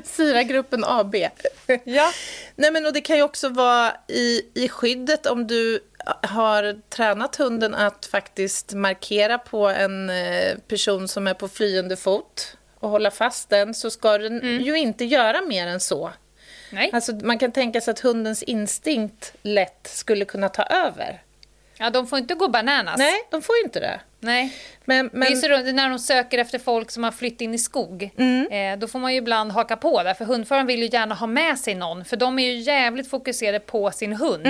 Syragruppen 0.03 0.83
AB. 0.85 1.15
ja. 1.83 2.11
Nej, 2.55 2.71
men 2.71 2.85
och 2.85 2.93
det 2.93 3.01
kan 3.01 3.15
ju 3.17 3.23
också 3.23 3.49
vara 3.49 3.93
i, 4.07 4.41
i 4.53 4.69
skyddet 4.69 5.25
om 5.25 5.47
du 5.47 5.79
har 6.23 6.81
tränat 6.89 7.35
hunden 7.35 7.75
att 7.75 8.05
faktiskt 8.05 8.73
markera 8.73 9.37
på 9.37 9.67
en 9.67 10.09
eh, 10.09 10.57
person 10.67 11.07
som 11.07 11.27
är 11.27 11.33
på 11.33 11.47
flyende 11.47 11.95
fot 11.95 12.57
och 12.79 12.89
hålla 12.89 13.11
fast 13.11 13.49
den 13.49 13.73
så 13.73 13.89
ska 13.89 14.17
den 14.17 14.61
ju 14.63 14.77
inte 14.77 15.05
göra 15.05 15.41
mer 15.41 15.67
än 15.67 15.79
så. 15.79 16.11
Nej. 16.71 16.89
Alltså, 16.93 17.11
man 17.15 17.37
kan 17.37 17.51
tänka 17.51 17.81
sig 17.81 17.91
att 17.91 17.99
hundens 17.99 18.43
instinkt 18.43 19.33
lätt 19.41 19.87
skulle 19.87 20.25
kunna 20.25 20.49
ta 20.49 20.63
över. 20.63 21.21
Ja, 21.77 21.89
de 21.89 22.07
får 22.07 22.19
inte 22.19 22.33
gå 22.33 22.47
bananas. 22.47 22.97
Nej, 22.97 23.13
de 23.31 23.41
får 23.41 23.55
inte 23.65 23.79
det. 23.79 23.99
Nej. 24.19 24.53
Men, 24.85 25.07
Det 25.07 25.17
är 25.17 25.19
men, 25.19 25.37
så 25.37 25.47
roligt, 25.47 25.75
när 25.75 25.89
de 25.89 25.99
söker 25.99 26.37
efter 26.37 26.59
folk 26.59 26.91
som 26.91 27.03
har 27.03 27.11
flytt 27.11 27.41
in 27.41 27.53
i 27.53 27.57
skog. 27.57 28.03
Eh, 28.51 28.77
då 28.79 28.87
får 28.87 28.99
man 28.99 29.11
ju 29.11 29.17
ibland 29.17 29.51
haka 29.51 29.77
på 29.77 30.03
där, 30.03 30.13
för 30.13 30.25
hundföraren 30.25 30.67
vill 30.67 30.81
ju 30.81 30.89
gärna 30.91 31.15
ha 31.15 31.27
med 31.27 31.59
sig 31.59 31.75
någon. 31.75 32.05
För 32.05 32.17
de 32.17 32.39
är 32.39 32.43
ju 32.51 32.59
jävligt 32.59 33.09
fokuserade 33.09 33.59
på 33.59 33.91
sin 33.91 34.13
hund. 34.13 34.47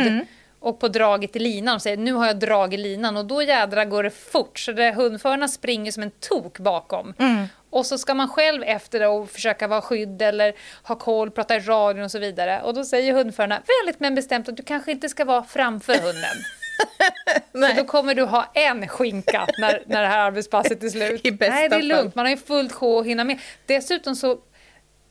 Och 0.60 0.80
på 0.80 0.88
draget 0.88 1.36
i 1.36 1.40
linan. 1.40 1.76
Och 1.76 1.82
säger 1.82 1.98
nu 1.98 2.14
har 2.14 2.28
jag 2.28 2.40
drag 2.40 2.74
i 2.74 2.78
linan. 2.78 3.18
Och 3.18 3.26
då 3.26 3.44
jädra 3.44 3.86
går 3.86 4.04
det 4.04 4.10
fort. 4.10 4.60
Så 4.60 4.72
det, 4.72 4.92
hundförarna 4.92 5.48
springer 5.48 5.92
som 5.92 6.04
en 6.04 6.12
tok 6.12 6.60
bakom. 6.60 7.14
Och 7.72 7.86
så 7.86 7.98
ska 7.98 8.14
man 8.14 8.28
själv 8.28 8.64
efter 8.64 9.00
det 9.00 9.08
och 9.08 9.30
försöka 9.30 9.68
vara 9.68 9.82
skydd 9.82 10.22
eller 10.22 10.54
ha 10.84 10.96
koll, 10.96 11.32
prata 11.32 11.56
i 11.56 11.60
radion 11.60 12.04
och 12.04 12.12
så 12.12 12.20
vidare. 12.20 12.62
Och 12.62 12.74
då 12.74 12.84
säger 12.84 13.14
hundförarna 13.14 13.62
väldigt 13.80 14.00
men 14.00 14.16
bestämt 14.16 14.50
att 14.50 14.58
du 14.58 14.64
kanske 14.64 14.92
inte 14.92 15.10
ska 15.10 15.26
vara 15.26 15.44
framför 15.44 15.94
hunden. 15.94 16.36
För 17.52 17.76
då 17.76 17.84
kommer 17.84 18.16
du 18.16 18.24
ha 18.24 18.52
en 18.54 18.88
skinka 18.88 19.48
när, 19.58 19.84
när 19.86 20.02
det 20.02 20.08
här 20.08 20.20
arbetspasset 20.20 20.84
är 20.84 20.90
slut. 20.90 21.22
I 21.26 21.32
bästa 21.32 21.56
Nej, 21.56 21.70
det 21.70 21.76
är 21.76 21.82
lugnt. 21.82 22.16
Man 22.16 22.26
har 22.26 22.30
ju 22.30 22.38
fullt 22.38 22.72
sjå 22.72 23.00
att 23.00 23.06
hinna 23.06 23.24
med. 23.24 23.40
Dessutom 23.66 24.16
så, 24.16 24.40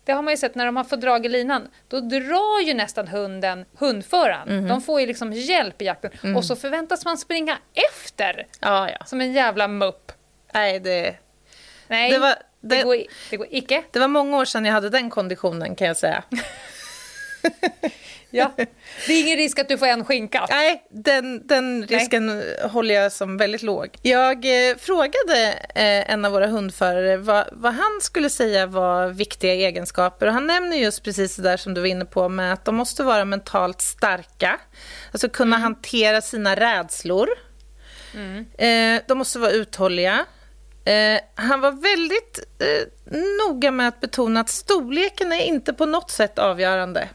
det 0.04 0.12
har 0.12 0.22
man 0.22 0.32
ju 0.32 0.36
sett 0.36 0.54
när 0.54 0.66
de 0.66 0.76
har 0.76 0.84
fått 0.84 1.00
drag 1.00 1.26
i 1.26 1.28
linan, 1.28 1.68
då 1.88 2.00
drar 2.00 2.66
ju 2.66 2.74
nästan 2.74 3.08
hunden 3.08 3.64
hundföraren. 3.78 4.56
Mhm. 4.58 4.68
De 4.68 4.82
får 4.82 5.00
ju 5.00 5.06
liksom 5.06 5.32
hjälp 5.32 5.82
i 5.82 5.84
jakten. 5.84 6.10
Mm. 6.22 6.36
Och 6.36 6.44
så 6.44 6.56
förväntas 6.56 7.04
man 7.04 7.18
springa 7.18 7.58
efter 7.94 8.46
ja, 8.60 8.90
ja. 8.90 9.06
som 9.06 9.20
en 9.20 9.32
jävla 9.32 9.68
mupp. 9.68 10.12
Nej, 10.54 10.80
det, 10.80 11.16
Nej, 11.90 12.10
Det 12.10 12.16
det, 12.16 12.20
var- 12.20 12.36
det- 12.60 12.82
går, 12.82 12.94
i- 12.96 13.08
det 13.30 13.36
går 13.36 13.46
icke. 13.50 13.82
det 13.90 13.98
var 13.98 14.08
många 14.08 14.36
år 14.36 14.44
sedan 14.44 14.64
jag 14.64 14.72
hade 14.72 14.90
den 14.90 15.10
konditionen 15.10 15.74
kan 15.76 15.86
jag 15.86 15.96
säga. 15.96 16.22
Ja. 18.32 18.52
Det 19.06 19.12
är 19.12 19.20
ingen 19.20 19.36
risk 19.36 19.58
att 19.58 19.68
du 19.68 19.78
får 19.78 19.86
en 19.86 20.04
skinka. 20.04 20.46
Nej, 20.50 20.82
den, 20.90 21.46
den 21.46 21.86
risken 21.86 22.42
håller 22.62 22.94
jag 22.94 23.12
som 23.12 23.36
väldigt 23.36 23.62
låg. 23.62 23.96
Jag 24.02 24.44
eh, 24.70 24.76
frågade 24.76 25.52
eh, 25.74 26.10
en 26.12 26.24
av 26.24 26.32
våra 26.32 26.46
hundförare 26.46 27.16
vad, 27.16 27.48
vad 27.52 27.74
han 27.74 28.00
skulle 28.02 28.30
säga 28.30 28.66
var 28.66 29.08
viktiga 29.08 29.54
egenskaper. 29.54 30.26
Och 30.26 30.32
han 30.32 30.46
nämner 30.46 30.76
just 30.76 31.04
precis 31.04 31.36
det 31.36 31.42
där 31.42 31.56
som 31.56 31.74
du 31.74 31.80
var 31.80 31.88
inne 31.88 32.04
på 32.04 32.28
med 32.28 32.52
att 32.52 32.64
de 32.64 32.74
måste 32.76 33.02
vara 33.02 33.24
mentalt 33.24 33.80
starka. 33.80 34.60
Alltså 35.12 35.28
kunna 35.28 35.56
hantera 35.58 36.20
sina 36.20 36.56
rädslor. 36.56 37.28
Eh, 38.58 39.02
de 39.08 39.18
måste 39.18 39.38
vara 39.38 39.50
uthålliga. 39.50 40.24
Eh, 40.90 41.20
han 41.34 41.60
var 41.60 41.72
väldigt 41.72 42.38
eh, 42.58 43.12
noga 43.46 43.70
med 43.70 43.88
att 43.88 44.00
betona 44.00 44.40
att 44.40 44.48
storleken 44.48 45.32
är 45.32 45.44
inte 45.44 45.72
på 45.72 45.86
något 45.86 46.10
sätt 46.10 46.38
avgörande 46.38 47.08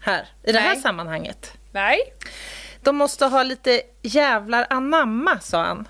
här, 0.00 0.28
i 0.42 0.52
det 0.52 0.58
här 0.58 0.72
Nej. 0.74 0.82
sammanhanget. 0.82 1.52
Nej. 1.72 1.98
De 2.82 2.96
måste 2.96 3.26
ha 3.26 3.42
lite 3.42 3.82
jävlar 4.02 4.66
anamma, 4.70 5.40
sa 5.40 5.62
han 5.62 5.88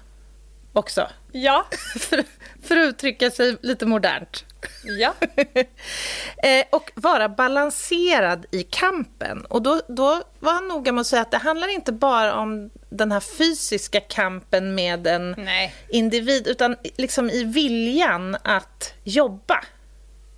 också. 0.72 1.08
Ja. 1.32 1.66
För, 1.98 2.24
för 2.62 2.76
att 2.76 2.88
uttrycka 2.88 3.30
sig 3.30 3.56
lite 3.62 3.86
modernt. 3.86 4.44
Ja. 4.88 5.14
eh, 6.42 6.64
och 6.70 6.90
vara 6.94 7.28
balanserad 7.28 8.46
i 8.50 8.62
kampen. 8.62 9.44
Och 9.44 9.62
då, 9.62 9.80
då 9.88 10.22
var 10.40 10.52
han 10.52 10.68
noga 10.68 10.92
med 10.92 11.00
att 11.00 11.06
säga 11.06 11.22
att 11.22 11.30
det 11.30 11.38
handlar 11.38 11.68
inte 11.68 11.92
bara 11.92 12.34
om 12.34 12.70
den 12.90 13.12
här 13.12 13.20
fysiska 13.20 14.00
kampen 14.00 14.74
med 14.74 15.06
en 15.06 15.34
Nej. 15.38 15.74
individ, 15.88 16.46
utan 16.46 16.76
liksom 16.96 17.30
i 17.30 17.44
viljan 17.44 18.36
att 18.42 18.94
jobba. 19.04 19.64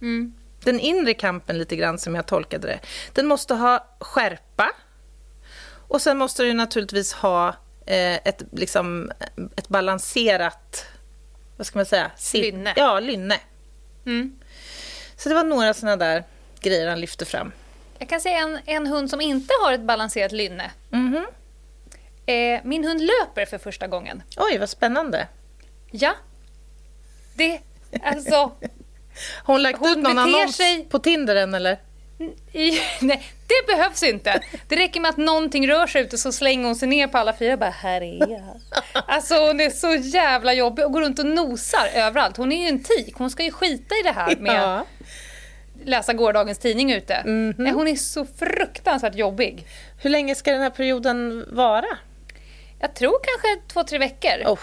Mm. 0.00 0.34
Den 0.64 0.80
inre 0.80 1.14
kampen 1.14 1.58
lite 1.58 1.76
grann 1.76 1.98
som 1.98 2.14
jag 2.14 2.26
tolkade 2.26 2.66
det. 2.66 2.80
Den 3.14 3.26
måste 3.26 3.54
ha 3.54 3.86
skärpa. 4.00 4.70
Och 5.88 6.02
sen 6.02 6.18
måste 6.18 6.42
den 6.42 6.56
naturligtvis 6.56 7.12
ha 7.12 7.48
eh, 7.86 8.14
ett, 8.14 8.42
liksom, 8.52 9.10
ett 9.56 9.68
balanserat, 9.68 10.86
vad 11.56 11.66
ska 11.66 11.78
man 11.78 11.86
säga? 11.86 12.10
Sitt- 12.16 12.42
Lynne. 12.42 12.72
Ja, 12.76 13.00
lynne. 13.00 13.36
Mm. 14.06 14.36
Så 15.22 15.28
det 15.28 15.34
var 15.34 15.44
några 15.44 15.74
sådana 15.74 15.96
där 15.96 16.24
grejer 16.60 16.88
han 16.88 17.00
lyfte 17.00 17.24
fram. 17.24 17.52
Jag 17.98 18.08
kan 18.08 18.20
säga 18.20 18.38
en, 18.38 18.58
en 18.66 18.86
hund 18.86 19.10
som 19.10 19.20
inte 19.20 19.54
har 19.62 19.72
ett 19.72 19.80
balanserat 19.80 20.32
lynne. 20.32 20.70
Mhm. 20.90 21.26
Eh, 22.26 22.60
min 22.64 22.84
hund 22.84 23.00
löper 23.00 23.46
för 23.46 23.58
första 23.58 23.86
gången. 23.86 24.22
Oj, 24.36 24.58
vad 24.58 24.68
spännande. 24.68 25.26
Ja. 25.90 26.12
Det, 27.34 27.60
alltså, 28.02 28.34
Har 29.44 29.54
hon 29.54 29.62
lagt 29.62 29.78
Hon 29.78 29.90
ut 29.90 29.98
någon 29.98 30.18
annons 30.18 30.56
sig- 30.56 30.84
på 30.84 30.98
Tinder 30.98 31.36
än 31.36 31.54
eller? 31.54 31.78
i, 32.52 32.70
nej, 33.00 33.22
det 33.46 33.66
behövs 33.76 34.02
inte. 34.02 34.40
Det 34.68 34.76
räcker 34.76 35.00
med 35.00 35.08
att 35.08 35.16
någonting 35.16 35.68
rör 35.68 35.86
sig 35.86 36.02
ute 36.02 36.18
så 36.18 36.32
slänger 36.32 36.64
hon 36.64 36.76
sig 36.76 36.88
ner 36.88 37.06
på 37.06 37.18
alla 37.18 37.32
fyra 37.36 37.56
bara 37.56 37.70
här 37.70 38.00
är 38.00 38.30
jag. 38.30 38.60
Alltså 39.06 39.34
hon 39.46 39.60
är 39.60 39.70
så 39.70 39.94
jävla 39.94 40.52
jobbig 40.54 40.84
och 40.84 40.92
går 40.92 41.00
runt 41.00 41.18
och 41.18 41.26
nosar 41.26 41.88
överallt. 41.94 42.36
Hon 42.36 42.52
är 42.52 42.62
ju 42.62 42.68
en 42.68 42.82
tik, 42.84 43.14
hon 43.16 43.30
ska 43.30 43.42
ju 43.42 43.50
skita 43.52 43.94
i 43.94 44.02
det 44.02 44.12
här 44.12 44.36
med 44.36 44.54
Ja. 44.62 44.84
Läsa 45.84 46.12
gårdagens 46.12 46.58
tidning 46.58 46.92
ute. 46.92 47.22
Mhm. 47.24 47.54
Nej, 47.58 47.72
hon 47.72 47.88
är 47.88 47.94
så 47.96 48.26
fruktansvärt 48.38 49.14
jobbig. 49.14 49.66
Hur 50.02 50.10
länge 50.10 50.34
ska 50.34 50.52
den 50.52 50.60
här 50.62 50.70
perioden 50.70 51.46
vara? 51.50 51.86
Jag 52.80 52.94
tror 52.94 53.12
kanske 53.22 53.72
två, 53.72 53.84
tre 53.84 53.98
veckor. 53.98 54.44
Oh. 54.46 54.58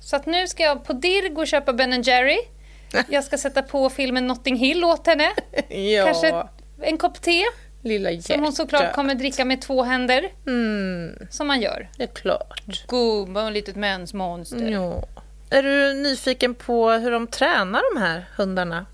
Så 0.00 0.16
att 0.16 0.26
nu 0.26 0.46
ska 0.48 0.62
jag 0.62 0.84
på 0.84 0.92
dirr 0.92 1.28
gå 1.28 1.40
och 1.40 1.46
köpa 1.46 1.72
Ben 1.72 2.02
Jerry. 2.02 2.38
Jag 3.08 3.24
ska 3.24 3.38
sätta 3.38 3.62
på 3.62 3.90
filmen 3.90 4.26
Notting 4.26 4.56
Hill 4.56 4.84
åt 4.84 5.06
henne. 5.06 5.28
Ja, 5.68 6.04
Kanske 6.04 6.42
en 6.82 6.98
kopp 6.98 7.20
te. 7.22 7.42
lilla. 7.82 8.20
Som 8.22 8.42
hon 8.42 8.52
såklart 8.52 8.92
kommer 8.92 9.14
dricka 9.14 9.44
med 9.44 9.62
två 9.62 9.82
händer. 9.82 10.28
Mm, 10.46 11.26
Som 11.30 11.46
man 11.46 11.60
gör. 11.60 11.88
det 11.96 12.02
är 12.02 12.06
klart. 12.06 12.86
Gumma, 12.88 13.46
ett 13.48 13.52
litet 13.52 13.76
mensmonster. 13.76 14.68
Ja. 14.70 15.04
Är 15.50 15.62
du 15.62 15.94
nyfiken 15.94 16.54
på 16.54 16.90
hur 16.90 17.10
de 17.10 17.26
tränar 17.26 17.94
de 17.94 18.00
här 18.02 18.24
hundarna? 18.36 18.86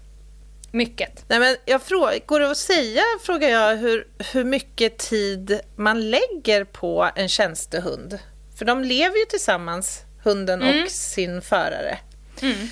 Mycket. 0.73 1.25
Nej, 1.29 1.39
men 1.39 1.57
jag 1.65 1.81
frå- 1.81 2.27
går 2.27 2.41
det 2.41 2.51
att 2.51 2.57
säga, 2.57 3.03
frågar 3.23 3.49
jag, 3.49 3.77
hur, 3.77 4.09
hur 4.33 4.45
mycket 4.45 4.99
tid 4.99 5.61
man 5.77 6.11
lägger 6.11 6.65
på 6.65 7.11
en 7.17 7.29
tjänstehund? 7.29 8.19
För 8.59 8.65
de 8.65 8.85
lever 8.85 9.17
ju 9.19 9.25
tillsammans, 9.25 10.01
hunden 10.25 10.63
och 10.63 10.91
sin 10.91 11.43
förare. 11.43 11.99
Mm. 12.43 12.69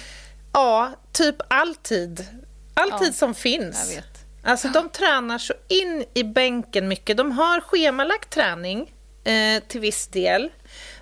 Ja, 0.52 0.92
typ 1.12 1.36
alltid. 1.48 2.26
Alltid 2.74 3.08
Ja, 3.08 3.12
som 3.12 3.34
finns. 3.34 3.98
Alltså 4.44 4.68
de 4.68 4.88
tränar 4.88 5.38
så 5.38 5.54
in 5.68 6.04
i 6.14 6.24
bänken 6.24 6.88
mycket. 6.88 7.16
De 7.16 7.32
har 7.32 7.60
schemalagt 7.60 8.30
träning 8.30 8.94
eh, 9.24 9.62
till 9.68 9.80
viss 9.80 10.06
del. 10.06 10.50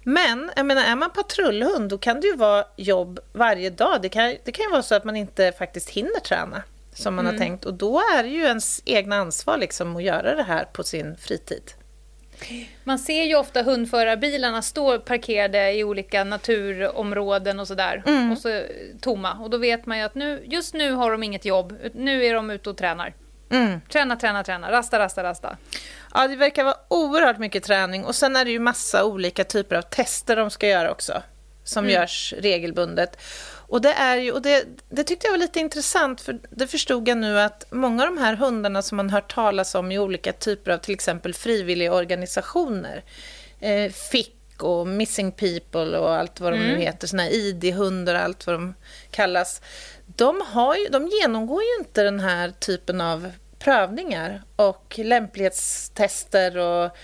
Men 0.03 0.51
jag 0.57 0.67
menar, 0.67 0.83
är 0.83 0.97
man 0.97 1.11
patrullhund 1.11 1.91
då 1.91 1.99
kan 1.99 2.21
det 2.21 2.27
ju 2.27 2.37
vara 2.37 2.65
jobb 2.77 3.21
varje 3.33 3.71
dag. 3.71 4.03
Det 4.03 4.09
kan, 4.09 4.37
det 4.45 4.53
kan 4.53 4.65
ju 4.65 4.71
vara 4.71 4.83
så 4.83 4.95
att 4.95 5.05
man 5.05 5.17
inte 5.17 5.53
faktiskt 5.59 5.89
hinner 5.91 6.21
träna. 6.21 6.63
Som 7.03 7.15
man 7.15 7.27
mm. 7.27 7.35
har 7.35 7.47
tänkt. 7.47 7.65
Och 7.65 7.75
då 7.75 7.99
är 7.99 8.23
det 8.23 8.29
ju 8.29 8.43
ens 8.43 8.83
egna 8.85 9.17
ansvar 9.17 9.59
liksom 9.59 9.97
att 9.97 10.03
göra 10.03 10.35
det 10.35 10.43
här 10.43 10.65
på 10.65 10.85
sin 10.85 11.17
fritid. 11.17 11.63
Man 12.85 12.99
ser 12.99 13.25
ju 13.25 13.37
ofta 13.37 13.63
hundförarbilarna 13.63 14.63
stå 14.63 14.99
parkerade 14.99 15.73
i 15.73 15.85
olika 15.85 16.25
naturområden 16.25 17.61
och 17.61 17.69
sådär. 17.69 18.03
Mm. 18.07 18.33
Och 18.33 18.39
så 18.39 18.63
tomma. 19.01 19.33
Och 19.33 19.51
då 19.51 19.59
vet 19.59 19.87
man 19.87 19.99
ju 19.99 20.05
att 20.05 20.15
nu, 20.15 20.43
just 20.45 20.75
nu 20.75 20.93
har 20.93 21.13
de 21.13 21.23
inget 21.23 21.45
jobb. 21.45 21.77
Nu 21.95 22.25
är 22.25 22.35
de 22.35 22.51
ute 22.51 22.71
och 22.71 22.77
tränar. 22.77 23.15
Mm. 23.51 23.81
Träna, 23.93 24.17
träna, 24.17 24.45
träna. 24.45 24.73
Rasta, 24.73 24.99
rasta, 24.99 25.23
rasta. 25.23 25.57
Ja, 26.15 26.29
det 26.29 26.37
verkar 26.37 26.65
vara 26.65 26.77
oerhört 26.89 27.39
mycket 27.39 27.65
träning. 27.65 28.05
Och 28.05 28.15
sen 28.15 28.37
är 28.37 28.45
det 28.45 28.51
ju 28.51 28.59
massa 28.59 29.05
olika 29.05 29.45
typer 29.45 29.77
av 29.77 29.83
tester 29.83 30.37
de 30.37 30.51
ska 30.51 30.69
göra 30.69 30.91
också. 30.91 31.23
Som 31.65 31.85
mm. 31.85 31.95
görs 31.95 32.35
regelbundet. 32.39 33.19
Och 33.69 33.81
det, 33.81 33.93
är 33.93 34.17
ju, 34.17 34.33
och 34.33 34.43
det, 34.43 34.65
det 34.89 35.05
tyckte 35.05 35.27
jag 35.27 35.33
var 35.33 35.39
lite 35.39 35.61
intressant, 35.61 36.21
för 36.21 36.39
det 36.51 36.67
förstod 36.67 37.09
jag 37.09 37.19
nu 37.19 37.41
att 37.41 37.65
många 37.71 38.03
av 38.03 38.15
de 38.15 38.21
här 38.21 38.35
hundarna 38.35 38.83
som 38.83 38.97
man 38.97 39.11
hört 39.11 39.35
talas 39.35 39.75
om 39.75 39.93
i 39.93 39.99
olika 39.99 40.33
typer 40.33 40.71
av 40.71 40.79
till 40.79 40.95
exempel 40.95 41.35
frivilligorganisationer, 41.35 43.05
eh, 43.61 43.93
FIC 43.93 44.31
och 44.59 44.87
Missing 44.87 45.33
People 45.33 45.99
och 45.99 46.15
allt 46.15 46.41
vad 46.41 46.53
de 46.53 46.57
mm. 46.57 46.71
nu 46.71 46.81
heter, 46.81 47.07
såna 47.07 47.23
här 47.23 47.31
ID-hundar 47.31 48.15
och 48.15 48.21
allt 48.21 48.47
vad 48.47 48.57
de 48.57 48.75
kallas, 49.11 49.63
de, 50.07 50.43
har 50.47 50.77
ju, 50.77 50.89
de 50.89 51.07
genomgår 51.23 51.63
ju 51.63 51.79
inte 51.79 52.03
den 52.03 52.21
här 52.21 52.51
typen 52.51 53.01
av 53.01 53.33
prövningar 53.59 54.43
och 54.57 54.95
lämplighetstester 54.99 56.59
och, 56.59 56.97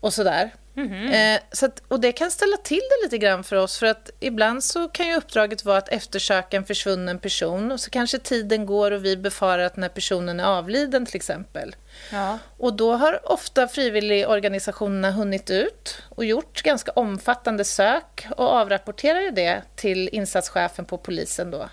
och 0.00 0.14
sådär. 0.14 0.50
Mm-hmm. 0.74 1.34
Eh, 1.34 1.40
så 1.52 1.66
att, 1.66 1.82
och 1.88 2.00
det 2.00 2.12
kan 2.12 2.30
ställa 2.30 2.56
till 2.56 2.80
det 2.90 3.04
lite 3.04 3.18
grann 3.18 3.44
för 3.44 3.56
oss, 3.56 3.78
för 3.78 3.86
att 3.86 4.10
ibland 4.20 4.64
så 4.64 4.88
kan 4.88 5.06
ju 5.08 5.16
uppdraget 5.16 5.64
vara 5.64 5.78
att 5.78 5.88
eftersöka 5.88 6.56
en 6.56 6.64
försvunnen 6.64 7.18
person 7.18 7.72
och 7.72 7.80
så 7.80 7.90
kanske 7.90 8.18
tiden 8.18 8.66
går 8.66 8.90
och 8.90 9.04
vi 9.04 9.16
befarar 9.16 9.62
att 9.62 9.74
den 9.74 9.82
här 9.82 9.90
personen 9.90 10.40
är 10.40 10.44
avliden 10.44 11.06
till 11.06 11.16
exempel. 11.16 11.76
Ja. 12.12 12.38
Och 12.58 12.74
då 12.74 12.92
har 12.92 13.32
ofta 13.32 13.68
frivilligorganisationerna 13.68 15.10
hunnit 15.10 15.50
ut 15.50 16.02
och 16.08 16.24
gjort 16.24 16.62
ganska 16.62 16.92
omfattande 16.92 17.64
sök 17.64 18.26
och 18.36 18.48
avrapporterar 18.48 19.30
det 19.30 19.62
till 19.76 20.08
insatschefen 20.12 20.84
på 20.84 20.98
polisen 20.98 21.50
då. 21.50 21.68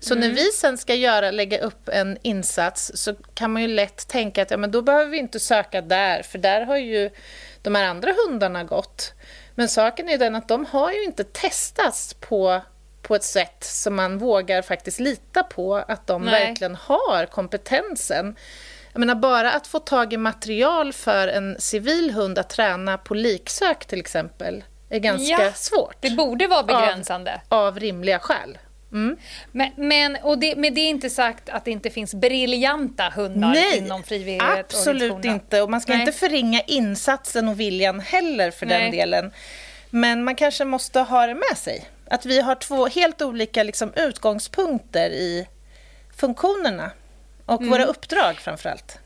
Så 0.00 0.14
mm. 0.14 0.28
när 0.28 0.36
vi 0.36 0.50
sen 0.50 0.78
ska 0.78 0.94
göra, 0.94 1.30
lägga 1.30 1.58
upp 1.58 1.88
en 1.88 2.18
insats 2.22 2.92
så 2.94 3.14
kan 3.34 3.52
man 3.52 3.62
ju 3.62 3.68
lätt 3.68 4.08
tänka 4.08 4.42
att 4.42 4.50
ja, 4.50 4.56
men 4.56 4.70
då 4.70 4.82
behöver 4.82 5.10
vi 5.10 5.18
inte 5.18 5.40
söka 5.40 5.80
där, 5.80 6.22
för 6.22 6.38
där 6.38 6.60
har 6.60 6.76
ju 6.76 7.10
de 7.62 7.74
här 7.74 7.84
andra 7.84 8.12
hundarna 8.26 8.64
gått. 8.64 9.12
Men 9.54 9.68
saken 9.68 10.08
är 10.08 10.18
den 10.18 10.34
att 10.34 10.48
de 10.48 10.66
har 10.66 10.92
ju 10.92 11.04
inte 11.04 11.24
testats 11.24 12.14
på, 12.14 12.60
på 13.02 13.14
ett 13.14 13.24
sätt 13.24 13.64
som 13.64 13.94
man 13.94 14.18
vågar 14.18 14.62
faktiskt 14.62 15.00
lita 15.00 15.42
på 15.42 15.76
att 15.76 16.06
de 16.06 16.22
Nej. 16.22 16.46
verkligen 16.46 16.74
har 16.74 17.26
kompetensen. 17.26 18.36
Jag 18.92 19.00
menar, 19.00 19.14
bara 19.14 19.52
att 19.52 19.66
få 19.66 19.78
tag 19.78 20.12
i 20.12 20.16
material 20.16 20.92
för 20.92 21.28
en 21.28 21.60
civil 21.60 22.10
hund 22.10 22.38
att 22.38 22.50
träna 22.50 22.98
på 22.98 23.14
liksök 23.14 23.84
till 23.84 24.00
exempel 24.00 24.64
är 24.88 24.98
ganska 24.98 25.44
ja, 25.44 25.52
svårt. 25.52 25.96
Det 26.00 26.10
borde 26.10 26.46
vara 26.46 26.62
begränsande. 26.62 27.40
Av, 27.48 27.66
av 27.66 27.80
rimliga 27.80 28.18
skäl. 28.18 28.58
Mm. 28.92 29.16
Men, 29.52 29.70
men, 29.76 30.16
och 30.22 30.38
det, 30.38 30.56
med 30.56 30.74
det 30.74 30.80
är 30.80 30.90
inte 30.90 31.10
sagt 31.10 31.48
att 31.48 31.64
det 31.64 31.70
inte 31.70 31.90
finns 31.90 32.14
briljanta 32.14 33.12
hundar 33.16 33.48
Nej, 33.48 33.78
inom 33.78 34.02
frivillighet 34.02 34.58
absolut 34.58 35.24
inte. 35.24 35.62
Och 35.62 35.70
man 35.70 35.80
ska 35.80 35.92
Nej. 35.92 36.00
inte 36.00 36.12
förringa 36.12 36.60
insatsen 36.60 37.48
och 37.48 37.60
viljan 37.60 38.00
heller 38.00 38.50
för 38.50 38.66
Nej. 38.66 38.82
den 38.82 38.90
delen. 38.90 39.32
Men 39.90 40.24
man 40.24 40.36
kanske 40.36 40.64
måste 40.64 41.00
ha 41.00 41.26
det 41.26 41.34
med 41.34 41.58
sig. 41.58 41.88
Att 42.10 42.26
vi 42.26 42.40
har 42.40 42.54
två 42.54 42.86
helt 42.86 43.22
olika 43.22 43.62
liksom, 43.62 43.92
utgångspunkter 43.96 45.10
i 45.10 45.48
funktionerna 46.16 46.90
och 47.46 47.60
mm. 47.60 47.70
våra 47.70 47.84
uppdrag 47.84 48.36
framför 48.36 48.70
allt. 48.70 48.98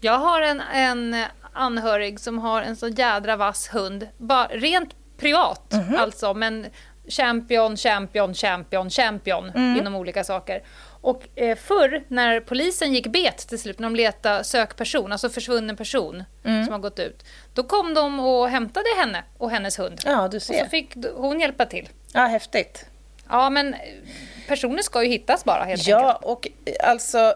Jag 0.00 0.18
har 0.18 0.40
en, 0.40 0.60
en 0.60 1.24
anhörig 1.52 2.20
som 2.20 2.38
har 2.38 2.62
en 2.62 2.76
så 2.76 2.88
jädra 2.88 3.36
vass 3.36 3.68
hund, 3.68 4.08
bara, 4.18 4.46
rent 4.46 4.94
privat 5.18 5.72
mm 5.72 5.86
-hmm. 5.86 5.98
alltså, 5.98 6.34
men 6.34 6.66
champion, 7.08 7.76
champion, 7.76 8.34
champion, 8.34 8.90
champion 8.90 9.50
mm. 9.50 9.78
inom 9.78 9.94
olika 9.94 10.24
saker. 10.24 10.62
Och 11.00 11.28
eh, 11.34 11.56
förr 11.56 12.04
när 12.08 12.40
polisen 12.40 12.94
gick 12.94 13.06
bet 13.06 13.38
till 13.38 13.58
slut, 13.58 13.78
när 13.78 13.88
de 13.88 13.96
letade 13.96 14.44
sökperson, 14.44 15.12
alltså 15.12 15.28
försvunnen 15.28 15.76
person 15.76 16.24
mm. 16.44 16.64
som 16.64 16.72
har 16.72 16.80
gått 16.80 16.98
ut, 16.98 17.24
då 17.54 17.62
kom 17.62 17.94
de 17.94 18.20
och 18.20 18.48
hämtade 18.48 18.88
henne 18.96 19.24
och 19.38 19.50
hennes 19.50 19.78
hund. 19.78 20.00
Ja, 20.04 20.28
du 20.28 20.40
ser. 20.40 20.54
Och 20.54 20.60
så 20.60 20.70
fick 20.70 20.94
hon 21.16 21.40
hjälpa 21.40 21.66
till. 21.66 21.88
Ja, 22.12 22.20
häftigt. 22.20 22.84
Ja, 23.28 23.50
men 23.50 23.76
personer 24.48 24.82
ska 24.82 25.02
ju 25.02 25.08
hittas 25.08 25.44
bara 25.44 25.64
helt 25.64 25.86
ja, 25.86 25.96
enkelt. 25.96 26.18
Ja, 26.22 26.28
och 26.30 26.48
alltså 26.88 27.34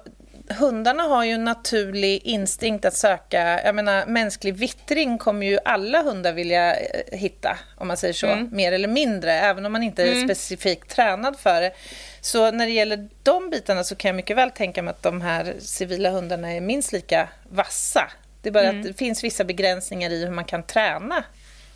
hundarna 0.49 1.03
har 1.03 1.25
ju 1.25 1.33
en 1.33 1.45
naturlig 1.45 2.23
instinkt 2.25 2.85
att 2.85 2.95
söka, 2.95 3.61
jag 3.65 3.75
menar 3.75 4.07
mänsklig 4.07 4.55
vittring 4.55 5.19
kommer 5.19 5.47
ju 5.47 5.59
alla 5.65 6.03
hundar 6.03 6.33
vilja 6.33 6.77
eh, 6.77 7.19
hitta, 7.19 7.59
om 7.77 7.89
man 7.89 7.97
säger 7.97 8.15
så, 8.15 8.27
mm. 8.27 8.49
mer 8.53 8.73
eller 8.73 8.89
mindre, 8.89 9.33
även 9.33 9.67
om 9.67 9.73
man 9.73 9.83
inte 9.83 10.03
är 10.03 10.13
mm. 10.13 10.29
specifikt 10.29 10.91
tränad 10.91 11.39
för 11.39 11.61
det. 11.61 11.73
Så 12.21 12.51
när 12.51 12.67
det 12.67 12.73
gäller 12.73 13.09
de 13.23 13.51
bitarna 13.51 13.85
så 13.85 13.97
kan 13.97 14.09
jag 14.09 14.17
mycket 14.17 14.37
väl 14.37 14.51
tänka 14.51 14.83
mig 14.83 14.91
att 14.91 15.03
de 15.03 15.21
här 15.21 15.55
civila 15.61 16.11
hundarna 16.11 16.53
är 16.53 16.61
minst 16.61 16.93
lika 16.93 17.29
vassa. 17.49 18.11
Det 18.43 18.49
är 18.49 18.53
bara 18.53 18.65
mm. 18.65 18.81
att 18.81 18.87
det 18.87 18.95
finns 18.95 19.25
vissa 19.25 19.45
begränsningar 19.45 20.11
i 20.11 20.25
hur 20.25 20.31
man 20.31 20.45
kan 20.45 20.63
träna 20.63 21.25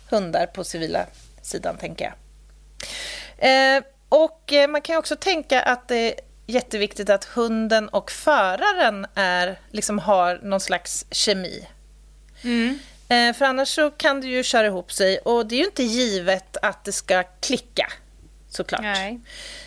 hundar 0.09 0.45
på 0.45 0.63
civila 0.63 1.05
sidan, 1.41 1.77
tänker 1.77 2.05
jag. 2.05 2.13
Eh, 3.37 3.83
och 4.09 4.53
eh, 4.53 4.67
man 4.67 4.81
kan 4.81 4.97
också 4.97 5.15
tänka 5.15 5.61
att 5.61 5.87
det 5.87 6.19
jätteviktigt 6.47 7.09
att 7.09 7.25
hunden 7.25 7.89
och 7.89 8.11
föraren 8.11 9.05
är, 9.15 9.59
liksom 9.71 9.99
har 9.99 10.39
någon 10.43 10.59
slags 10.59 11.05
kemi. 11.11 11.67
Mm. 12.41 12.79
Eh, 13.09 13.37
för 13.37 13.45
annars 13.45 13.67
så 13.75 13.91
kan 13.91 14.21
det 14.21 14.27
ju 14.27 14.43
köra 14.43 14.67
ihop 14.67 14.91
sig 14.91 15.17
och 15.17 15.47
det 15.47 15.55
är 15.55 15.59
ju 15.59 15.65
inte 15.65 15.83
givet 15.83 16.57
att 16.61 16.85
det 16.85 16.91
ska 16.91 17.23
klicka, 17.23 17.91
såklart. 18.49 18.81
Nej. 18.81 19.19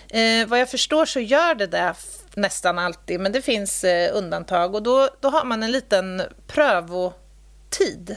Eh, 0.09 0.49
vad 0.49 0.61
jag 0.61 0.71
förstår 0.71 1.07
så 1.07 1.21
gör 1.21 1.55
det 1.55 1.67
det 1.67 1.95
nästan 2.35 2.79
alltid, 2.79 3.21
men 3.21 3.33
det 3.33 3.43
finns 3.43 3.85
eh, 3.85 4.17
undantag 4.17 4.75
och 4.75 4.83
då, 4.83 5.09
då 5.21 5.29
har 5.29 5.45
man 5.45 5.63
en 5.63 5.73
liten 5.73 6.23
prövotid 6.47 8.17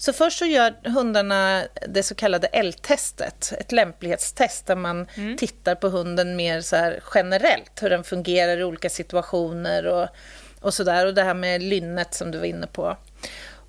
så 0.00 0.12
först 0.12 0.38
så 0.38 0.44
gör 0.44 0.74
hundarna 0.88 1.64
det 1.88 2.02
så 2.02 2.14
kallade 2.14 2.46
L-testet, 2.46 3.52
ett 3.58 3.72
lämplighetstest 3.72 4.66
där 4.66 4.76
man 4.76 5.06
mm. 5.14 5.36
tittar 5.36 5.74
på 5.74 5.88
hunden 5.88 6.36
mer 6.36 6.60
så 6.60 6.92
generellt, 7.14 7.82
hur 7.82 7.90
den 7.90 8.04
fungerar 8.04 8.56
i 8.56 8.64
olika 8.64 8.90
situationer 8.90 9.86
och, 9.86 10.08
och 10.60 10.84
där. 10.84 11.06
Och 11.06 11.14
det 11.14 11.22
här 11.22 11.34
med 11.34 11.62
lynnet 11.62 12.14
som 12.14 12.30
du 12.30 12.38
var 12.38 12.44
inne 12.44 12.66
på. 12.66 12.96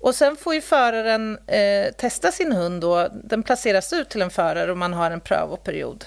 Och 0.00 0.14
sen 0.14 0.36
får 0.36 0.54
ju 0.54 0.60
föraren 0.60 1.38
eh, 1.46 1.92
testa 1.92 2.32
sin 2.32 2.52
hund 2.52 2.80
då. 2.80 3.08
Den 3.24 3.42
placeras 3.42 3.92
ut 3.92 4.08
till 4.08 4.22
en 4.22 4.30
förare 4.30 4.70
och 4.70 4.78
man 4.78 4.92
har 4.92 5.10
en 5.10 5.20
prövoperiod. 5.20 6.04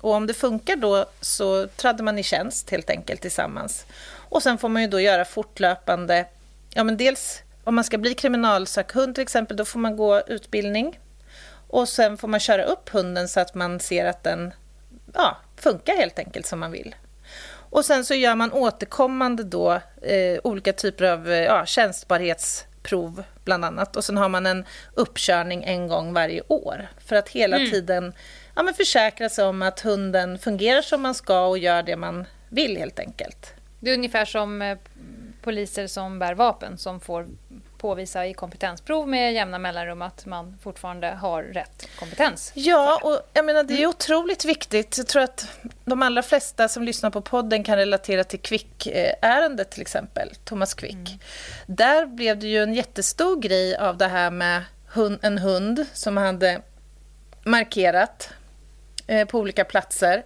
Och 0.00 0.12
om 0.12 0.26
det 0.26 0.34
funkar 0.34 0.76
då 0.76 1.06
så 1.20 1.66
träder 1.66 2.04
man 2.04 2.18
i 2.18 2.22
tjänst 2.22 2.70
helt 2.70 2.90
enkelt 2.90 3.20
tillsammans. 3.20 3.86
Och 4.12 4.42
sen 4.42 4.58
får 4.58 4.68
man 4.68 4.82
ju 4.82 4.88
då 4.88 5.00
göra 5.00 5.24
fortlöpande, 5.24 6.26
ja 6.74 6.84
men 6.84 6.96
dels 6.96 7.42
om 7.68 7.74
man 7.74 7.84
ska 7.84 7.98
bli 7.98 8.14
kriminalsökhund 8.14 9.14
till 9.14 9.22
exempel, 9.22 9.56
då 9.56 9.64
får 9.64 9.78
man 9.78 9.96
gå 9.96 10.20
utbildning. 10.26 10.98
Och 11.68 11.88
sen 11.88 12.16
får 12.16 12.28
man 12.28 12.40
köra 12.40 12.64
upp 12.64 12.88
hunden 12.88 13.28
så 13.28 13.40
att 13.40 13.54
man 13.54 13.80
ser 13.80 14.04
att 14.04 14.24
den 14.24 14.52
ja, 15.14 15.36
funkar 15.56 15.96
helt 15.96 16.18
enkelt 16.18 16.46
som 16.46 16.58
man 16.58 16.72
vill. 16.72 16.94
Och 17.70 17.84
sen 17.84 18.04
så 18.04 18.14
gör 18.14 18.34
man 18.34 18.52
återkommande 18.52 19.44
då 19.44 19.80
eh, 20.02 20.38
olika 20.44 20.72
typer 20.72 21.04
av 21.04 21.30
eh, 21.30 21.44
ja, 21.44 21.66
tjänstbarhetsprov 21.66 23.22
bland 23.44 23.64
annat. 23.64 23.96
Och 23.96 24.04
sen 24.04 24.16
har 24.16 24.28
man 24.28 24.46
en 24.46 24.64
uppkörning 24.94 25.64
en 25.64 25.88
gång 25.88 26.12
varje 26.12 26.42
år 26.48 26.88
för 27.06 27.16
att 27.16 27.28
hela 27.28 27.56
mm. 27.56 27.70
tiden 27.70 28.12
ja, 28.56 28.62
men 28.62 28.74
försäkra 28.74 29.28
sig 29.28 29.44
om 29.44 29.62
att 29.62 29.80
hunden 29.80 30.38
fungerar 30.38 30.82
som 30.82 31.02
man 31.02 31.14
ska 31.14 31.46
och 31.46 31.58
gör 31.58 31.82
det 31.82 31.96
man 31.96 32.26
vill 32.48 32.76
helt 32.76 32.98
enkelt. 32.98 33.54
Det 33.80 33.90
är 33.90 33.94
ungefär 33.94 34.24
som 34.24 34.62
eh, 34.62 34.78
poliser 35.42 35.86
som 35.86 36.18
bär 36.18 36.34
vapen 36.34 36.78
som 36.78 37.00
får 37.00 37.26
påvisa 37.78 38.26
i 38.26 38.34
kompetensprov 38.34 39.08
med 39.08 39.34
jämna 39.34 39.58
mellanrum 39.58 40.02
att 40.02 40.26
man 40.26 40.58
fortfarande 40.62 41.06
har 41.06 41.42
rätt 41.42 41.88
kompetens. 41.98 42.52
Ja, 42.54 43.00
och 43.02 43.20
jag 43.32 43.44
menar 43.44 43.64
det 43.64 43.74
är 43.74 43.78
mm. 43.78 43.90
otroligt 43.90 44.44
viktigt. 44.44 44.98
Jag 44.98 45.06
tror 45.06 45.22
att 45.22 45.46
de 45.84 46.02
allra 46.02 46.22
flesta 46.22 46.68
som 46.68 46.82
lyssnar 46.82 47.10
på 47.10 47.20
podden 47.20 47.64
kan 47.64 47.76
relatera 47.76 48.24
till 48.24 48.40
Quick-ärendet 48.40 49.70
till 49.70 49.82
exempel, 49.82 50.30
Thomas 50.44 50.74
Quick. 50.74 50.92
Mm. 50.92 51.18
Där 51.66 52.06
blev 52.06 52.38
det 52.38 52.46
ju 52.46 52.62
en 52.62 52.74
jättestor 52.74 53.40
grej 53.40 53.76
av 53.76 53.96
det 53.96 54.08
här 54.08 54.30
med 54.30 54.62
en 55.22 55.38
hund 55.38 55.86
som 55.92 56.16
hade 56.16 56.60
markerat 57.44 58.30
eh, 59.06 59.28
på 59.28 59.38
olika 59.38 59.64
platser 59.64 60.24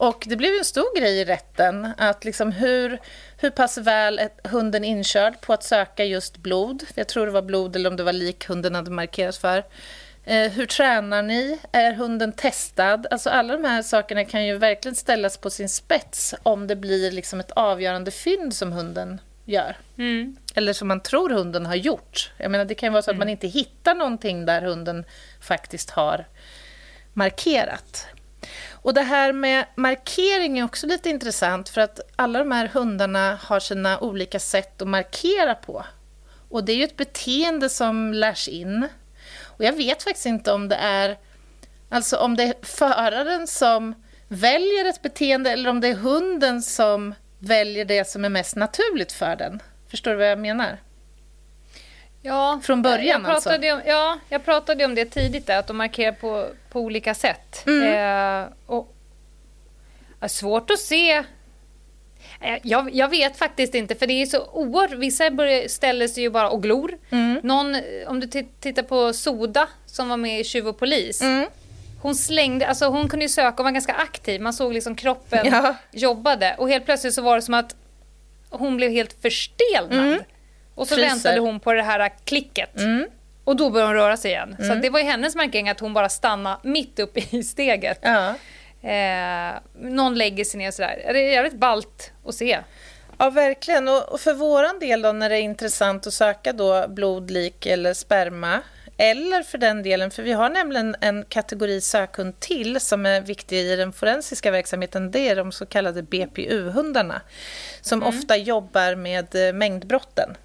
och 0.00 0.24
det 0.26 0.36
blev 0.36 0.52
en 0.58 0.64
stor 0.64 1.00
grej 1.00 1.20
i 1.20 1.24
rätten, 1.24 1.92
att 1.98 2.24
liksom 2.24 2.52
hur, 2.52 3.00
hur 3.40 3.50
pass 3.50 3.78
väl 3.78 4.18
är 4.18 4.30
hunden 4.48 4.84
inkörd 4.84 5.40
på 5.40 5.52
att 5.52 5.62
söka 5.62 6.04
just 6.04 6.36
blod, 6.36 6.84
jag 6.94 7.08
tror 7.08 7.26
det 7.26 7.32
var 7.32 7.42
blod 7.42 7.76
eller 7.76 7.90
om 7.90 7.96
det 7.96 8.02
var 8.02 8.12
lik 8.12 8.48
hunden 8.48 8.74
hade 8.74 8.90
markerat 8.90 9.36
för, 9.36 9.64
Eh, 10.24 10.50
hur 10.50 10.66
tränar 10.66 11.22
ni? 11.22 11.58
Är 11.72 11.92
hunden 11.92 12.32
testad? 12.32 13.06
Alltså 13.10 13.30
alla 13.30 13.56
de 13.56 13.64
här 13.64 13.82
sakerna 13.82 14.24
kan 14.24 14.46
ju 14.46 14.58
verkligen 14.58 14.94
ställas 14.94 15.36
på 15.36 15.50
sin 15.50 15.68
spets 15.68 16.34
om 16.42 16.66
det 16.66 16.76
blir 16.76 17.10
liksom 17.10 17.40
ett 17.40 17.50
avgörande 17.50 18.10
fynd 18.10 18.54
som 18.54 18.72
hunden 18.72 19.20
gör. 19.44 19.76
Mm. 19.98 20.36
Eller 20.54 20.72
som 20.72 20.88
man 20.88 21.00
tror 21.00 21.30
hunden 21.30 21.66
har 21.66 21.74
gjort. 21.74 22.32
Jag 22.36 22.50
menar, 22.50 22.64
det 22.64 22.74
kan 22.74 22.86
ju 22.86 22.90
vara 22.90 23.02
så 23.02 23.10
att 23.10 23.16
man 23.16 23.28
mm. 23.28 23.32
inte 23.32 23.46
hittar 23.46 23.94
någonting 23.94 24.46
där 24.46 24.62
hunden 24.62 25.04
faktiskt 25.40 25.90
har 25.90 26.24
markerat. 27.12 28.06
Och 28.82 28.94
det 28.94 29.02
här 29.02 29.32
med 29.32 29.66
markering 29.74 30.58
är 30.58 30.64
också 30.64 30.86
lite 30.86 31.10
intressant 31.10 31.68
för 31.68 31.80
att 31.80 32.00
alla 32.16 32.38
de 32.38 32.52
här 32.52 32.68
hundarna 32.68 33.38
har 33.42 33.60
sina 33.60 34.00
olika 34.00 34.38
sätt 34.38 34.82
att 34.82 34.88
markera 34.88 35.54
på. 35.54 35.84
Och 36.48 36.64
det 36.64 36.72
är 36.72 36.76
ju 36.76 36.84
ett 36.84 36.96
beteende 36.96 37.68
som 37.68 38.12
lärs 38.12 38.48
in. 38.48 38.88
Och 39.42 39.64
jag 39.64 39.72
vet 39.72 40.02
faktiskt 40.02 40.26
inte 40.26 40.52
om 40.52 40.68
det 40.68 40.76
är 40.76 41.18
alltså 41.88 42.16
om 42.16 42.36
det 42.36 42.42
är 42.42 42.54
föraren 42.62 43.46
som 43.46 43.94
väljer 44.28 44.84
ett 44.84 45.02
beteende 45.02 45.50
eller 45.50 45.70
om 45.70 45.80
det 45.80 45.88
är 45.88 45.94
hunden 45.94 46.62
som 46.62 47.14
väljer 47.38 47.84
det 47.84 48.08
som 48.08 48.24
är 48.24 48.28
mest 48.28 48.56
naturligt 48.56 49.12
för 49.12 49.36
den. 49.36 49.62
Förstår 49.88 50.10
du 50.10 50.16
vad 50.16 50.30
jag 50.30 50.38
menar? 50.38 50.78
Ja, 52.22 52.60
Från 52.62 52.82
början 52.82 53.22
jag 53.22 53.24
pratade 53.24 53.72
alltså? 53.72 53.90
Om, 53.90 53.92
ja, 53.94 54.18
jag 54.28 54.44
pratade 54.44 54.84
om 54.84 54.94
det 54.94 55.04
tidigt, 55.04 55.46
där, 55.46 55.58
att 55.58 55.66
de 55.66 55.76
markerar 55.76 56.12
på, 56.12 56.46
på 56.70 56.80
olika 56.80 57.14
sätt. 57.14 57.66
Mm. 57.66 58.42
Eh, 58.42 58.48
och, 58.66 58.94
ja, 60.20 60.28
svårt 60.28 60.70
att 60.70 60.78
se. 60.78 61.12
Eh, 62.40 62.58
jag, 62.62 62.94
jag, 62.94 63.08
vet 63.08 63.36
faktiskt 63.36 63.74
inte, 63.74 63.94
för 63.94 64.06
det 64.06 64.22
är 64.22 64.26
så 64.26 64.46
oerhört... 64.52 64.98
Vissa 64.98 65.30
börjar, 65.30 65.68
ställer 65.68 66.08
sig 66.08 66.22
ju 66.22 66.30
bara 66.30 66.50
och 66.50 66.62
glor. 66.62 66.98
Mm. 67.10 67.40
Någon, 67.42 67.76
om 68.06 68.20
du 68.20 68.26
tittar 68.60 68.82
på 68.82 69.12
Soda, 69.12 69.68
som 69.86 70.08
var 70.08 70.16
med 70.16 70.40
i 70.40 70.44
Tjuv 70.44 70.68
och 70.68 70.78
polis. 70.78 71.22
Mm. 71.22 71.46
Hon 72.02 72.14
slängde, 72.14 72.66
alltså 72.66 72.86
hon 72.86 73.08
kunde 73.08 73.24
ju 73.24 73.28
söka 73.28 73.56
och 73.56 73.64
var 73.64 73.70
ganska 73.70 73.92
aktiv. 73.92 74.40
Man 74.40 74.52
såg 74.52 74.72
liksom 74.72 74.94
kroppen 74.94 75.46
ja. 75.46 75.74
jobbade. 75.92 76.54
Och 76.58 76.68
helt 76.68 76.84
plötsligt 76.84 77.14
så 77.14 77.22
var 77.22 77.36
det 77.36 77.42
som 77.42 77.54
att 77.54 77.76
hon 78.50 78.76
blev 78.76 78.90
helt 78.90 79.22
förstelnad. 79.22 80.06
Mm. 80.06 80.20
Och 80.74 80.88
så 80.88 80.94
Fryser. 80.94 81.10
väntade 81.10 81.40
hon 81.40 81.60
på 81.60 81.72
det 81.72 81.82
här 81.82 82.12
klicket. 82.24 82.78
Mm. 82.78 83.06
Och 83.44 83.56
då 83.56 83.70
började 83.70 83.88
hon 83.88 83.96
röra 83.96 84.16
sig 84.16 84.30
igen. 84.30 84.56
Mm. 84.58 84.68
Så 84.68 84.82
det 84.82 84.90
var 84.90 85.00
hennes 85.00 85.36
markering 85.36 85.68
att 85.68 85.80
hon 85.80 85.92
bara 85.92 86.08
stannade 86.08 86.56
mitt 86.62 86.98
uppe 86.98 87.20
i 87.30 87.42
steget. 87.44 87.98
Ja. 88.02 88.34
Eh, 88.90 89.54
någon 89.80 90.14
lägger 90.14 90.44
sig 90.44 90.58
ner 90.58 90.70
sådär. 90.70 91.00
Det 91.12 91.18
är 91.18 91.32
jävligt 91.32 91.58
ballt 91.58 92.12
att 92.26 92.34
se. 92.34 92.58
Ja, 93.18 93.30
verkligen. 93.30 93.88
Och 93.88 94.20
för 94.20 94.34
vår 94.34 94.80
del 94.80 95.02
då, 95.02 95.12
när 95.12 95.30
det 95.30 95.36
är 95.36 95.42
intressant 95.42 96.06
att 96.06 96.14
söka 96.14 96.52
då 96.52 96.88
blod, 96.88 97.30
lik 97.30 97.66
eller 97.66 97.94
sperma 97.94 98.60
eller 99.02 99.42
för 99.42 99.58
den 99.58 99.82
delen, 99.82 100.10
för 100.10 100.22
vi 100.22 100.32
har 100.32 100.48
nämligen 100.48 100.96
en 101.00 101.24
kategori 101.28 101.80
sökhund 101.80 102.40
till 102.40 102.80
som 102.80 103.06
är 103.06 103.20
viktig 103.20 103.56
i 103.56 103.76
den 103.76 103.92
forensiska 103.92 104.50
verksamheten. 104.50 105.10
Det 105.10 105.28
är 105.28 105.36
de 105.36 105.52
så 105.52 105.66
kallade 105.66 106.02
BPU-hundarna 106.02 107.20
som 107.80 108.02
mm. 108.02 108.08
ofta 108.08 108.36
jobbar 108.36 108.94
med 108.94 109.34
eh, 109.34 109.52
mängdbrotten. 109.52 110.36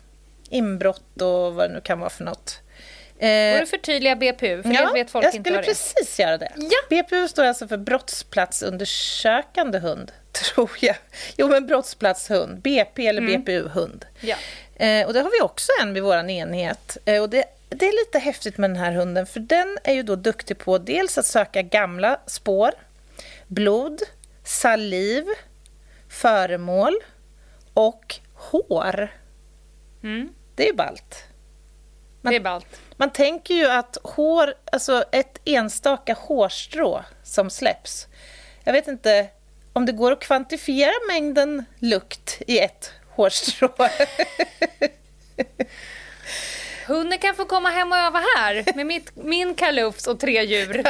Inbrott 0.55 1.21
och 1.21 1.55
vad 1.55 1.69
det 1.69 1.73
nu 1.73 1.81
kan 1.81 1.99
vara 1.99 2.09
för 2.09 2.23
något. 2.23 2.61
Får 3.19 3.59
du 3.59 3.65
förtydliga 3.65 4.15
BPU? 4.15 4.63
För 4.63 4.73
ja, 4.73 4.91
vet 4.93 5.11
folk 5.11 5.25
jag 5.25 5.33
skulle 5.33 5.63
precis 5.63 6.19
göra 6.19 6.37
det. 6.37 6.51
Ja. 6.55 6.77
BPU 6.89 7.27
står 7.27 7.43
alltså 7.43 7.67
för 7.67 7.77
brottsplatsundersökande 7.77 9.79
hund, 9.79 10.11
tror 10.31 10.71
jag. 10.79 10.95
Jo, 11.37 11.47
men 11.47 11.67
brottsplatshund. 11.67 12.61
BP 12.61 13.07
eller 13.07 13.21
mm. 13.21 13.43
BPU-hund. 13.43 14.05
Ja. 14.21 14.35
Eh, 14.75 15.07
och 15.07 15.13
det 15.13 15.19
har 15.19 15.31
vi 15.31 15.41
också 15.41 15.71
en 15.81 15.93
vid 15.93 16.03
vår 16.03 16.29
enhet. 16.29 16.97
Eh, 17.05 17.21
och 17.21 17.29
det 17.29 17.43
det 17.69 17.85
är 17.85 18.05
lite 18.05 18.19
häftigt 18.19 18.57
med 18.57 18.69
den 18.69 18.77
här 18.77 18.91
hunden, 18.91 19.25
för 19.25 19.39
den 19.39 19.77
är 19.83 19.93
ju 19.93 20.03
då 20.03 20.15
duktig 20.15 20.57
på 20.57 20.77
dels 20.77 21.17
att 21.17 21.25
söka 21.25 21.61
gamla 21.61 22.19
spår, 22.25 22.71
blod, 23.47 24.01
saliv, 24.43 25.25
föremål 26.09 26.93
och 27.73 28.15
hår. 28.33 29.09
Mm. 30.03 30.29
Det 30.55 30.69
är 30.69 30.73
ballt. 30.73 31.23
Man, 32.21 32.31
det 32.31 32.37
är 32.37 32.43
ballt. 32.43 32.81
Man 32.97 33.09
tänker 33.09 33.53
ju 33.53 33.65
att 33.65 33.97
hår, 34.03 34.53
alltså 34.71 35.03
ett 35.11 35.41
enstaka 35.45 36.13
hårstrå 36.13 37.03
som 37.23 37.49
släpps. 37.49 38.07
Jag 38.63 38.73
vet 38.73 38.87
inte 38.87 39.29
om 39.73 39.85
det 39.85 39.91
går 39.91 40.11
att 40.11 40.19
kvantifiera 40.19 40.93
mängden 41.07 41.65
lukt 41.79 42.41
i 42.47 42.59
ett 42.59 42.91
hårstrå. 43.09 43.69
Hunden 46.87 47.19
kan 47.19 47.35
få 47.35 47.45
komma 47.45 47.69
hem 47.69 47.91
och 47.91 47.97
öva 47.97 48.19
här 48.37 48.75
med 48.75 48.85
mitt, 48.85 49.15
min 49.15 49.55
kalufs 49.55 50.07
och 50.07 50.19
tre 50.19 50.43
djur. 50.43 50.83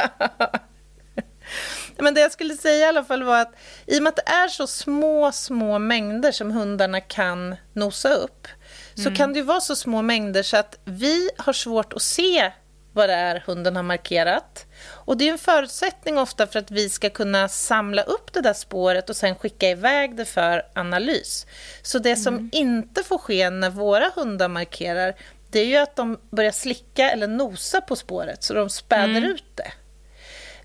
Men 1.98 2.14
det 2.14 2.20
jag 2.20 2.32
skulle 2.32 2.54
säga 2.54 2.86
i 2.86 2.88
alla 2.88 3.04
fall 3.04 3.22
var 3.22 3.40
att 3.40 3.54
i 3.86 3.98
och 3.98 4.02
med 4.02 4.10
att 4.10 4.16
det 4.16 4.28
är 4.32 4.48
så 4.48 4.66
små, 4.66 5.32
små 5.32 5.78
mängder 5.78 6.32
som 6.32 6.50
hundarna 6.50 7.00
kan 7.00 7.56
nosa 7.72 8.14
upp 8.14 8.48
så 8.96 9.02
mm. 9.02 9.14
kan 9.14 9.32
det 9.32 9.42
vara 9.42 9.60
så 9.60 9.76
små 9.76 10.02
mängder 10.02 10.42
så 10.42 10.56
att 10.56 10.78
vi 10.84 11.30
har 11.38 11.52
svårt 11.52 11.92
att 11.92 12.02
se 12.02 12.52
vad 12.92 13.08
det 13.08 13.14
är 13.14 13.42
hunden 13.46 13.76
har 13.76 13.82
markerat. 13.82 14.66
Och 14.88 15.16
det 15.16 15.28
är 15.28 15.32
en 15.32 15.38
förutsättning 15.38 16.18
ofta 16.18 16.46
för 16.46 16.58
att 16.58 16.70
vi 16.70 16.88
ska 16.88 17.10
kunna 17.10 17.48
samla 17.48 18.02
upp 18.02 18.32
det 18.32 18.40
där 18.40 18.52
spåret 18.52 19.10
och 19.10 19.16
sen 19.16 19.34
skicka 19.34 19.70
iväg 19.70 20.16
det 20.16 20.24
för 20.24 20.62
analys. 20.74 21.46
Så 21.82 21.98
det 21.98 22.16
som 22.16 22.34
mm. 22.34 22.50
inte 22.52 23.02
får 23.02 23.18
ske 23.18 23.50
när 23.50 23.70
våra 23.70 24.10
hundar 24.14 24.48
markerar, 24.48 25.14
det 25.50 25.60
är 25.60 25.66
ju 25.66 25.76
att 25.76 25.96
de 25.96 26.20
börjar 26.30 26.52
slicka 26.52 27.10
eller 27.10 27.26
nosa 27.26 27.80
på 27.80 27.96
spåret 27.96 28.42
så 28.42 28.54
de 28.54 28.70
späder 28.70 29.16
mm. 29.16 29.24
ut 29.24 29.44
det. 29.54 29.72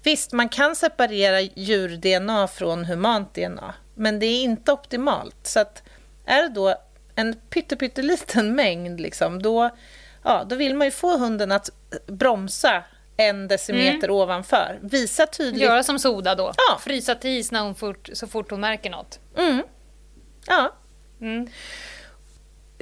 Visst, 0.03 0.31
man 0.31 0.49
kan 0.49 0.75
separera 0.75 1.41
djur-DNA 1.41 2.47
från 2.47 2.85
humant 2.85 3.33
DNA, 3.33 3.73
men 3.95 4.19
det 4.19 4.25
är 4.25 4.43
inte 4.43 4.71
optimalt. 4.71 5.37
Så 5.43 5.59
att 5.59 5.83
är 6.25 6.41
det 6.41 6.49
då 6.49 6.75
en 7.15 7.35
pytteliten 7.49 8.55
mängd, 8.55 8.99
liksom, 8.99 9.41
då, 9.41 9.69
ja, 10.23 10.43
då 10.49 10.55
vill 10.55 10.75
man 10.75 10.87
ju 10.87 10.91
få 10.91 11.17
hunden 11.17 11.51
att 11.51 11.69
bromsa 12.07 12.83
en 13.17 13.47
decimeter 13.47 14.07
mm. 14.07 14.15
ovanför. 14.15 14.79
Visa 14.81 15.25
tydligt. 15.25 15.61
Göra 15.61 15.83
som 15.83 15.99
Soda 15.99 16.35
då. 16.35 16.53
Ja. 16.57 16.79
Frysa 16.79 17.15
till 17.15 17.37
is 17.37 17.51
när 17.51 17.61
hon 17.61 17.75
fort, 17.75 18.09
så 18.13 18.27
fort 18.27 18.51
hon 18.51 18.59
märker 18.59 18.89
något. 18.89 19.19
Mm. 19.37 19.63
Ja. 20.47 20.75
Mm 21.21 21.47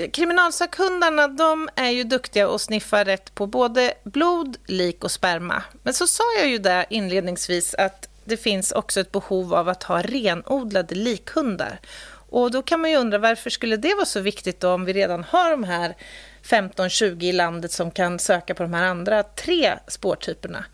kriminalsakhundarna 0.08 1.28
de 1.28 1.70
är 1.76 1.90
ju 1.90 2.04
duktiga 2.04 2.50
att 2.50 2.62
sniffa 2.62 3.04
rätt 3.04 3.36
på 3.36 3.48
både 3.48 3.94
blod, 4.04 4.58
lik 4.66 5.04
och 5.04 5.12
sperma. 5.12 5.64
Men 5.84 5.94
så 5.94 6.08
sa 6.08 6.24
jag 6.38 6.50
ju 6.50 6.58
där 6.58 6.86
inledningsvis 6.90 7.74
att 7.74 8.10
det 8.24 8.38
finns 8.38 8.72
också 8.72 9.00
ett 9.00 9.12
behov 9.12 9.54
av 9.54 9.70
att 9.70 9.84
ha 9.84 10.02
renodlade 10.02 10.96
likhundar. 10.96 11.80
Och 12.30 12.52
då 12.52 12.62
kan 12.62 12.82
man 12.82 12.92
ju 12.92 12.98
undra 12.98 13.18
varför 13.18 13.50
skulle 13.50 13.78
det 13.78 13.96
vara 13.96 14.06
så 14.06 14.20
viktigt 14.20 14.60
då 14.60 14.72
om 14.72 14.86
vi 14.86 14.94
redan 14.94 15.24
har 15.24 15.52
de 15.52 15.64
här 15.64 15.96
15-20 16.44 17.24
i 17.24 17.32
landet 17.32 17.72
som 17.72 17.92
kan 17.92 18.20
söka 18.20 18.56
på 18.56 18.64
de 18.64 18.74
här 18.74 18.84
andra 18.84 19.24
tre 19.24 19.74
spårtyperna? 19.88 20.66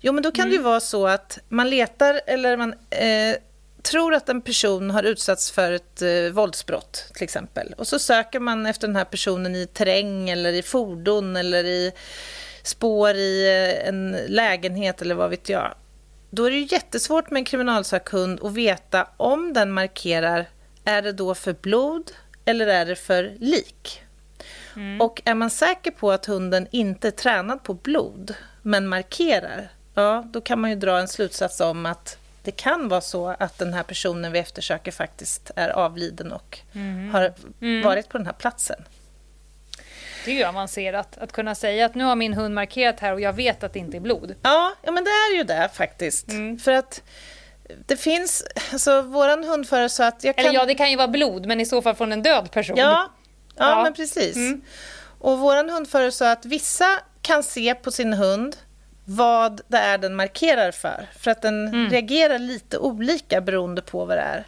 Jo, 0.00 0.12
men 0.12 0.22
då 0.22 0.32
kan 0.32 0.42
mm. 0.42 0.50
det 0.50 0.54
ju 0.54 0.60
mm. 0.60 0.70
vara 0.70 0.80
så 0.80 1.06
att 1.06 1.38
man 1.48 1.70
letar 1.70 2.20
eller 2.26 2.56
man 2.56 2.74
eh, 2.90 3.36
tror 3.82 4.14
att 4.14 4.28
en 4.28 4.42
person 4.42 4.90
har 4.90 5.02
utsatts 5.02 5.50
för 5.50 5.72
ett 5.72 6.02
eh, 6.02 6.32
våldsbrott 6.32 7.10
till 7.14 7.24
exempel 7.24 7.74
och 7.78 7.86
så 7.86 7.98
söker 7.98 8.40
man 8.40 8.66
efter 8.66 8.86
den 8.86 8.96
här 8.96 9.04
personen 9.04 9.56
i 9.56 9.66
terräng 9.66 10.30
eller 10.30 10.52
i 10.52 10.62
fordon 10.62 11.36
eller 11.36 11.64
i 11.64 11.92
spår 12.62 13.14
i 13.14 13.48
eh, 13.48 13.88
en 13.88 14.16
lägenhet 14.28 15.02
eller 15.02 15.14
vad 15.14 15.30
vet 15.30 15.48
jag. 15.48 15.74
Då 16.30 16.44
är 16.44 16.50
det 16.50 16.56
ju 16.56 16.66
jättesvårt 16.70 17.30
med 17.30 17.40
en 17.40 17.44
kriminalsakhund 17.44 18.44
att 18.44 18.52
veta 18.52 19.08
om 19.16 19.52
den 19.52 19.72
markerar, 19.72 20.48
är 20.84 21.02
det 21.02 21.12
då 21.12 21.34
för 21.34 21.52
blod 21.52 22.12
eller 22.44 22.66
är 22.66 22.86
det 22.86 22.96
för 22.96 23.36
lik? 23.40 24.02
Mm. 24.76 25.00
Och 25.00 25.22
är 25.24 25.34
man 25.34 25.50
säker 25.50 25.90
på 25.90 26.12
att 26.12 26.26
hunden 26.26 26.68
inte 26.70 27.08
är 27.08 27.12
tränad 27.12 27.62
på 27.62 27.74
blod 27.74 28.34
men 28.62 28.86
markerar, 28.86 29.68
ja, 29.94 30.24
då 30.32 30.40
kan 30.40 30.60
man 30.60 30.70
ju 30.70 30.76
dra 30.76 30.98
en 30.98 31.08
slutsats 31.08 31.60
om 31.60 31.86
att 31.86 32.18
det 32.42 32.50
kan 32.50 32.88
vara 32.88 33.00
så 33.00 33.28
att 33.38 33.58
den 33.58 33.74
här 33.74 33.82
personen 33.82 34.32
vi 34.32 34.38
eftersöker 34.38 34.92
faktiskt 34.92 35.50
är 35.56 35.68
avliden 35.68 36.32
och 36.32 36.58
mm. 36.72 37.10
har 37.10 37.34
mm. 37.60 37.82
varit 37.84 38.08
på 38.08 38.18
den 38.18 38.26
här 38.26 38.32
platsen. 38.32 38.84
Det 40.24 40.30
är 40.30 40.34
ju 40.34 40.44
avancerat 40.44 41.18
att 41.18 41.32
kunna 41.32 41.54
säga 41.54 41.86
att 41.86 41.94
nu 41.94 42.04
har 42.04 42.16
min 42.16 42.34
hund 42.34 42.54
markerat 42.54 43.00
här 43.00 43.12
och 43.12 43.20
jag 43.20 43.32
vet 43.32 43.62
att 43.62 43.72
det 43.72 43.78
inte 43.78 43.96
är 43.96 44.00
blod. 44.00 44.34
Ja, 44.42 44.74
ja 44.82 44.92
men 44.92 45.04
det 45.04 45.10
är 45.10 45.36
ju 45.36 45.44
det 45.44 45.70
faktiskt. 45.72 46.28
Mm. 46.28 46.58
För 46.58 46.72
att 46.72 47.02
det 47.86 47.96
finns, 47.96 48.44
alltså 48.72 49.02
våran 49.02 49.44
hundförare 49.44 49.88
sa 49.88 50.06
att 50.06 50.24
jag 50.24 50.36
kan... 50.36 50.46
Eller 50.46 50.58
ja, 50.58 50.66
det 50.66 50.74
kan 50.74 50.90
ju 50.90 50.96
vara 50.96 51.08
blod, 51.08 51.46
men 51.46 51.60
i 51.60 51.66
så 51.66 51.82
fall 51.82 51.94
från 51.94 52.12
en 52.12 52.22
död 52.22 52.50
person. 52.50 52.76
Ja, 52.76 53.12
ja, 53.56 53.70
ja. 53.70 53.82
men 53.82 53.94
precis. 53.94 54.36
Mm. 54.36 54.62
Och 55.18 55.38
våran 55.38 55.70
hundförare 55.70 56.12
sa 56.12 56.30
att 56.30 56.44
vissa 56.44 57.00
kan 57.22 57.42
se 57.42 57.74
på 57.74 57.90
sin 57.90 58.12
hund 58.12 58.56
vad 59.04 59.60
det 59.68 59.78
är 59.78 59.98
den 59.98 60.14
markerar 60.14 60.70
för. 60.70 61.08
För 61.18 61.30
att 61.30 61.42
den 61.42 61.68
mm. 61.68 61.90
reagerar 61.90 62.38
lite 62.38 62.78
olika 62.78 63.40
beroende 63.40 63.82
på 63.82 64.04
vad 64.04 64.16
det 64.16 64.22
är. 64.22 64.46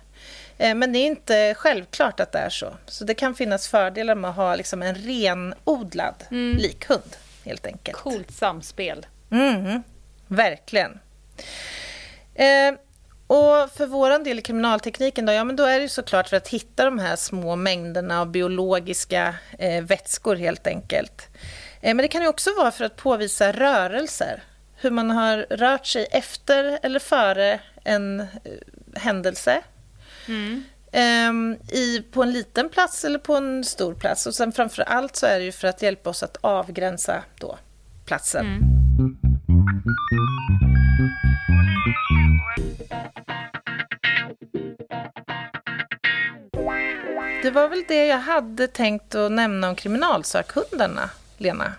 Eh, 0.59 0.75
men 0.75 0.93
det 0.93 0.99
är 0.99 1.07
inte 1.07 1.55
självklart 1.59 2.21
att 2.21 2.33
det 2.33 2.39
är 2.39 2.51
så. 2.51 2.75
Så 2.87 3.05
det 3.05 3.15
kan 3.15 3.35
finnas 3.35 3.69
fördelar 3.69 4.15
med 4.15 4.31
att 4.31 4.37
ha 4.37 4.55
liksom 4.55 4.83
en 4.83 4.95
renodlad 4.95 6.25
mm. 6.31 6.57
likhund, 6.59 7.17
helt 7.45 7.67
enkelt. 7.67 7.99
Coolt 7.99 8.31
samspel. 8.31 9.07
Mm, 9.31 9.83
verkligen. 10.27 10.99
Eh, 12.35 12.75
och 13.27 13.71
för 13.77 13.87
vår 13.87 14.25
del 14.25 14.39
i 14.39 14.43
kriminaltekniken 14.43 15.27
då, 15.27 15.33
ja, 15.33 15.45
men 15.45 15.57
då 15.57 15.65
är 15.65 15.81
det 15.81 15.89
såklart 15.89 16.29
för 16.29 16.37
att 16.37 16.49
hitta 16.49 16.85
de 16.85 16.99
här 16.99 17.17
små 17.17 17.57
mängderna 17.57 18.21
av 18.21 18.31
biologiska 18.31 19.35
eh, 19.59 19.85
vätskor 19.85 20.37
helt 20.37 20.67
enkelt. 20.67 21.29
Eh, 21.81 21.95
men 21.95 21.97
det 21.97 22.09
kan 22.09 22.23
ju 22.23 22.29
också 22.29 22.51
vara 22.59 22.71
för 22.71 22.85
att 22.85 22.97
påvisa 22.97 23.53
rörelser. 23.53 24.43
Hur 24.77 24.91
man 24.91 25.11
har 25.11 25.47
rört 25.51 25.87
sig 25.87 26.07
efter 26.11 26.79
eller 26.83 26.99
före 26.99 27.61
en 27.85 28.21
eh, 28.21 28.27
händelse. 28.95 29.63
Mm. 30.29 30.65
Ehm, 30.93 31.57
i, 31.69 32.03
på 32.13 32.23
en 32.23 32.33
liten 32.33 32.69
plats 32.69 33.05
eller 33.05 33.19
på 33.19 33.37
en 33.37 33.65
stor 33.65 33.95
plats. 33.95 34.27
Och 34.27 34.35
sen 34.35 34.53
framför 34.53 34.83
allt 34.83 35.17
så 35.17 35.27
är 35.27 35.39
det 35.39 35.45
ju 35.45 35.53
för 35.53 35.69
att 35.69 35.83
hjälpa 35.83 36.11
oss 36.11 36.23
att 36.23 36.37
avgränsa 36.41 37.25
då 37.39 37.59
platsen. 38.05 38.47
Mm. 38.47 39.17
Det 47.45 47.51
var 47.51 47.69
väl 47.69 47.85
det 47.89 48.07
jag 48.07 48.19
hade 48.19 48.69
tänkt 48.69 49.15
att 49.15 49.33
nämna 49.33 49.69
om 49.69 49.77
kriminalsökhundarna, 49.77 51.11
Lena. 51.37 51.73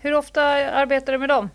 Hur 0.00 0.14
ofta 0.14 0.42
arbetar 0.42 1.12
du 1.12 1.18
med 1.18 1.28
dem? 1.28 1.50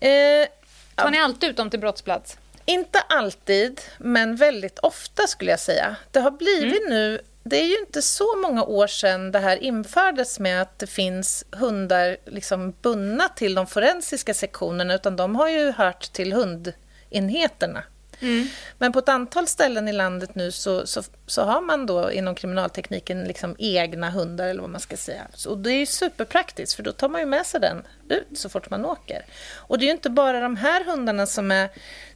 Eh, 0.00 0.48
Tar 0.94 1.10
ni 1.10 1.18
alltid 1.18 1.50
ut 1.50 1.56
dem 1.56 1.70
till 1.70 1.80
brottsplats? 1.80 2.38
Inte 2.64 3.00
alltid, 3.00 3.80
men 3.98 4.36
väldigt 4.36 4.78
ofta 4.78 5.26
skulle 5.26 5.50
jag 5.50 5.60
säga. 5.60 5.96
Det 6.10 6.20
har 6.20 6.30
blivit 6.30 6.80
mm. 6.80 6.90
nu 6.90 7.20
det 7.42 7.56
är 7.56 7.66
ju 7.66 7.78
inte 7.78 8.02
så 8.02 8.36
många 8.42 8.64
år 8.64 8.86
sedan 8.86 9.32
det 9.32 9.38
här 9.38 9.56
infördes 9.56 10.38
med 10.38 10.62
att 10.62 10.78
det 10.78 10.86
finns 10.86 11.44
hundar 11.50 12.16
liksom 12.26 12.74
bundna 12.82 13.28
till 13.28 13.54
de 13.54 13.66
forensiska 13.66 14.34
sektionerna 14.34 14.94
utan 14.94 15.16
de 15.16 15.36
har 15.36 15.48
ju 15.48 15.72
hört 15.72 16.12
till 16.12 16.32
hundenheterna. 16.32 17.82
Mm. 18.24 18.48
Men 18.78 18.92
på 18.92 18.98
ett 18.98 19.08
antal 19.08 19.46
ställen 19.46 19.88
i 19.88 19.92
landet 19.92 20.34
nu 20.34 20.52
så, 20.52 20.86
så, 20.86 21.02
så, 21.26 21.42
har 21.42 21.60
man 21.60 21.86
då 21.86 22.12
inom 22.12 22.34
kriminaltekniken 22.34 23.24
liksom 23.24 23.56
egna 23.58 24.10
hundar 24.10 24.46
eller 24.48 24.60
vad 24.60 24.70
man 24.70 24.80
ska 24.80 24.96
säga. 24.96 25.22
Så 25.34 25.54
det 25.54 25.70
är 25.70 25.78
ju 25.78 25.86
superpraktiskt 25.86 26.74
för 26.76 26.82
då 26.82 26.92
tar 26.92 27.08
man 27.08 27.20
ju 27.20 27.26
med 27.26 27.46
sig 27.46 27.60
den 27.60 27.82
ut 28.08 28.38
så 28.38 28.48
fort 28.48 28.70
man 28.70 28.84
åker. 28.84 29.24
Och 29.54 29.78
det 29.78 29.84
är 29.84 29.86
ju 29.86 29.92
inte 29.92 30.10
bara 30.10 30.40
de 30.40 30.56
här 30.56 30.84
hundarna 30.84 31.26
som 31.26 31.50
är 31.50 31.68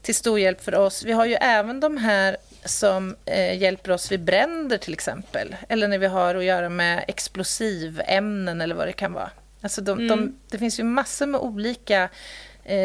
till 0.03 0.15
stor 0.15 0.39
hjälp 0.39 0.65
för 0.65 0.75
oss. 0.75 1.05
Vi 1.05 1.13
har 1.13 1.27
ju 1.27 1.35
även 1.35 1.81
de 1.81 1.97
här 1.97 2.37
som 2.65 3.17
eh, 3.25 3.59
hjälper 3.59 3.91
oss 3.91 4.13
vid 4.13 4.25
bränder 4.25 4.79
till 4.79 4.93
exempel. 4.93 5.57
Eller 5.69 5.89
när 5.89 5.99
vi 5.99 6.07
har 6.07 6.35
att 6.35 6.45
göra 6.45 6.69
med 6.69 7.05
explosivämnen 7.09 8.61
eller 8.61 8.75
vad 8.75 8.89
det 8.89 8.93
kan 8.93 9.13
vara. 9.13 9.31
Alltså 9.61 9.81
de, 9.81 9.99
mm. 9.99 10.09
de, 10.09 10.39
det 10.51 10.59
finns 10.59 10.81
ju 10.81 10.85
massor 10.85 11.27
med 11.27 11.41
olika 11.41 12.09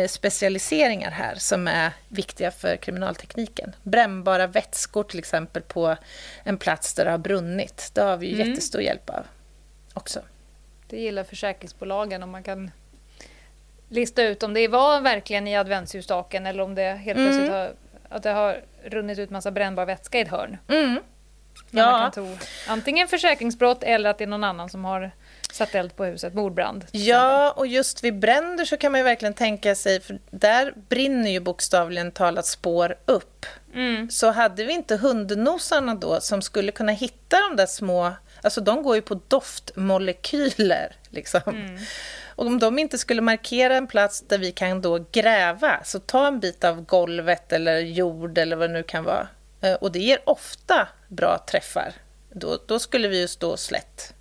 specialiseringar 0.07 1.11
här 1.11 1.35
som 1.35 1.67
är 1.67 1.91
viktiga 2.07 2.51
för 2.51 2.77
kriminaltekniken. 2.77 3.75
Brännbara 3.83 4.47
vätskor 4.47 5.03
till 5.03 5.19
exempel 5.19 5.61
på 5.61 5.95
en 6.43 6.57
plats 6.57 6.93
där 6.93 7.05
det 7.05 7.11
har 7.11 7.17
brunnit. 7.17 7.91
Det 7.93 8.01
har 8.01 8.17
vi 8.17 8.33
mm. 8.33 8.47
jättestor 8.47 8.81
hjälp 8.81 9.09
av 9.09 9.25
också. 9.93 10.21
Det 10.87 10.99
gillar 10.99 11.23
försäkringsbolagen 11.23 12.23
om 12.23 12.29
man 12.29 12.43
kan 12.43 12.71
lista 13.89 14.23
ut 14.23 14.43
om 14.43 14.53
det 14.53 14.67
var 14.67 15.01
verkligen 15.01 15.47
i 15.47 15.57
adventsljusstaken 15.57 16.45
eller 16.45 16.63
om 16.63 16.75
det 16.75 16.93
helt 16.93 17.17
mm. 17.17 17.29
plötsligt 17.29 17.51
har, 17.51 17.73
att 18.09 18.23
det 18.23 18.29
har 18.29 18.61
runnit 18.83 19.19
ut 19.19 19.29
massa 19.29 19.51
brännbar 19.51 19.85
vätska 19.85 20.17
i 20.17 20.21
ett 20.21 20.27
hörn. 20.27 20.57
Mm. 20.67 20.99
Ja. 21.71 22.11
Antingen 22.67 23.07
försäkringsbrott 23.07 23.83
eller 23.83 24.09
att 24.09 24.17
det 24.17 24.23
är 24.23 24.27
någon 24.27 24.43
annan 24.43 24.69
som 24.69 24.85
har 24.85 25.11
satt 25.53 25.75
eld 25.75 25.95
på 25.95 26.05
huset, 26.05 26.33
mordbrand. 26.33 26.85
Ja, 26.91 27.51
och 27.51 27.67
just 27.67 28.03
vid 28.03 28.19
bränder 28.19 28.65
så 28.65 28.77
kan 28.77 28.91
man 28.91 28.99
ju 28.99 29.03
verkligen 29.03 29.33
tänka 29.33 29.75
sig, 29.75 30.01
för 30.01 30.19
där 30.31 30.73
brinner 30.89 31.31
ju 31.31 31.39
bokstavligen 31.39 32.11
talat 32.11 32.45
spår 32.45 32.95
upp. 33.05 33.45
Mm. 33.73 34.09
Så 34.09 34.31
hade 34.31 34.63
vi 34.63 34.73
inte 34.73 34.95
hundnosarna 34.95 35.95
då 35.95 36.21
som 36.21 36.41
skulle 36.41 36.71
kunna 36.71 36.91
hitta 36.91 37.37
de 37.49 37.55
där 37.55 37.65
små, 37.65 38.13
alltså 38.41 38.61
de 38.61 38.83
går 38.83 38.95
ju 38.95 39.01
på 39.01 39.19
doftmolekyler 39.27 40.95
liksom. 41.09 41.41
Mm. 41.47 41.77
Och 42.35 42.45
om 42.45 42.59
de 42.59 42.79
inte 42.79 42.97
skulle 42.97 43.21
markera 43.21 43.75
en 43.75 43.87
plats 43.87 44.21
där 44.21 44.37
vi 44.37 44.51
kan 44.51 44.81
då 44.81 45.05
gräva, 45.11 45.83
så 45.83 45.99
ta 45.99 46.27
en 46.27 46.39
bit 46.39 46.63
av 46.63 46.85
golvet 46.85 47.53
eller 47.53 47.79
jord 47.79 48.37
eller 48.37 48.55
vad 48.55 48.69
det 48.69 48.73
nu 48.73 48.83
kan 48.83 49.03
vara. 49.03 49.27
Eh, 49.61 49.73
och 49.73 49.91
det 49.91 49.99
ger 49.99 50.19
ofta 50.23 50.87
bra 51.07 51.45
träffar. 51.49 51.93
Då, 52.31 52.59
då 52.67 52.79
skulle 52.79 53.07
vi 53.07 53.19
ju 53.19 53.27
stå 53.27 53.57
slätt. 53.57 54.12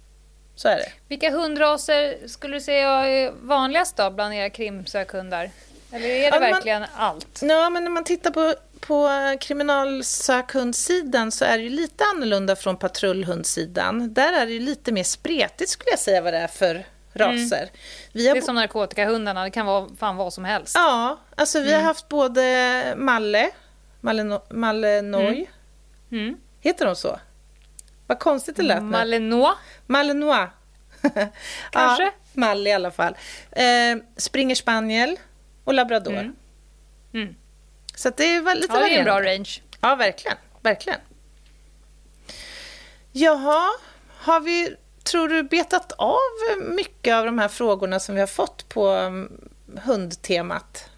Så 0.63 0.69
är 0.69 0.77
det. 0.77 0.93
Vilka 1.09 1.31
hundraser 1.31 2.29
skulle 2.29 2.57
du 2.57 2.61
säga 2.61 2.89
är 2.89 3.33
vanligast 3.43 3.97
då 3.97 4.11
bland 4.11 4.35
era 4.35 4.51
krimsökhundar? 4.51 5.51
Eller 5.93 6.09
är 6.09 6.31
det 6.31 6.37
ja, 6.37 6.39
verkligen 6.39 6.81
man, 6.81 6.91
allt? 6.97 7.41
Ja, 7.43 7.71
men 7.71 7.85
när 7.85 7.91
man 7.91 8.05
tittar 8.05 8.31
på, 8.31 8.55
på 8.81 9.09
kriminalsökhundssidan 9.41 11.33
så 11.33 11.45
är 11.45 11.59
det 11.59 11.65
ju 11.65 11.71
lite 11.71 12.05
annorlunda 12.05 12.57
från 12.57 12.77
patrullhundssidan. 12.77 14.15
Där 14.15 14.33
är 14.33 14.47
det 14.47 14.53
ju 14.53 14.61
lite 14.61 14.93
mer 14.93 15.05
spretigt 15.05 15.71
skulle 15.71 15.91
jag 15.91 15.99
säga 15.99 16.21
vad 16.21 16.33
det 16.33 16.39
är 16.39 16.49
för 16.49 16.87
raser. 17.13 17.63
Mm. 17.63 17.69
Vi 18.13 18.29
har 18.29 18.35
det 18.35 18.41
är 18.41 18.45
som 18.45 18.55
narkotikahundarna, 18.55 19.45
det 19.45 19.51
kan 19.51 19.67
vara 19.67 19.89
fan 19.99 20.17
vad 20.17 20.33
som 20.33 20.45
helst. 20.45 20.75
Ja, 20.75 21.19
alltså 21.37 21.61
vi 21.61 21.69
mm. 21.69 21.81
har 21.81 21.87
haft 21.87 22.09
både 22.09 22.95
Malle, 22.97 23.51
Maleno, 24.01 24.43
Malenois. 24.51 25.49
Mm. 26.11 26.25
mm. 26.25 26.37
Heter 26.61 26.87
de 26.87 26.97
så? 26.97 27.19
Vad 28.07 28.19
konstigt 28.19 28.57
det 28.57 28.63
lät. 28.63 28.83
Malenois. 28.83 29.57
Malenois. 29.87 30.49
Kanske. 31.71 32.05
Ja, 32.05 32.13
Malle 32.33 32.71
i 32.71 32.73
alla 32.73 32.91
fall. 32.91 33.17
Eh, 33.51 33.97
springer 34.17 34.55
spaniel 34.55 35.17
och 35.65 35.75
labrador. 35.75 36.13
Mm. 36.13 36.37
Mm. 37.15 37.35
Så 37.95 38.11
det 38.17 38.25
är 38.25 38.55
lite 38.55 38.67
ja, 38.71 38.79
det 38.79 38.95
är 38.95 38.99
en 38.99 39.05
bra 39.05 39.21
range. 39.23 39.63
Ja, 39.81 39.95
verkligen. 39.95 40.37
verkligen. 40.61 41.01
Jaha, 43.13 43.71
har 44.19 44.41
vi 44.41 44.77
tror 45.03 45.29
du 45.29 45.43
betat 45.43 45.93
av 45.93 46.19
mycket 46.61 47.15
av 47.15 47.25
de 47.25 47.39
här 47.39 47.49
frågorna 47.49 48.01
som 48.01 48.15
vi 48.15 48.21
har 48.21 48.29
fått 48.29 48.69
på 48.69 48.89
mm, 48.89 49.51
hundtemat? 49.85 50.91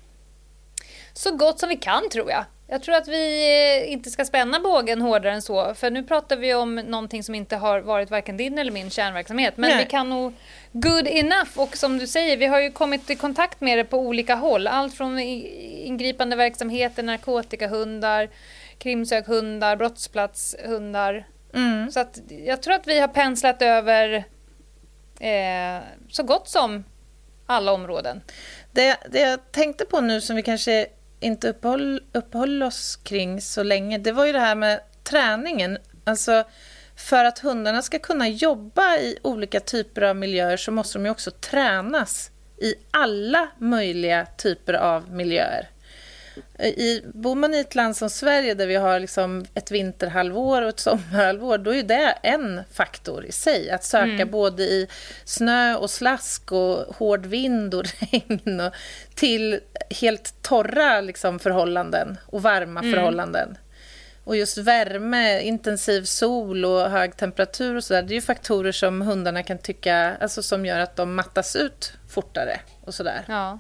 Så 1.13 1.37
gott 1.37 1.61
som 1.61 1.69
vi 1.69 1.77
kan, 1.77 2.09
tror 2.09 2.31
jag. 2.31 2.45
Jag 2.67 2.83
tror 2.83 2.95
att 2.95 3.09
vi 3.09 3.47
eh, 3.83 3.93
inte 3.93 4.11
ska 4.11 4.25
spänna 4.25 4.61
bågen 4.61 5.03
hårdare 5.03 5.33
än 5.33 5.43
så, 5.43 5.75
för 5.75 5.91
nu 5.91 6.03
pratar 6.03 6.37
vi 6.37 6.55
om 6.55 6.75
någonting 6.75 7.23
som 7.23 7.35
inte 7.35 7.57
har 7.57 7.81
varit 7.81 8.11
varken 8.11 8.37
din 8.37 8.59
eller 8.59 8.73
min 8.73 8.91
kärnverksamhet. 8.91 9.57
Men 9.57 9.71
Nej. 9.71 9.85
vi 9.85 9.91
kan 9.91 10.11
nog 10.11 10.35
good 10.73 11.07
enough 11.09 11.51
och 11.57 11.77
som 11.77 11.99
du 11.99 12.07
säger, 12.07 12.37
vi 12.37 12.47
har 12.47 12.61
ju 12.61 12.71
kommit 12.71 13.11
i 13.11 13.17
kontakt 13.17 13.61
med 13.61 13.79
det 13.79 13.85
på 13.85 13.99
olika 13.99 14.35
håll. 14.35 14.67
Allt 14.67 14.95
från 14.95 15.19
ingripande 15.19 16.37
verksamheter, 16.37 17.03
narkotikahundar, 17.03 18.31
krimsökhundar, 18.79 19.77
brottsplatshundar. 19.77 21.27
Mm. 21.55 21.91
Så 21.91 22.01
att 22.01 22.21
jag 22.29 22.63
tror 22.63 22.75
att 22.75 22.87
vi 22.87 23.01
har 23.01 23.09
penslat 23.09 23.63
över 23.63 24.25
eh, 25.21 25.83
så 26.11 26.23
gott 26.23 26.49
som 26.49 26.85
alla 27.47 27.73
områden. 27.73 28.21
Det, 28.73 28.97
det 29.11 29.21
jag 29.21 29.53
tänkte 29.53 29.85
på 29.85 30.01
nu 30.01 30.21
som 30.21 30.37
vi 30.37 30.43
kanske 30.43 30.87
inte 31.25 31.49
uppehåll, 31.49 32.03
uppehåll 32.13 32.63
oss 32.63 32.97
kring 32.97 33.41
så 33.41 33.63
länge, 33.63 33.99
det 33.99 34.13
var 34.13 34.27
ju 34.27 34.33
det 34.33 34.41
här 34.41 34.55
med 34.55 34.81
träningen. 35.03 35.79
Alltså, 36.05 36.45
för 36.97 37.25
att 37.25 37.39
hundarna 37.39 37.83
ska 37.83 37.99
kunna 37.99 38.29
jobba 38.29 38.97
i 38.97 39.19
olika 39.23 39.61
typer 39.61 40.03
av 40.03 40.17
miljöer 40.17 40.57
så 40.57 40.73
måste 40.73 40.99
de 40.99 41.05
ju 41.05 41.11
också 41.11 41.31
tränas 41.31 42.31
i 42.59 42.75
alla 42.91 43.49
möjliga 43.59 44.27
typer 44.37 44.75
av 44.75 45.11
miljöer. 45.11 45.69
I, 46.59 47.03
bor 47.15 47.35
man 47.35 47.55
i 47.55 47.59
ett 47.59 47.75
land 47.75 47.97
som 47.97 48.11
Sverige 48.11 48.55
där 48.55 48.67
vi 48.67 48.75
har 48.75 49.01
liksom 49.01 49.45
ett 49.55 49.71
vinterhalvår 49.71 50.63
och 50.63 50.69
ett 50.69 50.81
sommarhalvår, 50.81 51.59
då 51.59 51.75
är 51.75 51.83
det 51.83 52.19
en 52.23 52.61
faktor 52.73 53.25
i 53.25 53.33
sig. 53.33 53.71
Att 53.71 53.85
söka 53.85 54.13
mm. 54.13 54.31
både 54.31 54.63
i 54.63 54.89
snö 55.25 55.77
och 55.77 55.91
slask 55.91 56.53
och 56.53 56.95
hård 56.97 57.27
vind 57.27 57.75
och 57.75 57.85
regn 58.13 58.61
och 58.61 58.73
till 59.15 59.61
helt 60.01 60.43
torra 60.43 61.01
liksom, 61.01 61.39
förhållanden 61.39 62.19
och 62.27 62.43
varma 62.43 62.81
mm. 62.81 62.93
förhållanden. 62.93 63.59
Och 64.25 64.37
just 64.37 64.59
värme, 64.59 65.41
intensiv 65.41 66.03
sol 66.03 66.65
och 66.65 66.91
hög 66.91 67.17
temperatur 67.17 67.77
och 67.77 67.85
sådär, 67.85 68.03
det 68.03 68.13
är 68.13 68.17
ju 68.17 68.21
faktorer 68.21 68.73
som 68.73 69.03
hundarna 69.03 69.43
kan 69.43 69.59
tycka, 69.59 70.17
alltså 70.21 70.43
som 70.43 70.67
gör 70.67 70.81
att 70.81 70.97
de 70.97 71.15
mattas 71.15 71.57
ut 71.57 71.93
fortare 72.09 72.61
och 72.81 72.95
sådär. 72.95 73.25
Ja. 73.29 73.59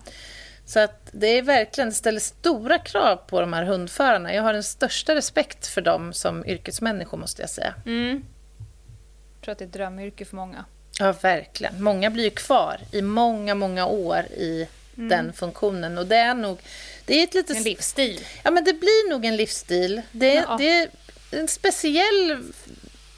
Så 0.67 0.81
att 0.81 1.09
det 1.12 1.27
är 1.27 1.43
verkligen, 1.43 1.89
det 1.89 1.95
ställer 1.95 2.21
stora 2.21 2.79
krav 2.79 3.17
på 3.17 3.41
de 3.41 3.53
här 3.53 3.65
hundförarna. 3.65 4.35
Jag 4.35 4.43
har 4.43 4.53
den 4.53 4.62
största 4.62 5.15
respekt 5.15 5.67
för 5.67 5.81
dem 5.81 6.12
som 6.12 6.47
yrkesmänniskor 6.47 7.19
måste 7.19 7.43
jag 7.43 7.51
säga. 7.51 7.75
Mm. 7.87 8.25
Jag 9.35 9.45
tror 9.45 9.53
att 9.53 9.59
det 9.59 9.65
är 9.65 9.67
ett 9.67 9.73
drömyrke 9.73 10.25
för 10.25 10.37
många. 10.37 10.65
Ja, 10.99 11.15
verkligen. 11.23 11.83
Många 11.83 12.11
blir 12.11 12.25
ju 12.25 12.31
kvar 12.31 12.81
i 12.93 13.03
många, 13.03 13.55
många 13.55 13.87
år 13.87 14.25
i 14.37 14.69
mm. 14.97 15.09
den 15.09 15.33
funktionen. 15.33 15.99
Och 15.99 16.07
det 16.07 16.17
är 16.17 16.35
nog... 16.35 16.59
Det 17.07 17.15
är 17.15 17.25
ett 17.25 17.35
litet... 17.35 17.57
En 17.57 17.62
livsstil. 17.62 18.21
Ja, 18.43 18.51
men 18.51 18.65
det 18.65 18.73
blir 18.73 19.11
nog 19.11 19.25
en 19.25 19.37
livsstil. 19.37 20.03
Det, 20.12 20.35
ja. 20.35 20.57
det 20.59 20.71
är 20.71 20.89
en 21.31 21.49
speciell 21.49 22.43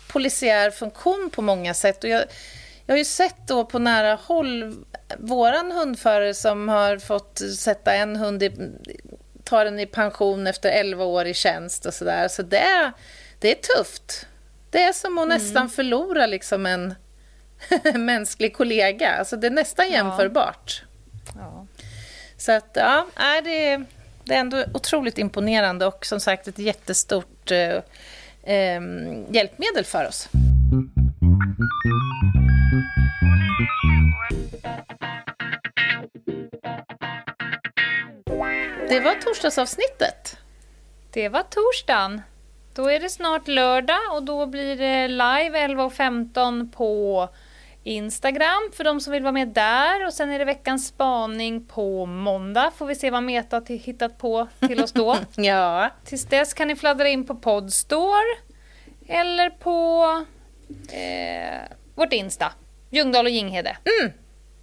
polisiär 0.09 0.70
funktion 0.70 1.30
på 1.32 1.42
många 1.42 1.74
sätt. 1.74 2.05
Och 2.05 2.11
jag, 2.11 2.24
jag 2.87 2.95
har 2.95 2.99
ju 2.99 3.05
sett 3.05 3.47
då 3.47 3.64
på 3.64 3.78
nära 3.78 4.14
håll 4.14 4.84
våran 5.18 5.72
hundförare 5.72 6.34
som 6.34 6.68
har 6.68 6.99
fått 6.99 7.39
sätta 7.59 7.95
en 7.95 8.16
hund 8.16 8.43
i, 8.43 8.53
ta 9.45 9.64
den 9.64 9.80
i 9.80 9.87
pension 9.87 10.47
efter 10.47 10.70
11 10.70 11.05
år 11.05 11.26
i 11.26 11.34
tjänst 11.34 11.87
och 11.87 11.95
sådär. 11.95 12.28
Så 12.28 12.43
det, 12.43 12.93
det 13.39 13.51
är 13.51 13.76
tufft. 13.76 14.26
Det 14.70 14.82
är 14.82 14.93
som 14.93 15.18
att 15.18 15.24
mm. 15.24 15.39
nästan 15.39 15.68
förlora 15.68 16.26
liksom 16.26 16.66
en 16.66 16.95
mänsklig 17.95 18.57
kollega. 18.57 19.16
Alltså 19.18 19.37
det 19.37 19.47
är 19.47 19.51
nästan 19.51 19.91
jämförbart. 19.91 20.82
Ja. 21.34 21.66
Så 22.37 22.53
att, 22.53 22.70
ja, 22.74 23.07
det 23.45 23.68
är, 23.68 23.84
det 24.24 24.34
är 24.34 24.41
ändå 24.41 24.64
otroligt 24.74 25.18
imponerande 25.18 25.87
och 25.87 26.07
som 26.07 26.20
sagt 26.20 26.49
ett 26.49 26.59
jättestort 26.59 27.51
eh, 27.51 27.76
eh, 28.55 28.80
hjälpmedel 29.30 29.84
för 29.84 30.09
oss. 30.09 30.28
Det 38.88 39.00
var 39.00 39.20
torsdagsavsnittet. 39.20 40.38
Det 41.12 41.28
var 41.28 41.42
torsdagen. 41.42 42.22
Då 42.74 42.90
är 42.90 43.00
det 43.00 43.10
snart 43.10 43.48
lördag 43.48 43.98
och 44.12 44.22
då 44.22 44.46
blir 44.46 44.76
det 44.76 45.08
live 45.08 45.66
11.15 45.66 46.72
på 46.72 47.28
Instagram 47.84 48.70
för 48.72 48.84
de 48.84 49.00
som 49.00 49.12
vill 49.12 49.22
vara 49.22 49.32
med 49.32 49.48
där 49.48 50.06
och 50.06 50.12
sen 50.12 50.30
är 50.30 50.38
det 50.38 50.44
veckans 50.44 50.86
spaning 50.86 51.66
på 51.66 52.06
måndag. 52.06 52.72
Får 52.76 52.86
vi 52.86 52.94
se 52.94 53.10
vad 53.10 53.22
Meta 53.22 53.62
hittat 53.68 54.18
på 54.18 54.48
till 54.60 54.82
oss 54.82 54.92
då. 54.92 55.16
ja. 55.36 55.90
Tills 56.04 56.24
dess 56.24 56.54
kan 56.54 56.68
ni 56.68 56.76
fladdra 56.76 57.08
in 57.08 57.26
på 57.26 57.34
Podstore 57.34 58.36
eller 59.08 59.50
på 59.50 60.04
eh, 60.92 61.76
vårt 61.97 62.12
Insta. 62.12 62.53
Ljungdahl 62.90 63.26
och 63.26 63.30
Ginghede. 63.30 63.76
Mm. 64.01 64.12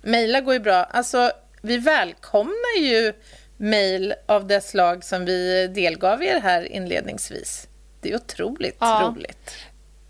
Mejla 0.02 0.42
går 0.42 0.54
ju 0.54 0.60
bra. 0.60 0.84
Alltså, 0.84 1.32
vi 1.62 1.78
välkomnar 1.78 2.80
ju 2.80 3.14
mejl 3.58 4.14
av 4.26 4.48
det 4.48 4.62
slag 4.62 5.04
som 5.04 5.26
vi 5.26 5.68
delgav 5.68 6.24
er 6.24 6.40
här 6.40 6.72
inledningsvis. 6.72 7.68
Det 8.02 8.12
är 8.12 8.16
otroligt 8.16 8.78
ja. 8.80 9.14
roligt. 9.16 9.56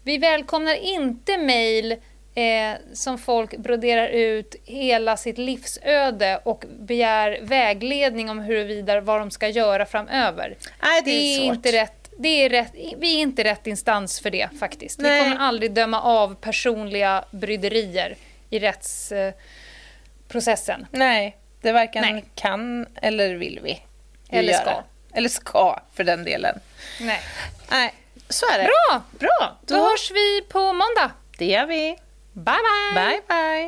Vi 0.04 0.18
välkomnar 0.18 0.76
inte 0.76 1.38
mejl 1.38 1.92
eh, 2.36 2.74
som 2.94 3.18
folk 3.18 3.58
broderar 3.58 4.08
ut 4.08 4.56
hela 4.66 5.18
sitt 5.18 5.38
livsöde 5.38 6.42
och 6.44 6.66
begär 6.80 7.40
vägledning 7.42 8.30
om 8.30 8.40
huruvida 8.40 9.02
vad 9.02 9.22
de 9.22 9.32
ska 9.32 9.48
göra 9.48 9.86
framöver. 9.86 10.58
Nej, 10.82 11.02
det 11.06 11.12
är, 11.12 11.40
det 11.40 11.46
är 11.46 11.54
inte 11.54 11.72
rätt 11.72 12.03
det 12.18 12.46
är 12.46 12.50
rätt, 12.50 12.72
vi 12.98 13.16
är 13.16 13.20
inte 13.22 13.44
rätt 13.44 13.68
instans 13.68 14.20
för 14.20 14.30
det 14.30 14.50
faktiskt. 14.60 15.00
Nej. 15.00 15.24
Vi 15.24 15.30
kommer 15.30 15.38
aldrig 15.46 15.74
döma 15.74 16.02
av 16.02 16.36
personliga 16.36 17.26
bryderier 17.32 18.16
i 18.50 18.60
rättsprocessen. 18.60 20.88
Nej, 20.92 21.38
det 21.62 21.72
varken 21.72 22.02
Nej. 22.02 22.26
kan 22.36 22.86
eller 22.96 23.36
vill 23.36 23.60
vi. 23.64 23.82
Eller 24.30 24.54
ska. 24.54 24.84
Eller 25.14 25.30
ska, 25.30 25.80
för 25.94 26.04
den 26.04 26.24
delen. 26.24 26.60
Nej. 27.02 27.20
Nej, 27.72 27.94
så 28.30 28.46
är 28.46 28.58
det. 28.58 28.64
Bra! 28.64 29.02
Bra. 29.20 29.58
Då, 29.66 29.76
Då 29.76 29.84
hörs 29.84 30.12
vi 30.12 30.42
på 30.42 30.74
måndag. 30.74 31.12
Det 31.38 31.46
gör 31.46 31.66
vi. 31.66 31.98
Bye, 32.34 32.44
bye. 32.44 32.94
Bye, 32.96 33.22
bye. 33.28 33.68